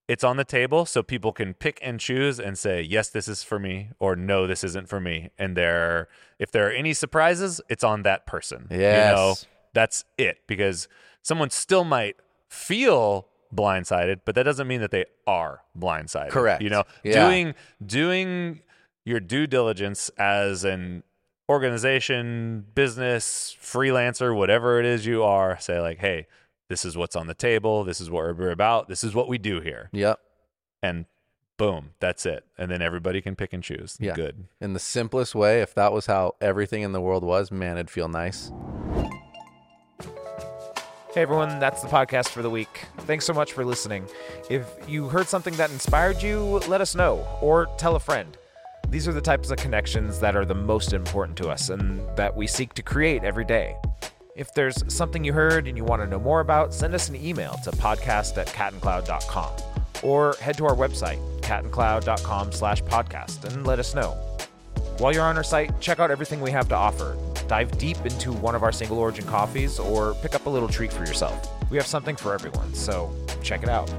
it's 0.07 0.23
on 0.23 0.37
the 0.37 0.45
table 0.45 0.85
so 0.85 1.03
people 1.03 1.33
can 1.33 1.53
pick 1.53 1.79
and 1.81 1.99
choose 1.99 2.39
and 2.39 2.57
say 2.57 2.81
yes 2.81 3.09
this 3.09 3.27
is 3.27 3.43
for 3.43 3.59
me 3.59 3.89
or 3.99 4.15
no 4.15 4.47
this 4.47 4.63
isn't 4.63 4.87
for 4.87 5.01
me 5.01 5.29
and 5.37 5.57
there 5.57 6.07
if 6.39 6.49
there 6.49 6.65
are 6.65 6.71
any 6.71 6.93
surprises 6.93 7.59
it's 7.67 7.83
on 7.83 8.03
that 8.03 8.25
person 8.25 8.67
Yes. 8.71 9.09
you 9.09 9.15
know 9.15 9.35
that's 9.73 10.05
it 10.17 10.37
because 10.47 10.87
someone 11.27 11.49
still 11.49 11.83
might 11.83 12.15
feel 12.49 13.27
blindsided 13.53 14.21
but 14.25 14.33
that 14.35 14.43
doesn't 14.43 14.67
mean 14.67 14.81
that 14.81 14.91
they 14.91 15.05
are 15.25 15.61
blindsided 15.77 16.29
Correct. 16.29 16.61
you 16.61 16.69
know 16.69 16.83
Yeah. 17.03 17.25
doing 17.27 17.55
doing 17.85 18.61
your 19.05 19.19
due 19.19 19.47
diligence 19.47 20.09
as 20.17 20.63
an 20.63 21.03
organization 21.49 22.65
business 22.75 23.55
freelancer 23.61 24.35
whatever 24.35 24.79
it 24.79 24.85
is 24.85 25.05
you 25.05 25.23
are 25.23 25.57
say 25.59 25.79
like 25.81 25.99
hey 25.99 26.27
this 26.69 26.83
is 26.85 26.95
what's 26.97 27.15
on 27.15 27.27
the 27.27 27.33
table 27.33 27.83
this 27.83 27.99
is 28.01 28.09
what 28.09 28.37
we're 28.37 28.51
about 28.51 28.87
this 28.87 29.03
is 29.03 29.13
what 29.15 29.27
we 29.27 29.37
do 29.37 29.59
here 29.61 29.89
Yep. 29.93 30.19
and 30.83 31.05
boom, 31.57 31.89
that's 31.99 32.27
it. 32.27 32.45
And 32.55 32.69
then 32.69 32.83
everybody 32.83 33.19
can 33.19 33.35
pick 33.35 33.51
and 33.51 33.63
choose. 33.63 33.97
Yeah. 33.99 34.13
Good. 34.13 34.45
In 34.61 34.73
the 34.73 34.79
simplest 34.79 35.33
way, 35.33 35.61
if 35.63 35.73
that 35.73 35.91
was 35.91 36.05
how 36.05 36.35
everything 36.39 36.83
in 36.83 36.91
the 36.91 37.01
world 37.01 37.23
was, 37.23 37.51
man, 37.51 37.77
it'd 37.77 37.89
feel 37.89 38.07
nice. 38.07 38.51
Hey 41.13 41.21
everyone, 41.21 41.59
that's 41.59 41.81
the 41.81 41.87
podcast 41.87 42.29
for 42.29 42.41
the 42.41 42.49
week. 42.49 42.85
Thanks 42.99 43.25
so 43.25 43.33
much 43.33 43.53
for 43.53 43.65
listening. 43.65 44.05
If 44.49 44.67
you 44.87 45.07
heard 45.09 45.27
something 45.27 45.55
that 45.55 45.71
inspired 45.71 46.21
you, 46.21 46.39
let 46.67 46.81
us 46.81 46.95
know 46.95 47.25
or 47.41 47.67
tell 47.77 47.95
a 47.95 47.99
friend. 47.99 48.37
These 48.89 49.07
are 49.07 49.13
the 49.13 49.21
types 49.21 49.49
of 49.49 49.57
connections 49.57 50.19
that 50.19 50.35
are 50.35 50.45
the 50.45 50.53
most 50.53 50.93
important 50.93 51.37
to 51.39 51.49
us 51.49 51.69
and 51.69 52.01
that 52.17 52.35
we 52.35 52.45
seek 52.45 52.73
to 52.75 52.83
create 52.83 53.23
every 53.23 53.45
day. 53.45 53.75
If 54.35 54.53
there's 54.53 54.83
something 54.93 55.23
you 55.23 55.33
heard 55.33 55.67
and 55.67 55.75
you 55.77 55.83
want 55.83 56.01
to 56.03 56.07
know 56.07 56.19
more 56.19 56.41
about, 56.41 56.73
send 56.73 56.93
us 56.93 57.09
an 57.09 57.15
email 57.15 57.57
to 57.63 57.71
podcast 57.71 58.37
at 58.37 58.47
catandcloud.com 58.47 59.51
or 60.03 60.35
head 60.39 60.57
to 60.57 60.65
our 60.65 60.75
website, 60.75 61.19
catandcloud.com 61.41 62.51
slash 62.51 62.83
podcast, 62.83 63.43
and 63.45 63.65
let 63.65 63.79
us 63.79 63.95
know. 63.95 64.15
While 64.99 65.13
you're 65.13 65.23
on 65.23 65.37
our 65.37 65.43
site, 65.43 65.79
check 65.79 65.99
out 65.99 66.09
everything 66.09 66.41
we 66.41 66.49
have 66.51 66.67
to 66.69 66.75
offer. 66.75 67.15
Dive 67.47 67.77
deep 67.77 67.97
into 68.03 68.33
one 68.33 68.55
of 68.55 68.63
our 68.63 68.71
single 68.71 68.97
origin 68.97 69.25
coffees 69.25 69.77
or 69.77 70.15
pick 70.15 70.33
up 70.33 70.47
a 70.47 70.49
little 70.49 70.67
treat 70.67 70.91
for 70.91 71.05
yourself. 71.05 71.47
We 71.69 71.77
have 71.77 71.85
something 71.85 72.15
for 72.15 72.33
everyone, 72.33 72.73
so 72.73 73.13
check 73.43 73.61
it 73.61 73.69
out. 73.69 73.91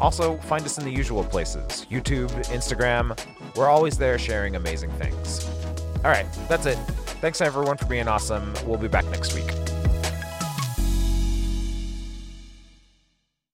Also, 0.00 0.36
find 0.38 0.64
us 0.64 0.78
in 0.78 0.84
the 0.84 0.90
usual 0.90 1.22
places 1.22 1.86
YouTube, 1.88 2.30
Instagram. 2.46 3.16
We're 3.54 3.68
always 3.68 3.96
there 3.96 4.18
sharing 4.18 4.56
amazing 4.56 4.90
things. 4.92 5.48
All 6.04 6.10
right, 6.10 6.26
that's 6.48 6.66
it. 6.66 6.76
Thanks 7.20 7.40
everyone 7.40 7.76
for 7.76 7.86
being 7.86 8.08
awesome. 8.08 8.52
We'll 8.66 8.78
be 8.78 8.88
back 8.88 9.04
next 9.06 9.34
week. 9.34 9.71